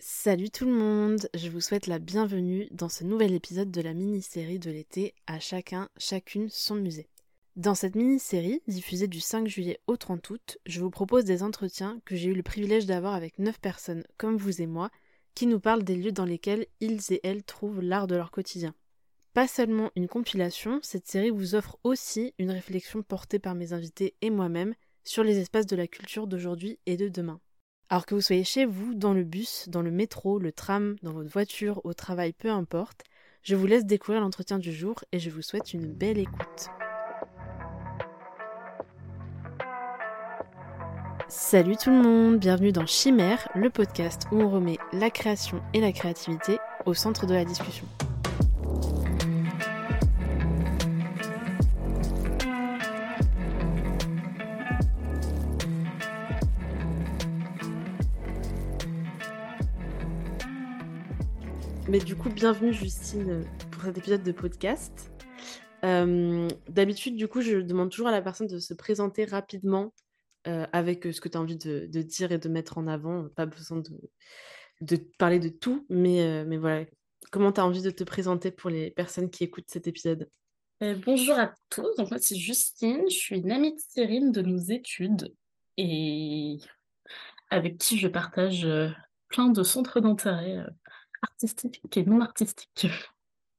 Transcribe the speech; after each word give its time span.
Salut 0.00 0.50
tout 0.50 0.64
le 0.64 0.72
monde, 0.72 1.28
je 1.34 1.48
vous 1.48 1.60
souhaite 1.60 1.88
la 1.88 1.98
bienvenue 1.98 2.68
dans 2.70 2.88
ce 2.88 3.02
nouvel 3.02 3.34
épisode 3.34 3.72
de 3.72 3.80
la 3.80 3.94
mini-série 3.94 4.60
de 4.60 4.70
l'été 4.70 5.12
À 5.26 5.40
chacun, 5.40 5.88
chacune 5.96 6.48
son 6.50 6.76
musée. 6.76 7.08
Dans 7.56 7.74
cette 7.74 7.96
mini-série, 7.96 8.62
diffusée 8.68 9.08
du 9.08 9.18
5 9.18 9.48
juillet 9.48 9.80
au 9.88 9.96
30 9.96 10.30
août, 10.30 10.58
je 10.66 10.80
vous 10.80 10.90
propose 10.90 11.24
des 11.24 11.42
entretiens 11.42 12.00
que 12.04 12.14
j'ai 12.14 12.28
eu 12.28 12.34
le 12.34 12.44
privilège 12.44 12.86
d'avoir 12.86 13.12
avec 13.12 13.40
9 13.40 13.58
personnes 13.58 14.04
comme 14.18 14.36
vous 14.36 14.62
et 14.62 14.66
moi, 14.66 14.90
qui 15.34 15.48
nous 15.48 15.58
parlent 15.58 15.82
des 15.82 15.96
lieux 15.96 16.12
dans 16.12 16.24
lesquels 16.24 16.68
ils 16.78 17.00
et 17.10 17.18
elles 17.24 17.42
trouvent 17.42 17.80
l'art 17.82 18.06
de 18.06 18.14
leur 18.14 18.30
quotidien. 18.30 18.76
Pas 19.34 19.48
seulement 19.48 19.90
une 19.96 20.06
compilation, 20.06 20.78
cette 20.80 21.08
série 21.08 21.30
vous 21.30 21.56
offre 21.56 21.76
aussi 21.82 22.34
une 22.38 22.52
réflexion 22.52 23.02
portée 23.02 23.40
par 23.40 23.56
mes 23.56 23.72
invités 23.72 24.14
et 24.22 24.30
moi-même 24.30 24.76
sur 25.02 25.24
les 25.24 25.38
espaces 25.38 25.66
de 25.66 25.74
la 25.74 25.88
culture 25.88 26.28
d'aujourd'hui 26.28 26.78
et 26.86 26.96
de 26.96 27.08
demain. 27.08 27.40
Alors 27.90 28.04
que 28.04 28.14
vous 28.14 28.20
soyez 28.20 28.44
chez 28.44 28.66
vous, 28.66 28.94
dans 28.94 29.14
le 29.14 29.24
bus, 29.24 29.66
dans 29.70 29.80
le 29.80 29.90
métro, 29.90 30.38
le 30.38 30.52
tram, 30.52 30.96
dans 31.02 31.12
votre 31.12 31.30
voiture, 31.30 31.80
au 31.84 31.94
travail, 31.94 32.34
peu 32.34 32.50
importe, 32.50 33.02
je 33.42 33.56
vous 33.56 33.66
laisse 33.66 33.86
découvrir 33.86 34.20
l'entretien 34.20 34.58
du 34.58 34.74
jour 34.74 35.02
et 35.10 35.18
je 35.18 35.30
vous 35.30 35.40
souhaite 35.40 35.72
une 35.72 35.86
belle 35.86 36.18
écoute. 36.18 36.68
Salut 41.28 41.76
tout 41.76 41.90
le 41.90 42.02
monde, 42.02 42.38
bienvenue 42.38 42.72
dans 42.72 42.86
Chimère, 42.86 43.48
le 43.54 43.70
podcast 43.70 44.24
où 44.32 44.40
on 44.42 44.50
remet 44.50 44.76
la 44.92 45.08
création 45.08 45.62
et 45.72 45.80
la 45.80 45.92
créativité 45.92 46.58
au 46.84 46.92
centre 46.92 47.24
de 47.24 47.32
la 47.32 47.46
discussion. 47.46 47.86
Mais 61.88 62.00
du 62.00 62.16
coup, 62.16 62.28
bienvenue 62.28 62.74
Justine 62.74 63.46
pour 63.70 63.82
cet 63.82 63.96
épisode 63.96 64.22
de 64.22 64.32
podcast. 64.32 65.10
Euh, 65.86 66.46
D'habitude, 66.68 67.16
du 67.16 67.28
coup, 67.28 67.40
je 67.40 67.56
demande 67.60 67.88
toujours 67.90 68.08
à 68.08 68.10
la 68.10 68.20
personne 68.20 68.46
de 68.46 68.58
se 68.58 68.74
présenter 68.74 69.24
rapidement 69.24 69.94
euh, 70.46 70.66
avec 70.74 71.06
euh, 71.06 71.12
ce 71.12 71.22
que 71.22 71.30
tu 71.30 71.38
as 71.38 71.40
envie 71.40 71.56
de, 71.56 71.86
dire 71.86 72.30
et 72.30 72.36
de 72.36 72.48
mettre 72.50 72.76
en 72.76 72.88
avant. 72.88 73.30
Pas 73.30 73.46
besoin 73.46 73.82
de, 74.82 74.96
parler 75.16 75.38
de 75.38 75.48
tout, 75.48 75.86
mais, 75.88 76.44
voilà. 76.58 76.84
Comment 77.32 77.52
tu 77.52 77.60
as 77.62 77.64
envie 77.64 77.80
de 77.80 77.90
te 77.90 78.04
présenter 78.04 78.50
pour 78.50 78.68
les 78.68 78.90
personnes 78.90 79.30
qui 79.30 79.44
écoutent 79.44 79.70
cet 79.70 79.86
épisode? 79.86 80.28
Bonjour 81.06 81.38
à 81.38 81.54
tous, 81.70 81.96
donc 81.96 82.10
moi 82.10 82.20
c'est 82.20 82.36
Justine, 82.36 83.04
je 83.08 83.16
suis 83.16 83.38
une 83.38 83.50
amie 83.50 83.74
de 83.74 83.80
Cyrine 83.80 84.30
de 84.30 84.42
nos 84.42 84.58
études 84.58 85.34
et 85.76 86.58
avec 87.50 87.78
qui 87.78 87.98
je 87.98 88.06
partage 88.06 88.68
plein 89.28 89.48
de 89.48 89.62
centres 89.64 90.00
d'intérêt 90.00 90.64
artistique 91.22 91.80
et 91.96 92.04
non 92.04 92.20
artistique. 92.20 92.88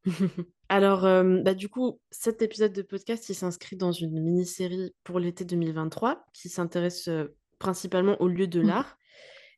Alors, 0.70 1.06
euh, 1.06 1.42
bah, 1.42 1.56
du 1.56 1.68
coup, 1.68 2.00
cet 2.12 2.42
épisode 2.42 2.74
de 2.74 2.82
podcast, 2.84 3.28
il 3.30 3.36
s'inscrit 3.36 3.76
dans 3.76 3.92
une 3.92 4.22
mini-série 4.22 4.94
pour 5.04 5.20
l'été 5.20 5.44
2023 5.44 6.26
qui 6.34 6.48
s'intéresse 6.48 7.08
euh, 7.08 7.36
principalement 7.58 8.22
au 8.22 8.28
lieu 8.28 8.48
de 8.48 8.62
Mmh. 8.62 8.68
l'art. 8.68 8.98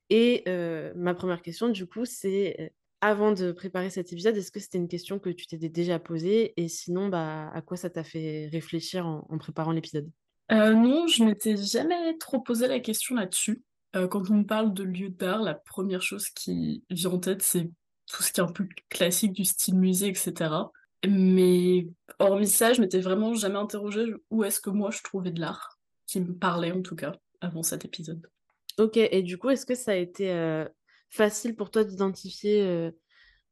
Et 0.10 0.44
euh, 0.48 0.94
ma 0.96 1.14
première 1.14 1.42
question, 1.42 1.70
du 1.70 1.86
coup, 1.86 2.06
c'est 2.06 2.74
avant 3.02 3.34
de 3.34 3.52
préparer 3.52 3.90
cet 3.90 4.14
épisode, 4.14 4.38
est-ce 4.38 4.52
que 4.52 4.60
c'était 4.60 4.78
une 4.78 4.88
question 4.88 5.20
que 5.20 5.30
tu 5.30 5.48
t'étais 5.48 5.70
déjà 5.70 6.00
posée? 6.00 6.54
Et 6.56 6.68
sinon, 6.68 7.10
bah, 7.10 7.50
à 7.54 7.62
quoi 7.62 7.76
ça 7.76 7.90
t'a 7.90 8.04
fait 8.04 8.48
réfléchir 8.52 9.06
en, 9.06 9.26
en 9.30 9.38
préparant 9.38 9.72
l'épisode? 9.72 10.10
Non, 10.50 11.08
je 11.08 11.24
m'étais 11.24 11.56
jamais 11.56 12.18
trop 12.18 12.42
posé 12.42 12.68
la 12.68 12.82
question 12.82 13.16
là-dessus. 13.16 13.64
Quand 13.94 14.30
on 14.30 14.36
me 14.36 14.44
parle 14.44 14.74
de 14.74 14.84
lieu 14.84 15.10
d'art, 15.10 15.42
la 15.42 15.56
première 15.56 16.02
chose 16.02 16.28
qui 16.30 16.84
vient 16.90 17.12
en 17.12 17.20
tête, 17.20 17.42
c'est 17.42 17.70
tout 18.12 18.24
ce 18.24 18.32
qui 18.32 18.40
est 18.40 18.44
un 18.44 18.52
peu 18.52 18.68
classique 18.90 19.34
du 19.34 19.46
style 19.46 19.76
musée, 19.76 20.08
etc. 20.08 20.72
Mais 21.08 21.88
hormis 22.20 22.48
ça, 22.48 22.74
je 22.74 22.82
m'étais 22.82 23.00
vraiment 23.00 23.34
jamais 23.34 23.58
interrogée 23.58 24.06
où 24.30 24.44
est-ce 24.44 24.60
que 24.60 24.70
moi 24.70 24.92
je 24.92 25.02
trouvais 25.04 25.32
de 25.32 25.40
l'art, 25.40 25.80
qui 26.08 26.20
me 26.22 26.34
parlait 26.34 26.72
en 26.72 26.82
tout 26.82 26.96
cas, 26.96 27.14
avant 27.40 27.64
cet 27.64 27.86
épisode. 27.86 28.28
Ok, 28.78 28.98
et 28.98 29.22
du 29.22 29.38
coup, 29.38 29.50
est-ce 29.50 29.66
que 29.66 29.76
ça 29.76 29.92
a 29.92 29.96
été 29.96 30.32
euh, 30.32 30.66
facile 31.10 31.56
pour 31.56 31.72
toi 31.72 31.84
d'identifier 31.84 32.64
euh, 32.64 32.92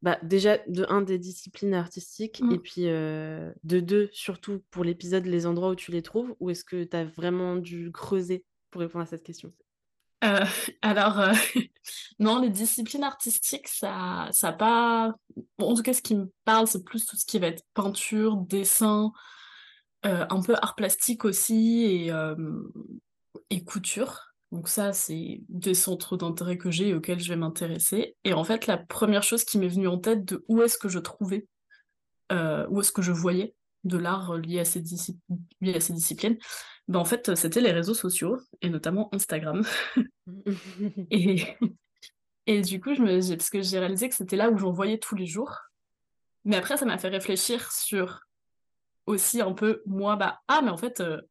bah, 0.01 0.17
déjà 0.23 0.57
de 0.67 0.85
un 0.89 1.01
des 1.01 1.19
disciplines 1.19 1.73
artistiques 1.73 2.41
et 2.51 2.57
Mm. 2.57 2.59
puis 2.59 2.87
euh, 2.87 3.51
de 3.63 3.79
deux 3.79 4.09
surtout 4.13 4.63
pour 4.71 4.83
l'épisode 4.83 5.25
les 5.25 5.45
endroits 5.45 5.71
où 5.71 5.75
tu 5.75 5.91
les 5.91 6.01
trouves 6.01 6.35
ou 6.39 6.49
est-ce 6.49 6.63
que 6.63 6.83
tu 6.83 6.95
as 6.95 7.03
vraiment 7.03 7.57
dû 7.57 7.91
creuser 7.91 8.45
pour 8.71 8.81
répondre 8.81 9.03
à 9.03 9.07
cette 9.07 9.23
question? 9.23 9.51
Euh, 10.23 10.45
alors, 10.81 11.19
euh, 11.19 11.33
non, 12.19 12.41
les 12.41 12.49
disciplines 12.49 13.03
artistiques, 13.03 13.67
ça, 13.67 14.27
ça 14.31 14.51
pas. 14.51 15.15
En 15.57 15.75
tout 15.75 15.83
cas, 15.83 15.93
ce 15.93 16.01
qui 16.01 16.15
me 16.15 16.31
parle, 16.45 16.67
c'est 16.67 16.83
plus 16.83 17.05
tout 17.05 17.17
ce 17.17 17.25
qui 17.25 17.39
va 17.39 17.47
être 17.47 17.63
peinture, 17.73 18.37
dessin, 18.37 19.11
euh, 20.05 20.25
un 20.29 20.41
peu 20.41 20.55
art 20.61 20.75
plastique 20.75 21.25
aussi 21.25 21.83
et, 21.83 22.11
et 23.49 23.63
couture. 23.63 24.33
Donc 24.51 24.67
ça, 24.67 24.93
c'est 24.93 25.41
des 25.47 25.75
centres 25.75 26.17
d'intérêt 26.17 26.57
que 26.57 26.71
j'ai 26.71 26.89
et 26.89 26.93
auxquels 26.93 27.19
je 27.19 27.29
vais 27.29 27.35
m'intéresser. 27.35 28.15
Et 28.23 28.33
en 28.33 28.43
fait, 28.43 28.65
la 28.65 28.77
première 28.77 29.23
chose 29.23 29.43
qui 29.43 29.59
m'est 29.59 29.67
venue 29.67 29.87
en 29.87 29.99
tête 29.99 30.25
de 30.25 30.43
où 30.47 30.61
est-ce 30.63 30.77
que 30.77 30.89
je 30.89 30.99
trouvais, 30.99 31.47
où 32.31 32.81
est-ce 32.81 32.91
que 32.91 33.01
je 33.01 33.11
voyais 33.11 33.53
de 33.83 33.97
l'art 33.97 34.35
lié 34.37 34.59
à 34.59 34.65
ces, 34.65 34.83
lié 35.61 35.75
à 35.75 35.79
ces 35.79 35.93
disciplines, 35.93 36.37
ben 36.87 36.99
en 36.99 37.05
fait, 37.05 37.35
c'était 37.35 37.61
les 37.61 37.71
réseaux 37.71 37.93
sociaux, 37.93 38.37
et 38.61 38.69
notamment 38.69 39.09
Instagram. 39.13 39.63
Et, 41.11 41.43
et 42.45 42.61
du 42.61 42.79
coup, 42.81 42.95
je 42.95 43.01
me, 43.01 43.35
parce 43.35 43.49
que 43.49 43.61
j'ai 43.61 43.79
réalisé 43.79 44.09
que 44.09 44.15
c'était 44.15 44.35
là 44.35 44.49
où 44.49 44.57
j'en 44.57 44.71
voyais 44.71 44.97
tous 44.97 45.15
les 45.15 45.27
jours. 45.27 45.55
Mais 46.45 46.55
après, 46.55 46.77
ça 46.77 46.85
m'a 46.85 46.97
fait 46.97 47.09
réfléchir 47.09 47.71
sur 47.71 48.21
aussi 49.05 49.41
un 49.41 49.53
peu, 49.53 49.83
moi, 49.85 50.15
bah, 50.15 50.39
ah, 50.47 50.61
mais 50.63 50.71
en 50.71 50.77
fait, 50.77 50.99
euh, 50.99 51.21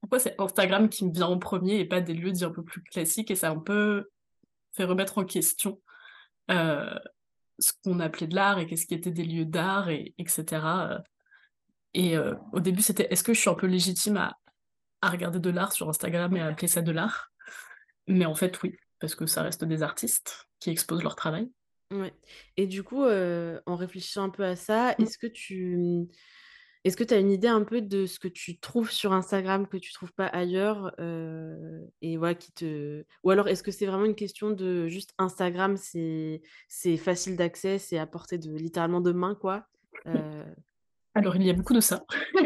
pourquoi 0.00 0.20
c'est 0.20 0.40
Instagram 0.40 0.88
qui 0.88 1.04
me 1.04 1.12
vient 1.12 1.26
en 1.26 1.38
premier 1.38 1.80
et 1.80 1.84
pas 1.84 2.00
des 2.00 2.14
lieux 2.14 2.30
dits 2.30 2.44
un 2.44 2.50
peu 2.50 2.62
plus 2.62 2.82
classiques? 2.82 3.30
Et 3.30 3.34
ça 3.34 3.48
a 3.48 3.52
un 3.52 3.58
peu 3.58 4.08
fait 4.72 4.84
remettre 4.84 5.18
en 5.18 5.24
question 5.24 5.80
euh, 6.50 6.96
ce 7.58 7.72
qu'on 7.82 7.98
appelait 7.98 8.26
de 8.28 8.34
l'art 8.34 8.58
et 8.58 8.66
qu'est-ce 8.66 8.86
qui 8.86 8.94
était 8.94 9.10
des 9.10 9.24
lieux 9.24 9.46
d'art, 9.46 9.88
et, 9.88 10.14
etc. 10.18 10.44
Et 11.96 12.14
euh, 12.14 12.34
au 12.52 12.60
début, 12.60 12.82
c'était 12.82 13.08
est-ce 13.10 13.24
que 13.24 13.32
je 13.32 13.40
suis 13.40 13.48
un 13.48 13.54
peu 13.54 13.66
légitime 13.66 14.18
à, 14.18 14.36
à 15.00 15.08
regarder 15.08 15.40
de 15.40 15.48
l'art 15.48 15.72
sur 15.72 15.88
Instagram 15.88 16.36
et 16.36 16.40
à 16.40 16.48
appeler 16.48 16.68
ça 16.68 16.82
de 16.82 16.92
l'art? 16.92 17.32
Mais 18.06 18.26
en 18.26 18.34
fait, 18.34 18.62
oui, 18.62 18.76
parce 19.00 19.14
que 19.14 19.24
ça 19.24 19.42
reste 19.42 19.64
des 19.64 19.82
artistes 19.82 20.46
qui 20.60 20.68
exposent 20.68 21.02
leur 21.02 21.16
travail. 21.16 21.50
Ouais. 21.90 22.12
Et 22.58 22.66
du 22.66 22.82
coup, 22.82 23.02
euh, 23.02 23.60
en 23.64 23.76
réfléchissant 23.76 24.24
un 24.24 24.28
peu 24.28 24.44
à 24.44 24.56
ça, 24.56 24.94
Mm. 24.98 25.02
est-ce 25.02 25.16
que 25.16 25.26
tu 25.26 26.06
est-ce 26.84 26.96
que 26.98 27.02
tu 27.02 27.14
as 27.14 27.18
une 27.18 27.32
idée 27.32 27.48
un 27.48 27.64
peu 27.64 27.80
de 27.80 28.04
ce 28.04 28.20
que 28.20 28.28
tu 28.28 28.60
trouves 28.60 28.90
sur 28.92 29.12
Instagram 29.12 29.66
que 29.66 29.78
tu 29.78 29.92
trouves 29.92 30.12
pas 30.12 30.26
ailleurs 30.26 30.92
euh, 31.00 31.80
et 32.02 32.16
voilà 32.16 32.36
qui 32.36 32.52
te 32.52 33.04
ou 33.24 33.30
alors 33.30 33.48
est-ce 33.48 33.64
que 33.64 33.72
c'est 33.72 33.86
vraiment 33.86 34.04
une 34.04 34.14
question 34.14 34.50
de 34.50 34.86
juste 34.86 35.12
Instagram 35.18 35.76
c'est 35.76 36.42
c'est 36.68 36.96
facile 36.96 37.36
d'accès, 37.36 37.78
c'est 37.78 37.98
à 37.98 38.06
portée 38.06 38.38
de 38.38 38.54
littéralement 38.54 39.00
de 39.00 39.12
main 39.12 39.34
quoi. 39.34 39.66
Euh, 40.06 40.44
Alors, 41.16 41.34
il 41.36 41.42
y 41.44 41.50
a 41.50 41.54
beaucoup 41.54 41.72
de 41.72 41.80
ça. 41.80 42.04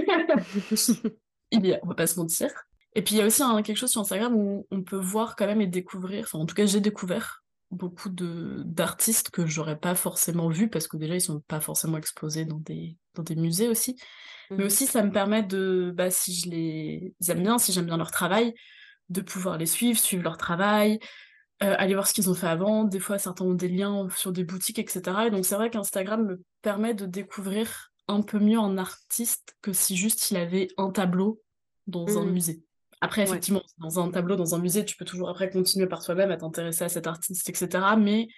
Il 1.52 1.66
y 1.66 1.74
a, 1.74 1.80
on 1.82 1.88
va 1.88 1.94
pas 1.96 2.06
se 2.06 2.16
mentir. 2.16 2.48
Et 2.94 3.02
puis, 3.02 3.16
il 3.16 3.18
y 3.18 3.20
a 3.20 3.26
aussi 3.26 3.42
hein, 3.42 3.60
quelque 3.62 3.76
chose 3.76 3.90
sur 3.90 4.00
Instagram 4.00 4.36
où 4.36 4.68
on 4.70 4.84
peut 4.84 5.00
voir 5.00 5.34
quand 5.34 5.46
même 5.46 5.60
et 5.60 5.66
découvrir, 5.66 6.22
enfin, 6.24 6.38
en 6.38 6.46
tout 6.46 6.54
cas, 6.54 6.64
j'ai 6.64 6.80
découvert 6.80 7.42
beaucoup 7.72 8.08
de 8.08 8.62
d'artistes 8.64 9.30
que 9.30 9.46
j'aurais 9.46 9.78
pas 9.78 9.96
forcément 9.96 10.48
vus 10.48 10.68
parce 10.68 10.86
que 10.86 10.96
déjà, 10.96 11.16
ils 11.16 11.20
sont 11.20 11.40
pas 11.40 11.58
forcément 11.58 11.98
exposés 11.98 12.44
dans 12.44 12.58
des, 12.58 12.96
dans 13.14 13.24
des 13.24 13.34
musées 13.34 13.68
aussi. 13.68 13.96
Mais 14.50 14.62
aussi, 14.62 14.86
ça 14.86 15.02
me 15.02 15.10
permet 15.10 15.42
de, 15.42 15.92
bah, 15.92 16.10
si 16.10 16.34
je 16.34 16.50
les 16.50 17.14
aime 17.28 17.42
bien, 17.42 17.58
si 17.58 17.72
j'aime 17.72 17.86
bien 17.86 17.96
leur 17.96 18.12
travail, 18.12 18.54
de 19.08 19.20
pouvoir 19.20 19.58
les 19.58 19.66
suivre, 19.66 19.98
suivre 19.98 20.22
leur 20.22 20.36
travail, 20.36 21.00
euh, 21.64 21.74
aller 21.78 21.94
voir 21.94 22.06
ce 22.06 22.14
qu'ils 22.14 22.30
ont 22.30 22.34
fait 22.34 22.46
avant. 22.46 22.84
Des 22.84 23.00
fois, 23.00 23.18
certains 23.18 23.44
ont 23.44 23.54
des 23.54 23.68
liens 23.68 24.08
sur 24.16 24.30
des 24.30 24.44
boutiques, 24.44 24.78
etc. 24.78 25.26
Et 25.26 25.30
donc, 25.30 25.44
c'est 25.44 25.56
vrai 25.56 25.68
qu'Instagram 25.68 26.24
me 26.24 26.42
permet 26.62 26.94
de 26.94 27.06
découvrir 27.06 27.89
un 28.10 28.22
peu 28.22 28.38
mieux 28.38 28.58
un 28.58 28.76
artiste 28.78 29.56
que 29.62 29.72
si 29.72 29.96
juste 29.96 30.30
il 30.30 30.36
avait 30.36 30.68
un 30.76 30.90
tableau 30.90 31.42
dans 31.86 32.18
un 32.18 32.24
Mhm. 32.24 32.32
musée. 32.32 32.62
Après, 33.00 33.22
Ouais. 33.22 33.28
effectivement, 33.28 33.62
dans 33.78 33.98
un 33.98 34.10
tableau, 34.10 34.36
dans 34.36 34.54
un 34.54 34.58
musée, 34.58 34.84
tu 34.84 34.96
peux 34.96 35.04
toujours 35.06 35.30
après 35.30 35.48
continuer 35.50 35.86
par 35.86 36.04
toi-même 36.04 36.30
à 36.30 36.36
t'intéresser 36.36 36.84
à 36.84 36.88
cet 36.90 37.06
artiste, 37.06 37.48
etc. 37.48 37.96
Mais 37.98 38.28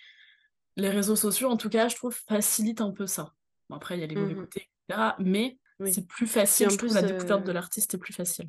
les 0.77 0.89
réseaux 0.89 1.17
sociaux, 1.17 1.49
en 1.51 1.57
tout 1.57 1.69
cas, 1.69 1.89
je 1.89 1.97
trouve, 1.97 2.15
facilitent 2.29 2.81
un 2.81 2.93
peu 2.93 3.07
ça. 3.07 3.35
Bon, 3.69 3.77
après, 3.77 3.97
il 3.97 4.01
y 4.01 4.05
a 4.05 4.07
les 4.07 4.15
mauvais 4.17 4.35
Mhm. 4.35 4.41
côtés, 4.43 4.69
etc. 4.89 5.17
Mais 5.19 5.59
Oui. 5.81 5.93
c'est 5.93 6.07
plus 6.07 6.27
facile, 6.29 6.69
en 6.69 6.71
je 6.71 6.79
trouve, 6.79 6.95
la 6.95 7.03
découverte 7.03 7.43
euh, 7.43 7.47
de 7.47 7.53
l'artiste 7.53 7.95
est 7.95 7.99
plus 7.99 8.13
facile. 8.13 8.47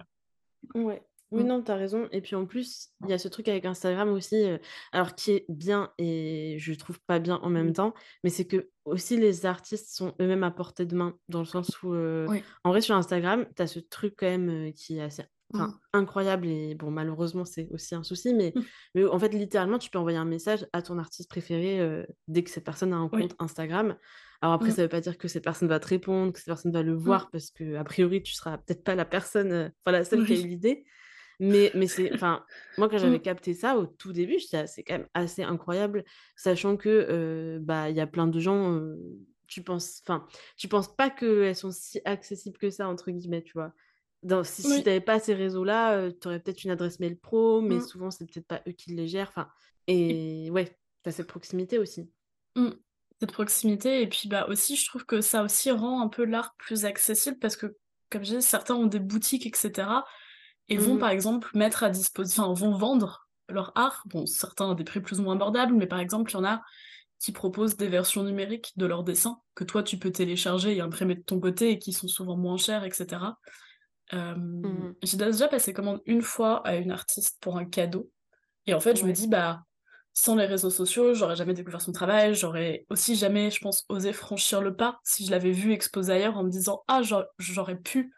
Ouais. 0.75 1.01
Oui, 1.33 1.43
Mm. 1.43 1.47
non, 1.47 1.61
t'as 1.63 1.75
raison. 1.75 2.07
Et 2.11 2.21
puis 2.21 2.35
en 2.35 2.45
plus, 2.45 2.89
il 3.03 3.09
y 3.09 3.13
a 3.13 3.17
ce 3.17 3.27
truc 3.27 3.47
avec 3.47 3.65
Instagram 3.65 4.09
aussi, 4.09 4.35
euh, 4.43 4.57
alors 4.91 5.15
qui 5.15 5.31
est 5.31 5.45
bien 5.49 5.91
et 5.97 6.57
je 6.59 6.73
trouve 6.73 6.99
pas 7.07 7.19
bien 7.19 7.37
en 7.41 7.49
même 7.49 7.69
Mm. 7.69 7.73
temps, 7.73 7.93
mais 8.23 8.29
c'est 8.29 8.45
que 8.45 8.69
aussi 8.85 9.17
les 9.17 9.45
artistes 9.45 9.89
sont 9.95 10.13
eux-mêmes 10.21 10.43
à 10.43 10.51
portée 10.51 10.85
de 10.85 10.95
main, 10.95 11.17
dans 11.29 11.39
le 11.39 11.45
sens 11.45 11.81
où, 11.83 11.93
euh, 11.93 12.27
Oui. 12.29 12.43
en 12.63 12.69
vrai, 12.69 12.81
sur 12.81 12.95
Instagram, 12.95 13.45
t'as 13.55 13.67
ce 13.67 13.79
truc 13.79 14.13
quand 14.17 14.27
même 14.27 14.49
euh, 14.49 14.71
qui 14.71 14.97
est 14.97 15.01
assez 15.01 15.23
enfin, 15.55 15.67
Mmh. 15.67 15.79
incroyable 15.93 16.47
et 16.47 16.73
bon, 16.73 16.89
malheureusement, 16.89 17.45
c'est 17.45 17.67
aussi 17.71 17.93
un 17.93 18.01
souci, 18.01 18.33
mais, 18.33 18.53
Mmh. 18.55 18.61
mais 18.95 19.05
en 19.05 19.19
fait, 19.19 19.29
littéralement, 19.29 19.77
tu 19.77 19.91
peux 19.91 19.99
envoyer 19.99 20.17
un 20.17 20.25
message 20.25 20.65
à 20.73 20.81
ton 20.81 20.97
artiste 20.97 21.29
préféré 21.29 22.05
dès 22.27 22.43
que 22.43 22.49
cette 22.49 22.63
personne 22.63 22.91
a 22.91 22.95
un 22.95 23.07
Oui. 23.13 23.21
compte 23.21 23.35
Instagram. 23.37 23.95
Alors 24.41 24.55
après, 24.55 24.69
Mmh. 24.69 24.71
ça 24.71 24.81
veut 24.81 24.89
pas 24.89 24.99
dire 25.01 25.15
que 25.17 25.27
cette 25.27 25.43
personne 25.43 25.67
va 25.69 25.79
te 25.79 25.87
répondre, 25.87 26.33
que 26.33 26.39
cette 26.39 26.47
personne 26.47 26.71
va 26.71 26.81
le 26.81 26.93
Mmh. 26.93 26.97
voir, 26.97 27.29
parce 27.29 27.51
que 27.51 27.75
a 27.75 27.83
priori, 27.83 28.23
tu 28.23 28.33
seras 28.33 28.57
peut-être 28.57 28.83
pas 28.83 28.95
la 28.95 29.05
personne, 29.05 29.71
enfin 29.85 29.91
la 29.91 30.03
seule 30.03 30.25
qui 30.25 30.33
a 30.33 30.39
eu 30.39 30.47
l'idée. 30.47 30.85
Mais, 31.43 31.71
mais 31.75 31.87
c'est, 31.87 32.13
enfin, 32.13 32.45
moi, 32.77 32.89
quand 32.89 32.97
j'avais 32.97 33.19
Mmh. 33.19 33.21
capté 33.21 33.53
ça 33.53 33.77
au 33.77 33.85
tout 33.87 34.13
début, 34.13 34.33
je 34.39 34.45
disais, 34.45 34.57
Ah, 34.59 34.67
c'est 34.67 34.83
quand 34.83 34.97
même 34.99 35.07
assez 35.13 35.43
incroyable, 35.43 36.03
sachant 36.35 36.77
que 36.77 36.89
euh, 36.89 37.59
bah, 37.61 37.89
il 37.89 37.95
y 37.97 38.01
a 38.01 38.07
plein 38.07 38.27
de 38.27 38.39
gens, 38.39 38.73
euh, 38.77 38.95
tu 39.47 39.63
penses, 39.63 40.01
enfin, 40.05 40.25
tu 40.57 40.67
penses 40.67 40.95
pas 40.95 41.09
qu'elles 41.09 41.55
sont 41.55 41.71
si 41.71 41.99
accessibles 42.05 42.57
que 42.57 42.69
ça, 42.69 42.87
entre 42.87 43.11
guillemets, 43.11 43.43
tu 43.43 43.53
vois. 43.53 43.73
Dans, 44.23 44.43
si 44.43 44.63
si 44.63 44.81
Oui. 44.81 44.83
t'avais 44.83 45.01
pas 45.01 45.19
ces 45.19 45.33
réseaux-là, 45.33 46.11
tu 46.13 46.27
aurais 46.27 46.39
peut-être 46.39 46.63
une 46.63 46.71
adresse 46.71 46.99
mail 46.99 47.19
pro, 47.19 47.61
mais 47.61 47.79
Mmh. 47.79 47.81
souvent, 47.81 48.09
c'est 48.11 48.25
peut-être 48.25 48.47
pas 48.47 48.61
eux 48.67 48.71
qui 48.71 48.91
les 48.95 49.07
gèrent. 49.07 49.29
Enfin, 49.29 49.49
Et 49.87 50.49
ouais, 50.51 50.77
t'as 51.03 51.11
cette 51.11 51.27
proximité 51.27 51.77
aussi. 51.79 52.09
mmh, 52.55 52.69
cette 53.19 53.31
proximité 53.31 54.01
et 54.01 54.07
puis, 54.07 54.27
bah, 54.27 54.45
aussi, 54.49 54.75
je 54.75 54.85
trouve 54.87 55.05
que 55.05 55.21
ça 55.21 55.43
aussi 55.43 55.71
rend 55.71 56.01
un 56.01 56.07
peu 56.09 56.25
l'art 56.25 56.55
plus 56.57 56.85
accessible 56.85 57.37
parce 57.39 57.55
que, 57.57 57.77
comme 58.09 58.23
je 58.23 58.29
disais, 58.29 58.41
certains 58.41 58.75
ont 58.75 58.85
des 58.87 58.99
boutiques 58.99 59.45
et 60.69 60.77
vont, 60.77 60.97
Mhm. 60.97 60.99
par 60.99 61.09
exemple, 61.09 61.49
mettre 61.55 61.83
à 61.83 61.89
disposition 61.89 62.43
enfin, 62.45 62.53
vont 62.67 62.77
vendre 62.77 63.27
leur 63.49 63.71
art. 63.75 64.03
Bon, 64.07 64.25
certains 64.25 64.71
à 64.71 64.75
des 64.75 64.83
prix 64.83 65.01
plus 65.01 65.19
ou 65.19 65.23
moins 65.23 65.35
abordables, 65.35 65.73
mais 65.75 65.87
par 65.87 65.99
exemple, 65.99 66.31
il 66.31 66.35
y 66.35 66.37
en 66.37 66.45
a 66.45 66.61
qui 67.19 67.31
proposent 67.33 67.77
des 67.77 67.87
versions 67.89 68.23
numériques 68.23 68.73
de 68.77 68.85
leurs 68.85 69.03
dessins 69.03 69.41
que 69.55 69.63
toi, 69.65 69.83
tu 69.83 69.97
peux 69.99 70.11
télécharger 70.11 70.75
et 70.75 70.81
imprimer 70.81 71.15
de 71.15 71.23
ton 71.23 71.39
côté 71.39 71.71
et 71.71 71.79
qui 71.79 71.93
sont 71.93 72.07
souvent 72.09 72.37
moins 72.37 72.57
chers 72.57 72.83
et 72.85 72.91
cetera. 72.91 73.39
Hem, 74.11 74.55
Mhm. 74.63 74.93
j'ai 75.03 75.17
déjà 75.17 75.47
passé 75.47 75.73
commande 75.73 76.01
une 76.05 76.21
fois 76.21 76.65
à 76.67 76.75
une 76.75 76.91
artiste 76.91 77.37
pour 77.41 77.57
un 77.57 77.65
cadeau 77.65 78.11
et 78.67 78.73
en 78.75 78.81
fait, 78.81 78.97
je 78.97 79.05
me 79.05 79.13
dis: 79.13 79.27
«Bah, 79.27 79.63
sans 80.13 80.35
les 80.35 80.45
réseaux 80.45 80.69
sociaux, 80.71 81.13
j'aurais 81.15 81.35
jamais 81.37 81.53
découvert 81.55 81.81
son 81.81 81.91
travail, 81.93 82.35
j'aurais 82.35 82.85
aussi 82.89 83.15
jamais, 83.15 83.51
je 83.51 83.59
pense, 83.61 83.85
osé 83.89 84.13
franchir 84.13 84.61
le 84.61 84.75
pas 84.75 84.99
si 85.05 85.25
je 85.25 85.31
l'avais 85.31 85.51
vu 85.51 85.73
exposé 85.73 86.13
ailleurs 86.13 86.37
en 86.37 86.43
me 86.45 86.49
disant: 86.51 86.83
"Ah, 86.87 87.01
j'au 87.03 87.23
j'aurais 87.39 87.77
pu" 87.77 88.13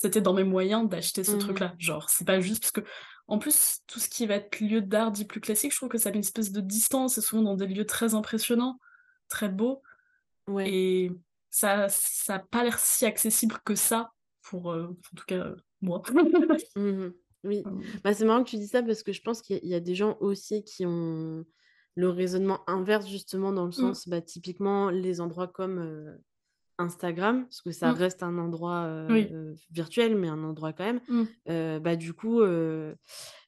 c'était 0.00 0.20
dans 0.22 0.34
mes 0.34 0.44
moyens 0.44 0.88
d'acheter 0.88 1.24
ce 1.24 1.36
Mhm. 1.36 1.36
truc-là». 1.36 1.74
Genre, 1.78 2.10
c'est 2.10 2.26
pas 2.26 2.40
juste 2.40 2.62
parce 2.62 2.72
que 2.72 2.82
en 3.28 3.38
plus, 3.38 3.78
tout 3.86 4.00
ce 4.00 4.08
qui 4.08 4.26
va 4.26 4.36
être 4.36 4.60
lieu 4.60 4.82
d'art 4.82 5.12
dit 5.12 5.24
plus 5.26 5.40
classique, 5.40 5.72
je 5.72 5.76
trouve 5.78 5.88
que 5.90 5.98
ça 5.98 6.10
met 6.10 6.16
une 6.16 6.20
espèce 6.22 6.52
de 6.52 6.60
distance 6.60 7.18
et 7.18 7.22
souvent 7.22 7.42
dans 7.42 7.54
des 7.56 7.66
lieux 7.68 7.86
très 7.86 8.14
impressionnants, 8.14 8.78
très 9.28 9.48
beaux 9.48 9.82
Ouais. 10.46 10.70
et 10.70 11.10
ça 11.50 11.88
ça 11.88 12.36
a 12.36 12.38
pas 12.40 12.64
l'air 12.64 12.78
si 12.78 13.06
accessible 13.06 13.58
que 13.64 13.74
ça 13.74 14.12
pour, 14.42 14.72
heu, 14.72 14.96
en 15.12 15.16
tout 15.16 15.24
cas, 15.26 15.36
heu, 15.46 15.56
moi. 15.82 16.02
Mhm. 16.76 17.14
Oui. 17.44 17.68
Bah, 18.04 18.12
c'est 18.14 18.24
marrant 18.24 18.44
que 18.44 18.50
tu 18.50 18.56
dis 18.56 18.68
ça 18.68 18.82
parce 18.82 19.02
que 19.02 19.12
je 19.12 19.22
pense 19.22 19.42
qu'il 19.42 19.56
y 19.56 19.58
a 19.58 19.62
il 19.62 19.68
y 19.70 19.74
a 19.74 19.80
des 19.80 19.94
gens 19.94 20.16
aussi 20.20 20.62
qui 20.64 20.84
ont 20.86 21.44
le 21.96 22.08
raisonnement 22.08 22.60
inverse, 22.68 23.08
justement, 23.08 23.52
dans 23.52 23.66
le 23.66 23.72
mmh, 23.76 23.94
sens, 23.94 24.08
bah, 24.08 24.20
typiquement, 24.22 24.90
les 24.90 25.20
endroits 25.20 25.48
comme 25.48 25.78
euh, 25.78 26.16
Instagram, 26.80 27.44
parce 27.44 27.62
que 27.62 27.70
ça 27.70 27.92
mmh, 27.92 27.94
reste 27.96 28.22
un 28.22 28.38
endroit 28.38 28.88
oui, 29.08 29.28
euh, 29.32 29.54
virtuel, 29.70 30.16
mais 30.16 30.28
un 30.28 30.42
endroit 30.42 30.72
quand 30.72 30.84
même. 30.84 31.00
mmh, 31.08 31.22
Euh, 31.48 31.78
bah, 31.80 31.96
du 31.96 32.12
coup, 32.12 32.40
euh, 32.40 32.94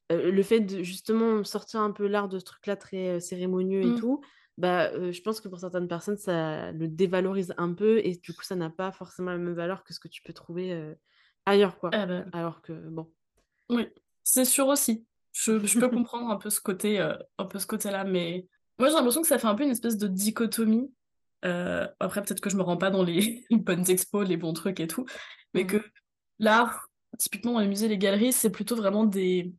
le 0.09 0.43
fait 0.43 0.61
de 0.61 0.83
justement 0.83 1.43
sortir 1.43 1.81
un 1.81 1.91
peu 1.91 2.07
l'art 2.07 2.29
de 2.29 2.39
ce 2.39 2.45
truc-là 2.45 2.75
très 2.75 3.19
cérémonieux 3.19 3.81
et 3.81 3.87
mmh. 3.87 3.99
tout, 3.99 4.21
bah, 4.57 4.91
je 5.11 5.21
pense 5.21 5.41
que 5.41 5.47
pour 5.47 5.59
certaines 5.59 5.87
personnes, 5.87 6.17
ça 6.17 6.71
le 6.71 6.87
dévalorise 6.87 7.53
un 7.57 7.73
peu 7.73 7.99
et 8.03 8.15
du 8.15 8.33
coup, 8.33 8.43
ça 8.43 8.55
n'a 8.55 8.69
pas 8.69 8.91
forcément 8.91 9.31
la 9.31 9.37
même 9.37 9.55
valeur 9.55 9.83
que 9.83 9.93
ce 9.93 9.99
que 9.99 10.07
tu 10.07 10.21
peux 10.21 10.33
trouver 10.33 10.93
ailleurs, 11.45 11.77
quoi. 11.79 11.89
Ah 11.93 12.05
bah 12.05 12.25
Alors 12.31 12.61
que, 12.61 12.73
bon. 12.73 13.11
Oui, 13.69 13.87
c'est 14.23 14.45
sûr 14.45 14.67
aussi. 14.67 15.05
Je 15.31 15.65
je 15.65 15.79
peux 15.79 15.89
comprendre 15.89 16.29
un 16.29 16.37
peu 16.37 16.51
ce 16.51 16.61
côté, 16.61 16.99
un 16.99 17.45
peu 17.45 17.57
ce 17.57 17.65
côté-là, 17.65 18.03
mais 18.03 18.47
moi 18.77 18.89
j'ai 18.89 18.95
l'impression 18.95 19.21
que 19.21 19.27
ça 19.27 19.39
fait 19.39 19.47
un 19.47 19.55
peu 19.55 19.63
une 19.63 19.71
espèce 19.71 19.97
de 19.97 20.07
dichotomie. 20.07 20.91
Heu, 21.43 21.87
après 21.99 22.21
peut-être 22.23 22.41
que 22.41 22.49
je 22.49 22.57
me 22.57 22.61
rends 22.63 22.77
pas 22.77 22.89
dans 22.91 23.03
les 23.03 23.45
bonnes 23.51 23.89
expos, 23.89 24.27
les 24.27 24.37
bons 24.37 24.53
trucs 24.53 24.79
et 24.79 24.87
tout, 24.87 25.05
mais 25.53 25.65
que 25.65 25.77
Mhm. 25.77 25.83
l'art, 26.39 26.87
typiquement 27.19 27.53
dans 27.53 27.59
les 27.59 27.67
musées, 27.67 27.87
les 27.87 27.97
galeries, 27.97 28.33
c'est 28.33 28.51
plutôt 28.51 28.75
vraiment 28.75 29.05
des 29.05 29.53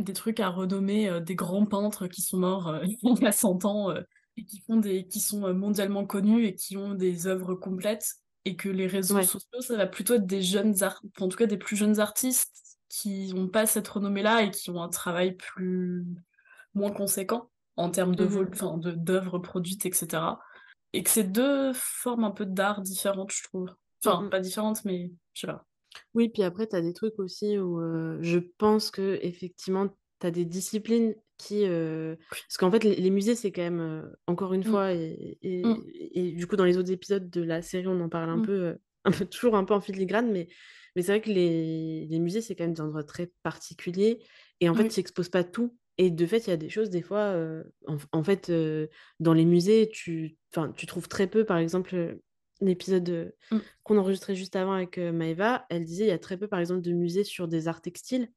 des 0.00 0.12
trucs 0.12 0.40
à 0.40 0.48
renommer, 0.48 1.08
heu, 1.10 1.20
des 1.20 1.36
grands 1.36 1.66
peintres 1.66 2.08
qui 2.08 2.22
sont 2.22 2.38
morts, 2.38 2.68
heu, 2.70 2.82
il 3.02 3.22
y 3.22 3.26
a 3.26 3.32
100 3.32 3.64
ans, 3.64 3.94
et 4.36 4.44
qui 4.44 4.60
font 4.66 4.76
des 4.76 5.06
qui 5.06 5.20
sont, 5.20 5.52
mondialement 5.54 6.06
connus 6.06 6.46
et 6.46 6.54
qui 6.54 6.76
ont 6.76 6.94
des 6.94 7.26
œuvres 7.26 7.54
complètes 7.54 8.06
et 8.44 8.56
que 8.56 8.68
les 8.68 8.86
réseaux 8.86 9.16
Ouais. 9.16 9.22
sociaux, 9.22 9.60
ça 9.60 9.76
va 9.76 9.86
plutôt 9.86 10.14
être 10.14 10.26
des 10.26 10.42
jeunes 10.42 10.82
art 10.82 11.00
enfin, 11.16 11.26
en 11.26 11.28
tout 11.28 11.38
cas 11.38 11.46
des 11.46 11.56
plus 11.58 11.76
jeunes 11.76 12.00
artistes 12.00 12.78
qui 12.88 13.32
ont 13.36 13.48
pas 13.48 13.66
cette 13.66 13.88
renommée-là 13.88 14.42
et 14.42 14.50
qui 14.50 14.70
ont 14.70 14.82
un 14.82 14.88
travail 14.88 15.36
plus 15.36 16.04
moins 16.74 16.92
conséquent 16.92 17.50
en 17.76 17.90
termes 17.90 18.16
de 18.16 18.24
vol 18.24 18.50
enfin 18.52 18.78
de 18.78 18.92
d'œuvres 18.92 19.38
produites 19.38 19.86
et 19.86 19.92
cetera 19.92 20.40
et 20.94 21.02
que 21.02 21.10
c'est 21.10 21.24
2 21.24 21.72
formes 21.74 22.24
un 22.24 22.30
peu 22.30 22.46
d'art 22.46 22.80
différentes, 22.80 23.32
je 23.32 23.42
trouve. 23.42 23.70
Enfin, 24.04 24.28
pas 24.28 24.40
différentes, 24.40 24.84
mais 24.84 25.10
je 25.34 25.42
sais 25.42 25.46
pas. 25.46 25.64
Oui, 26.14 26.28
puis 26.28 26.42
après, 26.42 26.66
tu 26.66 26.76
as 26.76 26.80
des 26.80 26.92
trucs 26.92 27.18
aussi 27.18 27.58
où 27.58 27.80
euh, 27.80 28.18
je 28.20 28.38
pense 28.38 28.90
que 28.90 29.18
effectivement, 29.22 29.88
tu 30.20 30.26
as 30.26 30.30
des 30.30 30.44
disciplines 30.44 31.14
qui... 31.38 31.64
euh, 31.66 32.16
Parce 32.30 32.56
qu'en 32.58 32.70
fait, 32.70 32.84
les, 32.84 32.96
les 32.96 33.10
musées, 33.10 33.34
c'est 33.34 33.52
quand 33.52 33.62
même, 33.62 33.80
euh, 33.80 34.02
encore 34.26 34.54
une 34.54 34.64
Mmh, 34.64 34.70
fois, 34.70 34.92
et, 34.92 35.38
mmh, 35.62 35.74
et, 35.82 36.28
et 36.28 36.32
du 36.32 36.46
coup, 36.46 36.56
dans 36.56 36.64
les 36.64 36.78
autres 36.78 36.90
épisodes 36.92 37.28
de 37.30 37.42
la 37.42 37.62
série, 37.62 37.86
on 37.88 38.00
en 38.00 38.08
parle 38.08 38.30
un 38.30 38.38
mmh, 38.38 38.46
peu, 38.46 38.76
un 39.04 39.10
peu 39.10 39.24
toujours 39.26 39.56
un 39.56 39.64
peu 39.64 39.74
en 39.74 39.80
filigrane, 39.80 40.30
mais, 40.30 40.48
mais 40.96 41.02
c'est 41.02 41.12
vrai 41.12 41.20
que 41.20 41.30
les, 41.30 42.06
les 42.06 42.18
musées, 42.20 42.40
c'est 42.40 42.54
quand 42.54 42.64
même 42.64 42.74
des 42.74 42.80
endroits 42.80 43.04
très 43.04 43.32
particuliers, 43.42 44.24
et 44.60 44.68
en 44.68 44.74
fait, 44.74 44.84
oui, 44.84 44.88
tu 44.88 45.00
n'exposes 45.00 45.28
pas 45.28 45.44
tout. 45.44 45.76
Et 45.98 46.10
de 46.10 46.26
fait, 46.26 46.38
il 46.46 46.50
y 46.50 46.52
a 46.52 46.56
des 46.56 46.70
choses, 46.70 46.90
des 46.90 47.02
fois, 47.02 47.20
euh, 47.20 47.64
en, 47.86 47.96
en 48.12 48.24
fait, 48.24 48.50
euh, 48.50 48.88
dans 49.20 49.32
les 49.34 49.44
musées, 49.44 49.88
tu, 49.92 50.36
tu 50.76 50.86
trouves 50.86 51.08
très 51.08 51.26
peu, 51.28 51.44
par 51.44 51.58
exemple, 51.58 52.18
l'épisode 52.60 53.34
mmh, 53.50 53.64
qu'on 53.84 53.98
enregistrait 53.98 54.34
juste 54.36 54.56
avant 54.56 54.72
avec 54.72 54.98
Maëva, 54.98 55.66
elle 55.70 55.84
disait 55.84 56.04
il 56.04 56.08
y 56.08 56.10
a 56.12 56.18
très 56.18 56.36
peu, 56.38 56.48
par 56.48 56.58
exemple, 56.60 56.80
de 56.82 56.92
musées 56.92 57.24
sur 57.24 57.48
des 57.48 57.68
arts 57.68 57.82
textiles. 57.82 58.28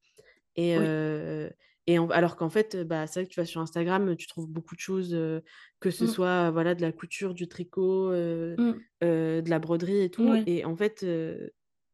Et, 0.56 0.76
oui, 0.76 0.88
euh, 0.88 1.50
et 1.88 2.00
en- 2.00 2.10
alors 2.10 2.36
qu'en 2.36 2.50
fait, 2.50 2.76
bah, 2.78 3.08
c'est 3.08 3.22
vrai 3.22 3.28
que 3.28 3.34
tu 3.34 3.40
vas 3.40 3.46
sur 3.46 3.62
Instagram, 3.62 4.16
tu 4.18 4.28
trouves 4.28 4.50
beaucoup 4.50 4.76
de 4.76 4.80
choses, 4.82 5.14
euh, 5.14 5.42
que 5.80 5.92
ce 5.92 6.06
mmh, 6.06 6.08
soit 6.08 6.52
voilà, 6.52 6.76
de 6.76 6.82
la 6.82 6.92
couture, 6.92 7.34
du 7.34 7.48
tricot, 7.48 8.12
euh, 8.12 8.58
mmh, 8.58 8.82
de 9.02 9.44
la 9.50 9.60
broderie 9.60 10.02
et 10.02 10.10
tout. 10.12 10.34
oui, 10.34 10.48
Et 10.48 10.66
en 10.66 10.76
fait, 10.76 11.06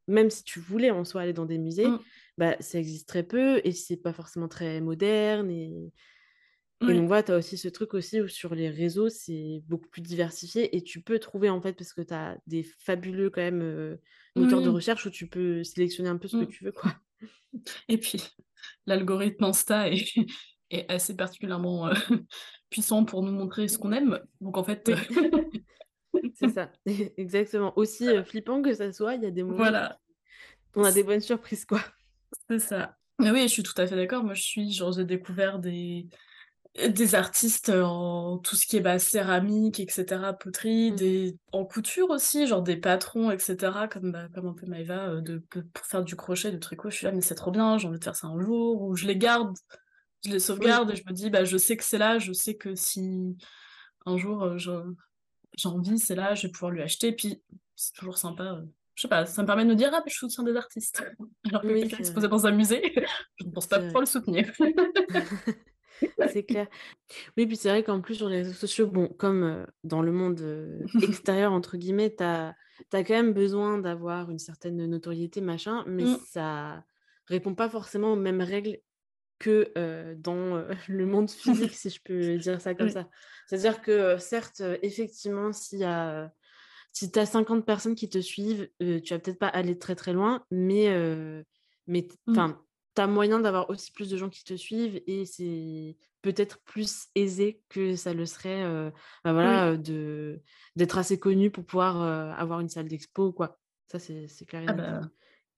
même 0.07 0.29
si 0.29 0.43
tu 0.43 0.59
voulais 0.59 0.91
en 0.91 1.03
soi 1.03 1.21
aller 1.21 1.33
dans 1.33 1.45
des 1.45 1.57
musées, 1.57 1.87
mmh, 1.87 1.99
bah, 2.37 2.55
ça 2.59 2.79
existe 2.79 3.07
très 3.07 3.23
peu 3.23 3.61
et 3.63 3.71
c'est 3.71 3.97
pas 3.97 4.13
forcément 4.13 4.47
très 4.47 4.81
moderne. 4.81 5.49
Et, 5.51 5.91
et 6.87 6.93
donc 6.93 7.07
voilà, 7.07 7.23
tu 7.23 7.31
as 7.31 7.37
aussi 7.37 7.57
ce 7.57 7.69
truc 7.69 7.93
aussi 7.93 8.19
où 8.19 8.27
sur 8.27 8.55
les 8.55 8.69
réseaux, 8.69 9.07
c'est 9.07 9.63
beaucoup 9.67 9.87
plus 9.87 10.01
diversifié 10.01 10.75
et 10.75 10.83
tu 10.83 11.01
peux 11.01 11.17
trouver 11.19 11.49
en 11.49 11.61
fait, 11.61 11.73
parce 11.73 11.93
que 11.93 12.01
tu 12.01 12.13
as 12.13 12.37
des 12.45 12.63
fabuleux 12.63 13.29
quand 13.29 13.41
même 13.41 13.61
euh, 13.61 13.95
moteurs 14.35 14.61
de 14.61 14.69
recherche 14.69 15.05
où 15.05 15.09
tu 15.09 15.27
peux 15.27 15.63
sélectionner 15.63 16.09
un 16.09 16.17
peu 16.17 16.27
ce 16.27 16.35
que 16.35 16.43
mmh 16.43 16.47
tu 16.47 16.65
veux, 16.65 16.73
quoi. 16.73 16.91
et 17.87 17.97
puis 17.97 18.21
l'algorithme 18.85 19.45
Insta 19.45 19.89
est 19.89 20.05
est 20.69 20.91
assez 20.91 21.15
particulièrement, 21.15 21.87
heu, 21.87 21.93
puissant 22.69 23.05
pour 23.05 23.21
nous 23.23 23.31
montrer 23.31 23.67
ce 23.67 23.77
qu'on 23.77 23.91
aime, 23.91 24.19
donc 24.41 24.57
en 24.57 24.63
fait, 24.63 24.89
Oui, 24.89 24.95
c'est 26.33 26.49
ça, 26.49 26.71
exactement. 27.17 27.77
Aussi 27.77 28.07
euh, 28.09 28.23
flippant 28.23 28.61
que 28.61 28.73
ça 28.73 28.91
soit, 28.91 29.15
il 29.15 29.23
y 29.23 29.25
a 29.25 29.31
des 29.31 29.43
moments 29.43 29.71
où 29.71 29.75
voilà, 29.75 29.99
on 30.75 30.83
a 30.85 30.91
des 30.91 31.03
bonnes 31.03 31.21
surprises, 31.21 31.65
quoi. 31.65 31.81
c'est 32.49 32.59
ça. 32.59 32.97
Mais 33.19 33.31
oui, 33.31 33.43
je 33.43 33.47
suis 33.47 33.63
tout 33.63 33.73
à 33.79 33.87
fait 33.87 33.95
d'accord. 33.95 34.23
Moi, 34.23 34.33
je 34.33 34.41
suis 34.41 34.71
genre, 34.71 34.91
j'ai 34.91 35.05
découvert 35.05 35.59
des 35.59 36.07
des 36.89 37.15
artistes 37.15 37.69
en 37.69 38.37
tout 38.39 38.55
ce 38.55 38.67
qui 38.67 38.77
est, 38.77 38.81
bah, 38.81 38.99
céramique 38.99 39.79
et 39.79 39.87
cetera, 39.89 40.33
poterie, 40.33 40.93
des 40.93 41.37
en 41.53 41.65
couture 41.65 42.09
aussi, 42.11 42.47
genre 42.47 42.63
des 42.63 42.77
patrons 42.77 43.31
et 43.31 43.39
cetera, 43.39 43.87
comme, 43.89 44.11
bah, 44.11 44.29
comme 44.33 44.47
un 44.47 44.53
peu 44.53 44.67
Maëva, 44.67 45.09
heu, 45.15 45.21
de 45.21 45.39
pour 45.73 45.85
faire 45.85 46.03
du 46.03 46.15
crochet, 46.15 46.51
du 46.51 46.59
tricot. 46.59 46.89
Je 46.91 46.97
suis 46.97 47.05
là: 47.07 47.11
«Mais 47.13 47.21
c'est 47.21 47.35
trop 47.35 47.51
bien, 47.51 47.77
j'ai 47.77 47.87
envie 47.89 47.99
de 47.99 48.03
faire 48.05 48.15
ça 48.15 48.27
un 48.27 48.39
jour» 48.41 48.81
ou 48.83 48.95
je 48.95 49.07
les 49.07 49.17
garde, 49.17 49.55
je 50.25 50.31
les 50.31 50.39
Oui, 50.57 50.79
sauvegarde 50.79 50.91
et 50.91 50.95
je 50.97 51.03
me 51.07 51.13
dis: 51.13 51.29
«Bah, 51.31 51.45
je 51.45 51.57
sais 51.57 51.77
que 51.77 51.83
c'est 51.85 51.97
là, 51.99 52.19
je 52.19 52.33
sais 52.33 52.55
que 52.57 52.75
si 52.75 53.37
un 54.05 54.17
jour, 54.17 54.57
je 54.57 54.71
j'ai 55.55 55.69
envie, 55.69 55.99
c'est 55.99 56.15
là, 56.15 56.35
je 56.35 56.47
vais 56.47 56.51
pouvoir 56.51 56.71
lui 56.71 56.81
acheter». 56.81 57.11
Puis 57.11 57.41
c'est 57.75 57.93
toujours 57.93 58.17
sympa, 58.17 58.43
heu, 58.43 58.69
je 58.95 59.01
sais 59.01 59.07
pas, 59.07 59.25
ça 59.25 59.41
me 59.41 59.47
permet 59.47 59.65
de 59.65 59.69
me 59.69 59.75
dire: 59.75 59.89
«Ah, 59.93 60.01
beh, 60.01 60.11
je 60.11 60.17
soutiens 60.17 60.43
des 60.43 60.55
artistes». 60.55 61.03
Alors 61.49 61.61
que 61.61 61.67
oui, 61.67 61.81
quelqu'un 61.81 61.97
exposé 61.97 62.27
dans 62.27 62.45
un 62.45 62.51
musée, 62.51 62.81
je 63.39 63.45
ne 63.45 63.51
pense 63.51 63.67
pas 63.67 63.79
pouvoir 63.79 64.01
le 64.01 64.05
soutenir. 64.07 64.51
C'est 66.27 66.43
clair. 66.43 66.67
Oui, 67.37 67.45
puis 67.45 67.55
c'est 67.55 67.69
vrai 67.69 67.83
qu'en 67.83 68.01
plus 68.01 68.15
sur 68.15 68.27
les 68.27 68.37
réseaux 68.37 68.53
sociaux, 68.53 68.87
bon, 68.87 69.07
comme 69.07 69.43
euh, 69.43 69.65
dans 69.83 70.01
le 70.01 70.11
monde 70.11 70.41
euh, 70.41 70.79
extérieur, 71.01 71.53
entre 71.53 71.77
guillemets, 71.77 72.13
tu 72.15 72.23
as, 72.23 72.55
quand 72.91 73.09
même 73.09 73.33
besoin 73.33 73.77
d'avoir 73.77 74.29
une 74.29 74.39
certaine 74.39 74.85
notoriété, 74.85 75.41
machin, 75.41 75.83
mais 75.87 76.03
Mmh, 76.03 76.17
ça 76.29 76.83
répond 77.27 77.55
pas 77.55 77.69
forcément 77.69 78.13
aux 78.13 78.17
mêmes 78.17 78.41
règles 78.41 78.79
que 79.39 79.71
euh, 79.77 80.15
dans 80.17 80.55
euh, 80.55 80.69
le 80.87 81.05
monde 81.05 81.29
physique, 81.29 81.73
si 81.73 81.89
je 81.89 82.01
peux 82.03 82.37
dire 82.37 82.61
ça 82.61 82.73
comme 82.73 82.87
oui, 82.87 82.93
ça. 82.93 83.09
C'est-à-dire 83.47 83.81
que 83.81 84.17
certes, 84.17 84.61
effectivement, 84.81 85.51
s'il 85.51 85.79
y 85.79 85.83
a, 85.83 86.31
si 86.91 87.11
tu 87.11 87.19
as 87.19 87.25
50 87.25 87.65
personnes 87.65 87.95
qui 87.95 88.09
te 88.09 88.19
suivent, 88.19 88.69
euh, 88.81 88.99
tu 88.99 89.13
vas 89.13 89.19
peut-être 89.19 89.39
pas 89.39 89.47
aller 89.47 89.77
très 89.77 89.95
très 89.95 90.13
loin, 90.13 90.45
mais, 90.51 90.87
mais 91.87 92.07
enfin, 92.29 92.61
tu 92.95 93.01
as 93.01 93.07
moyen 93.07 93.39
d'avoir 93.39 93.69
aussi 93.69 93.91
plus 93.91 94.09
de 94.09 94.17
gens 94.17 94.29
qui 94.29 94.43
te 94.43 94.55
suivent 94.55 95.01
et 95.07 95.25
c'est 95.25 95.97
peut-être 96.21 96.59
plus 96.61 97.07
aisé 97.15 97.61
que 97.69 97.95
ça 97.95 98.13
le 98.13 98.25
serait, 98.25 98.63
bah, 98.63 98.91
Oui. 99.25 99.33
voilà, 99.33 99.77
de 99.77 100.41
d'être 100.75 100.97
assez 100.97 101.19
connu 101.19 101.51
pour 101.51 101.65
pouvoir, 101.65 102.01
avoir 102.39 102.59
une 102.59 102.69
salle 102.69 102.87
d'expo 102.87 103.27
ou 103.27 103.33
quoi. 103.33 103.59
Ça, 103.91 103.99
c'est 103.99 104.45
clair 104.45 104.63
Ah 104.67 104.73
bah 104.73 105.01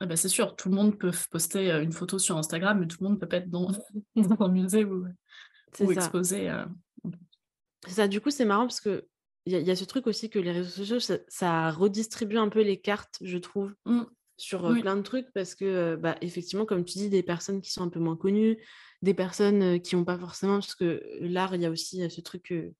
ah 0.05 0.07
bah, 0.07 0.15
c'est 0.15 0.29
sûr, 0.29 0.55
tout 0.55 0.69
le 0.69 0.75
monde 0.75 0.99
peut 0.99 1.11
poster, 1.31 1.71
heu, 1.71 1.81
une 1.81 1.91
photo 1.91 2.19
sur 2.19 2.37
Instagram, 2.37 2.79
mais 2.79 2.87
tout 2.87 2.97
le 3.01 3.09
monde 3.09 3.19
peut 3.19 3.27
pas 3.27 3.37
être 3.37 3.49
dans 3.49 3.71
dans 4.15 4.41
un 4.45 4.49
musée 4.49 4.85
ou 4.85 5.07
C'est 5.73 5.85
ou 5.85 5.89
heu 5.89 5.95
C'est 7.87 7.91
ça, 7.93 8.07
du 8.07 8.21
coup, 8.21 8.29
c'est 8.29 8.45
marrant 8.45 8.67
parce 8.67 8.81
qu'il 8.81 9.03
y 9.47 9.55
a 9.55 9.59
il 9.59 9.65
y 9.67 9.71
a 9.71 9.75
ce 9.75 9.83
truc 9.83 10.05
aussi 10.05 10.29
que 10.29 10.37
les 10.37 10.51
réseaux 10.51 10.69
sociaux, 10.69 10.99
ça 10.99 11.17
ça 11.27 11.71
redistribue 11.71 12.37
un 12.37 12.49
peu 12.49 12.61
les 12.61 12.79
cartes, 12.79 13.17
je 13.21 13.37
trouve, 13.39 13.73
Mmh. 13.85 14.03
sur, 14.37 14.71
Oui. 14.71 14.81
plein 14.81 14.95
de 14.95 15.01
trucs 15.01 15.31
parce 15.33 15.55
que, 15.55 15.95
bah, 15.95 16.17
effectivement, 16.21 16.65
comme 16.65 16.85
tu 16.85 16.99
dis, 16.99 17.09
des 17.09 17.23
personnes 17.23 17.61
qui 17.61 17.71
sont 17.71 17.81
un 17.81 17.89
peu 17.89 17.99
moins 17.99 18.15
connues, 18.15 18.63
des 19.01 19.15
personnes, 19.15 19.81
qui 19.81 19.95
ont 19.95 20.05
pas 20.05 20.19
forcément 20.19 20.59
parce 20.59 20.75
que 20.75 21.01
l'art, 21.19 21.55
il 21.55 21.61
y 21.63 21.65
a 21.65 21.71
aussi, 21.71 22.07
ce 22.09 22.21
truc 22.21 22.43
que 22.43 22.73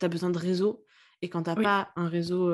tu 0.00 0.06
as 0.06 0.08
besoin 0.08 0.30
de 0.30 0.38
réseau 0.38 0.84
et 1.22 1.28
quand 1.30 1.44
tu 1.44 1.50
as 1.50 1.54
Oui. 1.56 1.62
pas 1.64 1.90
un 1.96 2.08
réseau, 2.08 2.50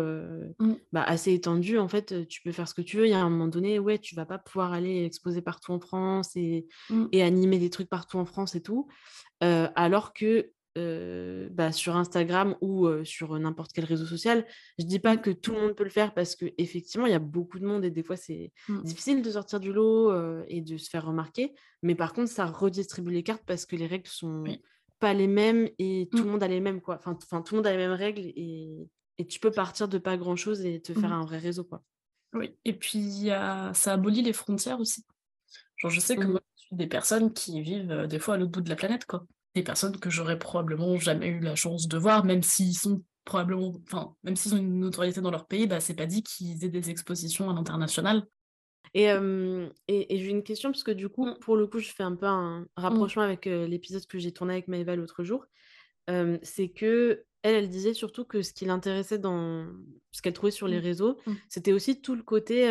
Mmh. 0.60 0.74
bah, 0.92 1.02
assez 1.04 1.32
étendu, 1.34 1.78
en 1.78 1.88
fait, 1.88 2.26
tu 2.28 2.42
peux 2.42 2.52
faire 2.52 2.68
ce 2.68 2.74
que 2.74 2.82
tu 2.82 2.96
veux. 2.98 3.06
Il 3.06 3.10
y 3.10 3.14
a 3.14 3.20
un 3.20 3.30
moment 3.30 3.48
donné, 3.48 3.78
ouais, 3.78 3.98
tu 3.98 4.14
vas 4.14 4.26
pas 4.26 4.38
pouvoir 4.38 4.72
aller 4.72 5.04
exposer 5.04 5.42
partout 5.42 5.72
en 5.72 5.80
France 5.80 6.36
et 6.36 6.66
Mmh. 6.90 7.06
et 7.12 7.22
animer 7.22 7.58
des 7.58 7.70
trucs 7.70 7.88
partout 7.88 8.18
en 8.18 8.24
France 8.26 8.54
et 8.54 8.62
tout. 8.62 8.88
Alors 9.40 10.12
que, 10.14 10.52
bah, 11.50 11.72
sur 11.72 11.96
Instagram 11.96 12.56
ou, 12.60 12.88
sur, 13.04 13.38
n'importe 13.38 13.72
quel 13.72 13.84
réseau 13.86 14.06
social, 14.06 14.46
je 14.78 14.84
dis 14.84 14.98
pas 15.00 15.16
Mmh. 15.16 15.20
que 15.22 15.30
tout 15.30 15.52
le 15.52 15.60
monde 15.60 15.74
peut 15.74 15.84
le 15.84 15.90
faire 15.90 16.14
parce 16.14 16.36
qu'effectivement, 16.36 17.06
il 17.06 17.12
y 17.12 17.14
a 17.14 17.18
beaucoup 17.18 17.58
de 17.58 17.66
monde 17.66 17.84
et 17.84 17.90
des 17.90 18.02
fois, 18.02 18.16
c'est 18.16 18.52
difficile 18.84 19.22
de 19.22 19.30
sortir 19.30 19.60
du 19.60 19.72
lot, 19.72 20.12
et 20.48 20.60
de 20.60 20.76
se 20.78 20.90
faire 20.90 21.06
remarquer. 21.06 21.54
Mais 21.82 21.94
par 21.94 22.12
contre, 22.12 22.30
ça 22.30 22.46
redistribue 22.46 23.12
les 23.12 23.22
cartes 23.22 23.44
parce 23.46 23.66
que 23.66 23.76
les 23.76 23.86
règles 23.86 24.08
sont 24.08 24.42
Oui. 24.42 24.62
Pas 24.98 25.14
les 25.14 25.26
mêmes 25.28 25.68
et 25.78 26.12
tout 26.14 26.22
Mmh. 26.22 26.26
le 26.26 26.32
monde 26.32 26.42
a 26.42 26.48
les 26.48 26.60
mêmes, 26.60 26.80
quoi. 26.80 26.96
Enfin 26.98 27.12
enfin, 27.22 27.42
tout 27.42 27.54
le 27.54 27.58
monde 27.60 27.66
a 27.66 27.72
les 27.72 27.76
mêmes 27.78 27.92
règles 27.92 28.22
et 28.36 28.90
et 29.20 29.26
tu 29.26 29.40
peux 29.40 29.52
partir 29.52 29.88
de 29.88 29.98
pas 29.98 30.16
grand 30.16 30.36
chose 30.36 30.64
et 30.64 30.80
te 30.80 30.94
faire 30.94 31.12
Mmh. 31.12 31.14
un 31.14 31.24
vrai 31.24 31.38
réseau, 31.38 31.64
quoi. 31.64 31.82
Oui 32.34 32.58
et 32.64 32.74
puis 32.74 33.28
ça 33.74 33.92
abolit 33.94 34.22
les 34.22 34.32
frontières 34.32 34.80
aussi. 34.80 35.04
Genre, 35.76 35.90
je 35.90 36.00
sais 36.00 36.18
que 36.18 36.26
Mmh 36.26 36.32
mh. 36.32 36.34
moi, 36.34 36.40
je 36.56 36.62
suis 36.66 36.76
des 36.76 36.86
personnes 36.88 37.32
qui 37.34 37.62
vivent, 37.62 37.90
heu, 37.92 38.08
des 38.08 38.18
fois 38.20 38.34
à 38.34 38.38
l'autre 38.38 38.52
bout 38.52 38.62
de 38.62 38.70
la 38.70 38.76
planète, 38.76 39.06
quoi. 39.06 39.26
Des 39.54 39.62
personnes 39.64 39.98
que 40.00 40.10
j'aurais 40.10 40.38
probablement 40.38 40.98
jamais 40.98 41.28
eu 41.28 41.40
la 41.40 41.56
chance 41.56 41.88
de 41.88 41.98
voir, 41.98 42.24
même 42.24 42.42
s'ils 42.42 42.76
sont 42.78 43.04
probablement 43.24 43.74
enfin, 43.86 44.14
même 44.24 44.36
s'ils 44.36 44.54
ont 44.54 44.58
une 44.58 44.80
notoriété 44.80 45.20
dans 45.22 45.30
leur 45.32 45.46
pays, 45.48 45.66
bah, 45.68 45.80
c'est 45.80 45.94
pas 45.94 46.06
dit 46.06 46.22
qu'ils 46.24 46.64
aient 46.64 46.70
des 46.70 46.90
expositions 46.90 47.50
à 47.50 47.54
l'international. 47.54 48.26
Et 48.94 49.04
et 49.88 50.14
et 50.14 50.18
j'ai 50.18 50.30
une 50.30 50.42
question 50.42 50.70
parce 50.72 50.84
que 50.84 50.90
du 50.92 51.08
coup, 51.08 51.34
pour 51.40 51.56
le 51.56 51.66
coup, 51.66 51.78
je 51.80 51.90
fais 51.90 52.02
un 52.02 52.14
peu 52.16 52.26
un 52.26 52.66
Mmh. 52.88 53.08
rapprochement 53.08 53.22
avec, 53.22 53.46
l'épisode 53.46 54.06
que 54.06 54.18
j'ai 54.18 54.32
tourné 54.32 54.54
avec 54.54 54.68
Maëva 54.68 54.96
l'autre 54.96 55.24
jour. 55.24 55.46
C'est 56.42 56.70
qu'elle, 56.70 57.24
elle 57.42 57.68
disait 57.70 57.94
surtout 57.94 58.24
que 58.24 58.42
ce 58.42 58.52
qui 58.52 58.64
l'intéressait 58.66 59.18
dans 59.18 59.66
ce 60.12 60.22
qu'elle 60.22 60.32
trouvait 60.34 60.52
sur 60.52 60.68
les 60.68 60.78
Mmh. 60.78 60.80
réseaux, 60.80 61.18
Mmh. 61.26 61.42
c'était 61.48 61.72
aussi 61.72 62.02
tout 62.02 62.14
le 62.16 62.22
côté, 62.22 62.68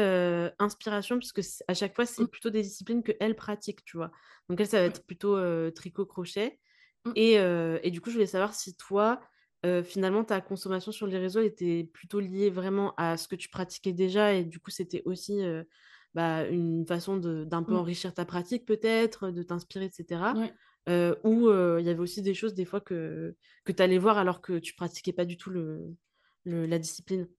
inspiration 0.60 1.20
puisque 1.20 1.42
à 1.68 1.74
chaque 1.76 1.96
fois, 1.96 2.06
c'est 2.06 2.26
Mmh. 2.26 2.28
plutôt 2.28 2.50
des 2.52 2.62
disciplines 2.64 3.04
qu'elle 3.04 3.36
pratique, 3.36 3.84
tu 3.86 3.98
vois? 3.98 4.12
Donc 4.50 4.60
elle, 4.62 4.68
ça 4.68 4.80
va 4.80 4.86
être 4.88 5.06
plutôt, 5.06 5.38
tricot-crochet 5.72 6.60
Mmh. 7.06 7.16
et 7.16 7.34
et 7.36 7.92
du 7.92 8.02
coup, 8.02 8.10
je 8.12 8.16
voulais 8.16 8.28
savoir 8.28 8.54
si 8.56 8.76
toi, 8.78 9.22
finalement, 9.86 10.24
ta 10.26 10.42
consommation 10.42 10.92
sur 10.92 11.08
les 11.08 11.18
réseaux 11.20 11.42
était 11.42 11.84
plutôt 11.94 12.20
liée 12.22 12.50
vraiment 12.52 12.94
à 12.98 13.18
ce 13.18 13.28
que 13.28 13.36
tu 13.36 13.50
pratiquais 13.50 13.94
déjà 13.94 14.34
et 14.34 14.44
du 14.46 14.60
coup, 14.60 14.72
c'était 14.72 15.04
aussi, 15.06 15.42
bah, 16.18 16.48
une 16.50 16.86
façon 16.88 17.18
d'un 17.20 17.64
peu 17.64 17.76
Mmh. 17.76 17.78
enrichir 17.78 18.14
ta 18.16 18.26
pratique 18.26 18.66
peut-être, 18.68 19.32
de 19.32 19.44
t'inspirer 19.44 19.86
et 19.88 19.92
cetera? 19.92 20.40
Ouais. 20.40 20.58
Heu, 20.90 21.18
ou 21.26 21.48
heu, 21.50 21.78
il 21.82 21.86
y 21.88 21.90
avait 21.92 22.00
aussi 22.02 22.22
des 22.24 22.34
choses 22.36 22.56
des 22.56 22.66
fois 22.66 22.82
que 22.82 23.38
que 23.66 23.72
tu 23.74 23.84
allais 23.84 24.00
voir 24.00 24.18
alors 24.20 24.42
que 24.42 24.60
tu 24.60 24.76
pratiquais 24.76 25.14
pas 25.14 25.26
du 25.26 25.38
tout 25.38 25.52
le 25.52 25.96
le 26.46 26.66
la 26.68 26.80
discipline? 26.80 27.30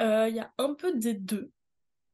Heu, 0.00 0.28
il 0.28 0.36
y 0.36 0.40
a 0.40 0.52
un 0.58 0.74
peu 0.74 0.96
des 0.98 1.14
2. 1.14 1.52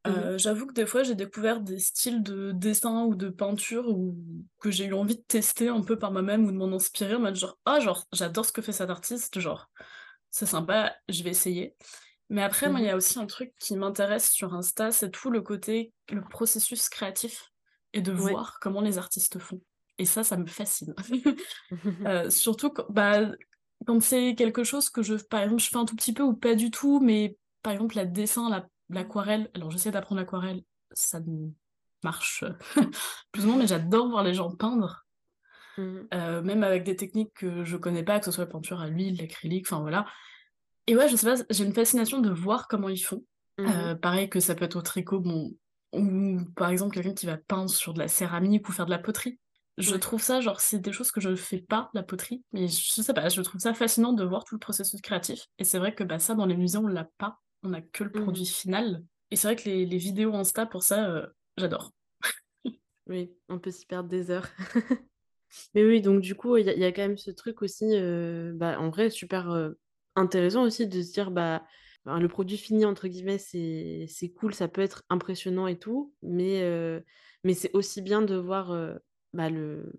Mmh 0.06 0.30
j'avoue 0.38 0.66
que 0.66 0.75
des 0.75 0.87
fois, 0.87 1.02
j'ai 1.02 1.14
découvert 1.14 1.61
des 1.61 1.78
styles 1.78 2.23
de 2.23 2.52
dessin 2.52 3.04
ou 3.04 3.14
de 3.14 3.30
peinture 3.30 3.88
ou 3.88 4.16
que 4.61 4.71
j'ai 4.71 4.87
eu 4.87 4.94
envie 4.94 5.16
de 5.16 5.23
tester 5.23 5.68
un 5.68 5.83
peu 5.83 5.99
par 5.99 6.12
moi-même 6.12 6.44
ou 6.47 6.52
de 6.52 6.56
m'en 6.56 6.73
inspirer 6.75 7.14
en 7.14 7.21
mode 7.21 7.37
genre: 7.37 7.59
«Ah 7.64 7.80
genre, 7.80 8.04
j'adore 8.12 8.44
ce 8.47 8.52
que 8.52 8.62
fait 8.62 8.73
cet 8.73 8.90
artiste, 8.90 9.40
genre, 9.40 9.71
c'est 10.30 10.47
sympa, 10.47 10.94
je 11.09 11.23
vais 11.25 11.30
essayer». 11.30 11.76
Mais 12.31 12.43
après, 12.43 12.71
moi, 12.71 12.81
il 12.81 12.87
y 12.87 12.88
mh. 12.88 12.90
a 12.90 12.97
aussi 12.97 13.19
un 13.19 13.26
truc 13.26 13.52
qui 13.61 13.76
m'intéresse 13.76 14.31
sur 14.31 14.54
Insta, 14.54 14.90
c'est 14.93 15.11
tout 15.11 15.31
le 15.31 15.43
côté 15.43 15.93
le 16.11 16.26
processus 16.26 16.88
créatif 16.88 17.50
et 17.93 18.00
de 18.02 18.12
Ouais. 18.16 18.45
voir 18.45 18.59
comment 18.61 18.81
les 18.81 18.99
artistes 18.99 19.38
font 19.38 19.61
et 19.99 20.07
ça, 20.07 20.25
ça 20.25 20.37
me 20.37 20.47
fascine. 20.47 20.95
Heu, 22.07 22.31
surtout 22.31 22.71
quand 22.71 22.87
bah, 22.90 23.33
quand 23.87 24.00
c'est 24.00 24.35
quelque 24.35 24.64
chose 24.64 24.90
que 24.90 25.02
je 25.02 25.14
par 25.16 25.43
exemple, 25.43 25.62
je 25.62 25.69
fais 25.69 25.76
un 25.76 25.85
tout 25.85 25.97
petit 25.97 26.12
peu 26.14 26.23
ou 26.23 26.35
pas 26.35 26.54
du 26.54 26.71
tout, 26.71 27.00
mais 27.00 27.38
par 27.62 27.73
exemple, 27.73 27.97
la 27.97 28.04
dessin, 28.07 28.66
l'aquarelle, 28.88 29.50
alors 29.54 29.71
j'essaie 29.71 29.90
d'apprendre 29.90 30.21
l'aquarelle, 30.21 30.62
ça 30.93 31.21
marche 32.02 32.45
plus 33.33 33.45
ou 33.45 33.49
moins, 33.49 33.59
mais 33.59 33.66
j'adore 33.66 34.09
voir 34.09 34.25
les 34.25 34.35
gens 34.35 34.54
peindre. 34.54 35.07
Mmh 35.76 35.85
mh. 36.00 36.09
Heu, 36.12 36.43
même 36.43 36.62
avec 36.62 36.85
des 36.85 36.97
techniques 36.97 37.33
que 37.35 37.64
je 37.64 37.76
connais 37.76 38.04
pas, 38.04 38.19
que 38.19 38.25
ce 38.26 38.31
soit 38.33 38.47
peinture 38.47 38.81
à 38.81 38.88
l'huile, 38.88 39.16
l'acrylique, 39.19 39.66
enfin 39.71 39.81
voilà. 39.81 40.07
Et 40.87 40.97
ouais, 40.97 41.09
je 41.09 41.17
sais 41.17 41.26
pas, 41.26 41.43
j'ai 41.50 41.64
une 41.64 41.73
fascination 41.73 42.21
de 42.21 42.31
voir 42.31 42.69
comment 42.69 42.88
ils 42.88 42.99
font. 43.03 43.25
Mmh 43.59 43.67
mh. 43.79 43.91
Heu, 43.91 43.99
pareil 44.00 44.29
que 44.29 44.41
ça 44.41 44.55
peut 44.55 44.64
être 44.67 44.76
au 44.76 44.83
tricot, 44.83 45.21
bon, 45.21 45.53
ou 45.95 46.38
par 46.57 46.69
exemple 46.71 46.95
quelqu'un 46.95 47.14
qui 47.14 47.26
va 47.26 47.38
peindre 47.38 47.71
sur 47.71 47.95
de 47.95 47.99
la 48.00 48.09
céramique 48.09 48.69
ou 48.69 48.73
faire 48.73 48.85
de 48.87 48.91
la 48.91 48.99
poterie. 48.99 49.38
Je 49.79 49.95
Ouais. 49.95 49.97
trouve 49.97 50.23
ça, 50.23 50.41
genre, 50.41 50.61
c'est 50.61 50.79
des 50.81 50.93
choses 50.93 51.11
que 51.11 51.21
je 51.21 51.31
ne 51.31 51.37
fais 51.37 51.61
pas, 51.61 51.91
la 51.95 52.03
poterie, 52.03 52.45
mais 52.53 52.69
je 52.69 53.03
sais 53.03 53.14
pas, 53.14 53.29
je 53.29 53.41
trouve 53.41 53.61
ça 53.61 53.75
fascinant 53.75 54.12
de 54.12 54.25
voir 54.25 54.45
tout 54.45 54.55
le 54.55 54.61
processus 54.61 55.00
créatif 55.00 55.47
et 55.59 55.64
c'est 55.64 55.79
vrai 55.79 55.95
que, 55.95 56.05
bah, 56.05 56.19
ça 56.21 56.35
dans 56.35 56.47
les 56.47 56.57
musées, 56.57 56.79
on 56.79 56.87
l'a 56.87 57.09
pas, 57.19 57.38
on 57.64 57.73
a 57.73 57.81
que 57.81 58.05
le 58.05 58.12
Mmh 58.14 58.14
produit 58.14 58.47
final 58.47 59.03
et 59.31 59.37
c'est 59.37 59.49
vrai 59.49 59.57
que 59.57 59.64
les 59.69 59.85
les 59.87 59.99
vidéos 59.99 60.35
Insta 60.35 60.67
pour 60.67 60.83
ça, 60.85 61.09
heu, 61.11 61.35
j'adore. 61.57 61.91
Oui, 63.07 63.35
on 63.49 63.59
peut 63.59 63.71
s'y 63.71 63.87
perdre 63.87 64.09
des 64.09 64.31
heures. 64.31 64.49
Mais 65.75 65.85
oui, 65.85 66.00
donc 66.00 66.21
du 66.21 66.35
coup, 66.35 66.57
il 66.57 66.67
y 66.67 66.71
a 66.71 66.75
il 66.75 66.81
y 66.81 66.85
a 66.85 66.93
quand 66.93 67.03
même 67.03 67.19
ce 67.19 67.31
truc 67.31 67.62
aussi, 67.62 67.85
heu, 67.97 68.53
bah, 68.55 68.79
en 68.81 68.91
vrai 68.91 69.11
super, 69.11 69.49
intéressant 70.16 70.62
aussi 70.64 70.87
de 70.88 71.02
se 71.02 71.12
dire, 71.12 71.30
bah, 71.30 71.64
ben, 72.04 72.18
«le 72.21 72.28
produit 72.28 72.56
fini» 72.59 72.85
entre 72.85 73.09
guillemets, 73.09 73.38
c'est 73.38 74.06
c'est 74.09 74.30
cool, 74.33 74.54
ça 74.54 74.68
peut 74.68 74.80
être 74.83 75.04
impressionnant 75.11 75.66
et 75.66 75.78
tout, 75.78 76.14
mais 76.23 76.62
mais 77.44 77.54
c'est 77.54 77.71
aussi 77.75 78.02
bien 78.02 78.23
de 78.23 78.37
voir, 78.37 78.73
heu, 78.73 78.99
bah, 79.33 79.50
le 79.50 79.92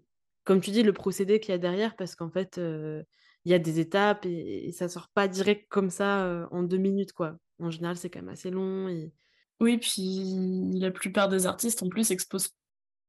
comme 0.45 0.61
tu 0.61 0.71
dis, 0.71 0.83
le 0.83 0.93
procédé 0.93 1.39
qu'il 1.39 1.51
y 1.51 1.55
a 1.55 1.57
derrière 1.57 1.95
parce 1.95 2.15
qu'en 2.15 2.29
fait, 2.29 2.57
heu, 2.59 3.03
il 3.45 3.51
y 3.51 3.55
a 3.55 3.59
des 3.59 3.79
étapes 3.79 4.25
et 4.25 4.71
ça 4.73 4.89
sort 4.89 5.09
pas 5.13 5.27
direct 5.27 5.67
comme 5.69 5.89
ça, 5.89 6.47
en 6.51 6.63
2 6.63 6.77
minutes, 6.77 7.13
quoi. 7.13 7.37
En 7.59 7.71
général, 7.71 7.97
c'est 7.97 8.09
quand 8.09 8.19
même 8.19 8.29
assez 8.29 8.51
long 8.51 8.87
et 8.89 9.13
Oui, 9.61 9.77
puis 9.77 10.69
la 10.79 10.91
plupart 10.91 11.29
des 11.29 11.45
artistes, 11.47 11.81
en 11.83 11.89
plus, 11.89 12.11
exposent 12.11 12.49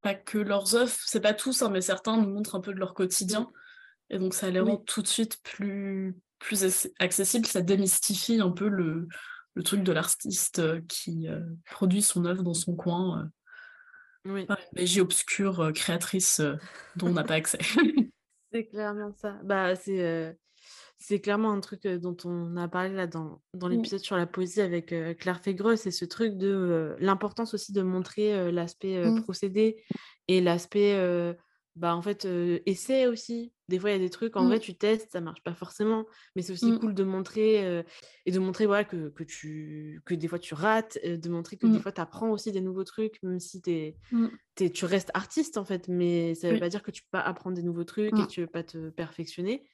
pas 0.03 0.15
que 0.15 0.39
leurs 0.39 0.77
œuvres, 0.77 0.95
c'est 1.07 1.21
pas 1.21 1.35
tous, 1.35 1.63
hein, 1.63 1.71
mais 1.71 1.81
certains 1.83 2.17
nous 2.19 2.29
montrent 2.31 2.57
un 2.57 2.61
peu 2.61 2.75
de 2.75 2.79
leur 2.81 2.95
quotidien 2.95 3.51
et 4.11 4.19
donc 4.19 4.35
ça 4.35 4.51
les 4.51 4.61
rend 4.61 4.77
oui. 4.77 4.79
tout 4.79 5.03
de 5.03 5.09
suite 5.09 5.43
plus 5.45 6.17
plus 6.39 6.65
acc 6.65 6.93
accessibles. 6.99 7.47
Ça 7.47 7.63
démystifie 7.63 8.41
un 8.41 8.51
peu 8.51 8.69
le 8.69 9.09
le 9.55 9.63
truc 9.63 9.83
de 9.83 9.93
l'artiste, 9.93 10.59
heu, 10.59 10.85
qui, 10.87 11.29
heu, 11.29 11.43
produit 11.71 12.03
son 12.03 12.27
œuvre 12.27 12.43
dans 12.43 12.53
son 12.53 12.77
coin, 12.77 13.23
heu, 13.25 13.31
Oui. 14.25 14.47
par 14.47 14.59
une 14.59 14.81
magie 14.81 15.01
obscure, 15.01 15.73
créatrice, 15.75 16.41
dont 16.97 17.09
on 17.09 17.13
n'a 17.13 17.25
pas 17.25 17.35
accès. 17.35 17.59
C'est 18.53 18.67
clairement 18.67 19.13
ça. 19.13 19.39
Bah, 19.45 19.75
c'est, 19.75 20.39
c'est 20.99 21.21
clairement 21.21 21.53
un 21.53 21.61
truc, 21.61 21.87
dont 21.87 22.17
on 22.25 22.57
a 22.57 22.69
parlé 22.69 22.91
là 22.95 23.07
dans 23.07 23.43
dans 23.55 23.69
Mmh, 23.69 23.83
l'épisode 23.83 24.01
sur 24.01 24.17
la 24.17 24.27
poésie 24.27 24.61
avec, 24.61 24.95
Claire 25.19 25.41
Fégreux, 25.43 25.77
c'est 25.77 25.91
ce 25.91 26.05
truc 26.05 26.37
de, 26.37 26.97
l'importance 27.01 27.55
aussi 27.55 27.73
de 27.73 27.83
montrer, 27.83 28.53
l'aspect, 28.53 29.11
mmh, 29.11 29.23
procédé 29.23 29.83
et 30.29 30.41
l'aspect, 30.41 30.97
bah, 31.75 31.95
en 31.97 32.03
fait, 32.03 32.27
essai 32.67 33.07
aussi. 33.09 33.53
Des 33.69 33.79
fois, 33.81 33.91
il 33.91 33.95
y 33.95 33.97
a 33.97 33.99
des 33.99 34.11
trucs, 34.11 34.37
en 34.37 34.45
mmh, 34.45 34.45
vrai, 34.45 34.61
tu 34.61 34.77
testes, 34.77 35.11
ça 35.13 35.21
marche 35.21 35.43
pas 35.43 35.55
forcément, 35.55 36.07
mais 36.37 36.43
c'est 36.43 36.53
aussi 36.53 36.73
mmh, 36.73 36.79
cool 36.79 36.95
de 36.95 37.03
montrer, 37.05 37.67
heu 37.67 37.85
et 38.27 38.31
de 38.33 38.39
montrer, 38.39 38.67
voilà, 38.67 38.85
que 38.85 39.09
que 39.11 39.25
tu 39.25 40.01
que 40.07 40.15
des 40.15 40.29
fois 40.29 40.39
tu 40.39 40.55
rates, 40.55 40.99
heu, 41.05 41.19
de 41.19 41.29
montrer 41.31 41.57
que 41.57 41.67
des 41.67 41.79
mmh, 41.79 41.83
fois 41.83 41.93
tu 41.93 42.01
apprends 42.01 42.31
aussi 42.31 42.53
des 42.53 42.61
nouveaux 42.61 42.85
trucs, 42.85 43.23
même 43.23 43.41
si 43.41 43.61
tu 43.63 43.71
es 43.71 43.99
mmh, 44.11 44.37
tu 44.73 44.85
restes 44.87 45.11
artiste, 45.15 45.59
en 45.59 45.65
fait, 45.65 45.89
mais 45.89 46.35
ça 46.35 46.51
veut 46.51 46.57
oui, 46.57 46.61
pas 46.61 46.69
dire 46.71 46.83
que 46.83 46.91
tu 46.91 47.03
peux 47.03 47.09
pas 47.13 47.21
apprendre 47.21 47.57
des 47.57 47.63
nouveaux 47.63 47.85
trucs 47.85 48.19
et 48.19 48.27
que 48.27 48.33
tu 48.33 48.41
veux 48.41 48.47
pas 48.47 48.63
te 48.65 48.91
perfectionner. 48.91 49.69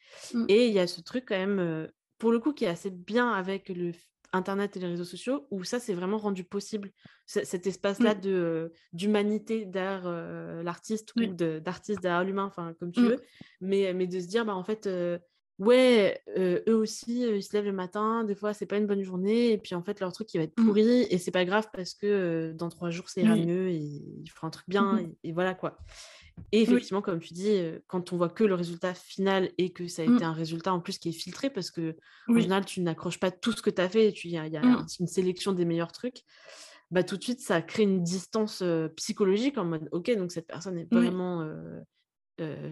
Et 0.49 0.67
il 0.69 0.73
y 0.75 0.79
a 0.81 0.87
ce 0.89 1.01
truc 1.03 1.27
quand 1.29 1.37
même, 1.39 1.61
heu, 1.61 1.93
pour 2.19 2.33
le 2.33 2.41
coup, 2.41 2.53
qui 2.55 2.65
est 2.65 2.69
assez 2.69 2.91
bien 2.91 3.33
avec 3.33 3.69
le 3.69 3.93
internet 4.33 4.77
et 4.77 4.81
les 4.81 4.89
réseaux 4.89 5.05
sociaux, 5.05 5.47
où 5.51 5.65
ça, 5.65 5.79
c'est 5.79 5.95
vraiment 5.95 6.19
rendu 6.19 6.45
possible. 6.45 6.91
Ce 7.27 7.45
cet 7.45 7.67
espace-là 7.67 8.15
oui, 8.15 8.21
de, 8.21 8.73
d'humanité 8.93 9.65
derrière, 9.65 10.11
l'artiste 10.63 11.13
ou 11.17 11.21
oui, 11.21 11.29
de 11.29 11.59
d'artiste 11.59 12.01
derrière 12.03 12.25
l'humain, 12.25 12.45
enfin, 12.45 12.75
comme 12.81 12.93
tu 12.93 13.01
mmh, 13.01 13.09
veux, 13.09 13.23
mais 13.61 13.95
mais 13.95 14.07
de 14.07 14.21
se 14.21 14.27
dire, 14.27 14.45
bah, 14.45 14.55
en 14.55 14.65
fait, 14.65 14.89
ouais, 15.59 16.21
eux 16.37 16.75
aussi, 16.75 17.23
ils 17.23 17.43
se 17.43 17.53
lèvent 17.55 17.67
le 17.67 17.73
matin, 17.73 18.25
des 18.25 18.35
fois, 18.35 18.53
c'est 18.53 18.67
pas 18.67 18.77
une 18.77 18.87
bonne 18.87 19.03
journée, 19.03 19.53
et 19.53 19.59
puis 19.59 19.75
en 19.75 19.83
fait, 19.83 20.01
leur 20.01 20.13
truc, 20.13 20.33
il 20.35 20.39
va 20.39 20.45
être 20.45 20.59
mmh. 20.59 20.65
pourri, 20.65 21.07
et 21.11 21.19
c'est 21.19 21.31
pas 21.31 21.45
grave 21.45 21.69
parce 21.73 21.95
que 21.95 22.53
dans 22.57 22.69
trois 22.69 22.91
jours, 22.91 23.09
ça 23.09 23.21
ira 23.21 23.37
mieux, 23.37 23.69
et 23.69 23.77
ils 23.77 24.31
feront 24.31 24.49
un 24.49 24.51
truc 24.51 24.69
bien, 24.69 24.95
mmh 24.95 25.15
et, 25.25 25.33
voilà 25.33 25.55
quoi. 25.55 25.79
Et 26.51 26.63
effectivement, 26.63 27.03
comme 27.03 27.21
tu 27.21 27.33
dis, 27.33 27.61
quand 27.87 28.13
on 28.13 28.17
voit 28.17 28.29
que 28.29 28.45
le 28.45 28.55
résultat 28.55 28.95
final 28.95 29.51
et 29.59 29.71
que 29.71 29.87
ça 29.87 30.03
a 30.03 30.05
été 30.05 30.25
un 30.25 30.33
résultat 30.33 30.73
en 30.73 30.81
plus 30.81 30.99
qui 30.99 31.09
est 31.09 31.13
filtré, 31.13 31.51
parce 31.51 31.71
que 31.71 31.97
en 32.29 32.39
général, 32.39 32.65
tu 32.65 32.81
n'accroches 32.81 33.19
pas 33.19 33.31
tout 33.31 33.53
ce 33.53 33.63
que 33.63 33.71
tu 33.71 33.81
as 33.81 33.89
fait, 33.89 34.11
il 34.11 34.31
y 34.31 34.39
a, 34.39 34.47
y 34.47 34.57
a 34.57 34.63
une 35.01 35.07
sélection 35.07 35.53
des 35.53 35.65
meilleurs 35.65 35.93
trucs, 35.93 36.23
bah, 36.91 37.03
tout 37.03 37.17
de 37.17 37.23
suite, 37.23 37.41
ça 37.41 37.63
crée 37.63 37.85
une 37.85 38.03
distance 38.03 38.63
psychologique 38.97 39.57
en 39.57 39.65
mode, 39.65 39.89
ok, 39.93 40.15
donc 40.17 40.31
cette 40.31 40.47
personne 40.47 40.79
est 40.79 40.93
vraiment 40.93 41.47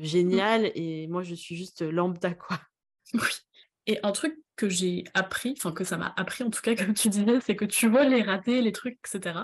géniale, 0.00 0.70
et 0.74 1.06
moi, 1.08 1.22
je 1.22 1.34
suis 1.34 1.56
juste 1.56 1.82
lambda, 1.82 2.34
quoi. 2.34 2.60
Oui. 3.14 3.20
Et 3.86 3.98
un 4.02 4.12
truc 4.12 4.38
que 4.56 4.68
j'ai 4.68 5.04
appris, 5.14 5.54
enfin 5.56 5.72
que 5.72 5.84
ça 5.84 5.96
m'a 5.96 6.12
appris 6.16 6.44
en 6.44 6.50
tout 6.50 6.60
cas, 6.60 6.76
comme 6.76 6.94
tu 6.94 7.08
disais, 7.08 7.40
c'est 7.40 7.56
que 7.56 7.64
tu 7.64 7.88
vois 7.88 8.04
les 8.04 8.22
ratés, 8.22 8.60
les 8.60 8.72
trucs, 8.72 8.98
etc. 9.04 9.40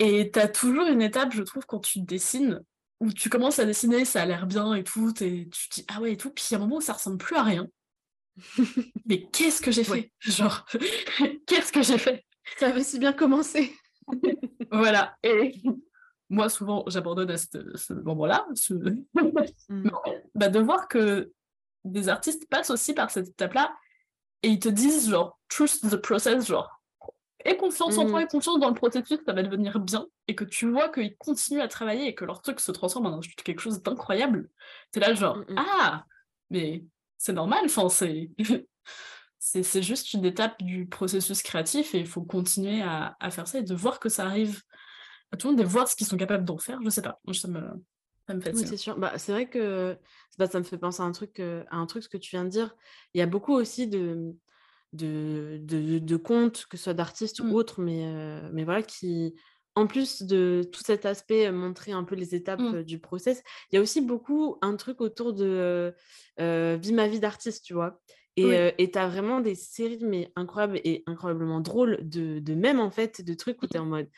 Et 0.00 0.30
tu 0.32 0.38
as 0.38 0.48
toujours 0.48 0.86
une 0.88 1.00
étape, 1.00 1.32
je 1.32 1.42
trouve, 1.42 1.64
quand 1.66 1.78
tu 1.78 2.00
dessines, 2.00 2.60
où 3.00 3.12
tu 3.12 3.28
commences 3.28 3.58
à 3.58 3.64
dessiner, 3.64 4.04
ça 4.04 4.22
a 4.22 4.26
l'air 4.26 4.46
bien 4.46 4.74
et 4.74 4.84
tout, 4.84 5.10
et 5.22 5.48
tu 5.48 5.68
te 5.68 5.74
dis 5.74 5.84
ah 5.88 6.00
ouais 6.00 6.12
et 6.12 6.16
tout, 6.16 6.30
puis 6.30 6.44
il 6.48 6.52
y 6.52 6.56
a 6.56 6.58
un 6.58 6.62
moment 6.62 6.76
où 6.76 6.80
ça 6.80 6.92
ressemble 6.92 7.18
plus 7.18 7.36
à 7.36 7.42
rien. 7.42 7.68
Mais 9.06 9.26
qu'est-ce 9.30 9.60
que 9.60 9.70
j'ai 9.70 9.84
fait? 9.84 10.12
Genre, 10.20 10.64
qu'est-ce 11.46 11.72
que 11.72 11.82
j'ai 11.82 11.98
fait? 11.98 12.24
Ça 12.58 12.68
avait 12.68 12.84
si 12.84 12.98
bien 12.98 13.12
commencé. 13.12 13.74
voilà. 14.70 15.16
Et 15.22 15.62
moi, 16.28 16.48
souvent, 16.48 16.84
j'abandonne 16.86 17.30
à 17.30 17.36
ce, 17.38 17.92
moment-là. 17.92 18.46
Mm. 19.68 19.90
Bah, 20.34 20.48
de 20.48 20.58
voir 20.60 20.88
que 20.88 21.32
des 21.84 22.08
artistes 22.08 22.48
passent 22.48 22.70
aussi 22.70 22.92
par 22.94 23.10
cette 23.10 23.28
étape-là 23.28 23.74
et 24.42 24.48
ils 24.48 24.58
te 24.58 24.68
disent 24.68 25.08
genre 25.10 25.38
trust 25.48 25.90
the 25.90 25.96
process, 25.96 26.46
genre 26.46 26.82
aie 27.44 27.56
confiance 27.56 27.98
en 27.98 28.06
toi 28.06 28.20
mm. 28.20 28.22
et 28.22 28.26
confiance 28.26 28.60
dans 28.60 28.68
le 28.68 28.74
processus, 28.74 29.18
ça 29.24 29.32
va 29.32 29.42
devenir 29.42 29.78
bien 29.80 30.06
et 30.28 30.34
que 30.34 30.44
tu 30.44 30.70
vois 30.70 30.88
qu'ils 30.88 31.16
continuent 31.16 31.60
à 31.60 31.68
travailler 31.68 32.08
et 32.08 32.14
que 32.14 32.24
leur 32.24 32.42
truc 32.42 32.60
se 32.60 32.72
transforme 32.72 33.06
en 33.06 33.20
quelque 33.44 33.60
chose 33.60 33.82
d'incroyable. 33.82 34.48
C'est 34.92 35.00
là 35.00 35.14
genre 35.14 35.36
mm, 35.36 35.52
mm. 35.52 35.58
ah 35.58 36.04
mais 36.50 36.84
c'est 37.18 37.32
normal, 37.32 37.60
enfin 37.64 37.88
c'est 37.88 38.30
c'est 39.38 39.82
juste 39.82 40.14
une 40.14 40.24
étape 40.24 40.62
du 40.62 40.86
processus 40.86 41.42
créatif 41.42 41.94
et 41.94 41.98
il 41.98 42.06
faut 42.06 42.22
continuer 42.22 42.80
à, 42.82 43.16
à, 43.20 43.30
faire 43.30 43.46
ça 43.46 43.58
et 43.58 43.62
de 43.62 43.74
voir 43.74 44.00
que 44.00 44.08
ça 44.08 44.24
arrive 44.24 44.62
à 45.32 45.36
tout 45.36 45.48
le 45.48 45.52
monde 45.52 45.60
et 45.60 45.64
voir 45.64 45.86
ce 45.86 45.96
qu'ils 45.96 46.06
sont 46.06 46.16
capables 46.16 46.44
d'en 46.44 46.58
faire. 46.58 46.78
Je 46.82 46.88
sais 46.88 47.02
pas, 47.02 47.20
ça 47.32 47.48
me 47.48 47.60
oui, 48.28 48.66
c'est 48.66 48.76
sûr. 48.76 48.98
Bah, 48.98 49.18
c'est 49.18 49.32
vrai 49.32 49.48
que 49.48 49.98
bah, 50.38 50.46
ça 50.46 50.58
me 50.58 50.64
fait 50.64 50.78
penser 50.78 51.02
à 51.02 51.04
un 51.04 51.12
truc, 51.12 51.40
à 51.40 51.76
un 51.76 51.86
truc, 51.86 52.02
ce 52.02 52.08
que 52.08 52.16
tu 52.16 52.30
viens 52.30 52.44
de 52.44 52.48
dire. 52.48 52.74
Il 53.12 53.18
y 53.18 53.22
a 53.22 53.26
beaucoup 53.26 53.52
aussi 53.52 53.86
de, 53.86 54.34
de, 54.94 55.58
de, 55.60 56.16
contes, 56.16 56.66
que 56.70 56.76
ce 56.76 56.84
soit 56.84 56.94
d'artistes 56.94 57.40
ou 57.40 57.44
mmh. 57.44 57.52
autres, 57.52 57.80
mais, 57.80 58.06
mais 58.52 58.64
voilà, 58.64 58.82
qui, 58.82 59.34
en 59.74 59.86
plus 59.86 60.22
de 60.22 60.68
tout 60.72 60.82
cet 60.82 61.06
aspect, 61.06 61.50
montrer 61.50 61.92
un 61.92 62.04
peu 62.04 62.14
les 62.14 62.34
étapes 62.34 62.60
mmh. 62.60 62.82
du 62.82 62.98
process, 62.98 63.42
il 63.70 63.76
y 63.76 63.78
a 63.78 63.82
aussi 63.82 64.00
beaucoup 64.00 64.56
un 64.62 64.76
truc 64.76 65.00
autour 65.00 65.32
de 65.32 65.94
Vie 66.38 66.92
ma 66.92 67.08
vie 67.08 67.20
d'artiste, 67.20 67.64
tu 67.64 67.74
vois? 67.74 68.00
Et 68.36 68.90
tu 68.92 68.98
as 68.98 69.08
vraiment 69.08 69.40
des 69.40 69.54
séries 69.54 70.04
mais 70.04 70.32
incroyables 70.36 70.80
et 70.84 71.02
incroyablement 71.06 71.60
drôles 71.60 71.98
de, 72.02 72.38
de 72.38 72.54
même 72.54 72.80
en 72.80 72.90
fait, 72.90 73.22
de 73.22 73.34
trucs 73.34 73.62
où 73.62 73.66
tu 73.66 73.76
es 73.76 73.80
en 73.80 73.86
mode 73.86 74.08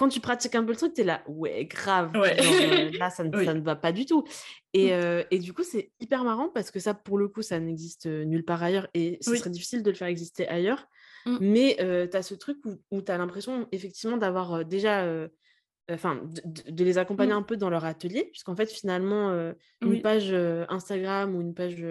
quand 0.00 0.08
tu 0.08 0.20
pratiques 0.20 0.54
un 0.54 0.64
peu 0.64 0.70
le 0.70 0.78
truc, 0.78 0.94
tu 0.94 1.02
es 1.02 1.04
là, 1.04 1.22
ouais, 1.28 1.66
grave. 1.66 2.12
Euh, 2.16 2.90
là, 2.98 3.10
ça 3.10 3.22
ne, 3.22 3.60
va 3.60 3.76
pas 3.76 3.92
du 3.92 4.06
tout. 4.06 4.24
Et, 4.72 4.86
mmh. 4.86 4.92
euh, 4.92 5.24
et 5.30 5.38
du 5.38 5.52
coup, 5.52 5.62
c'est 5.62 5.92
hyper 6.00 6.24
marrant 6.24 6.48
parce 6.48 6.70
que 6.70 6.80
ça, 6.80 6.94
pour 6.94 7.18
le 7.18 7.28
coup, 7.28 7.42
ça 7.42 7.60
n'existe 7.60 8.06
euh, 8.06 8.24
nulle 8.24 8.46
part 8.46 8.62
ailleurs 8.62 8.88
et 8.94 9.18
ce 9.20 9.36
serait 9.36 9.50
difficile 9.50 9.82
de 9.82 9.90
le 9.90 9.96
faire 9.96 10.08
exister 10.08 10.48
ailleurs. 10.48 10.86
Mmh. 11.26 11.36
Mais 11.42 11.76
tu 12.10 12.16
as 12.16 12.22
ce 12.22 12.34
truc 12.34 12.56
où, 12.90 13.02
tu 13.02 13.12
as 13.12 13.18
l'impression, 13.18 13.68
effectivement, 13.72 14.16
d'avoir 14.16 14.64
déjà. 14.64 15.06
Enfin, 15.92 16.22
de, 16.44 16.84
les 16.84 16.96
accompagner 16.96 17.34
mmh. 17.34 17.38
un 17.38 17.42
peu 17.42 17.58
dans 17.58 17.68
leur 17.68 17.84
atelier, 17.84 18.30
puisqu'en 18.32 18.56
fait, 18.56 18.70
finalement, 18.72 19.52
une 19.82 20.00
page 20.00 20.32
Instagram 20.70 21.34
ou 21.34 21.42
une 21.42 21.52
page 21.52 21.84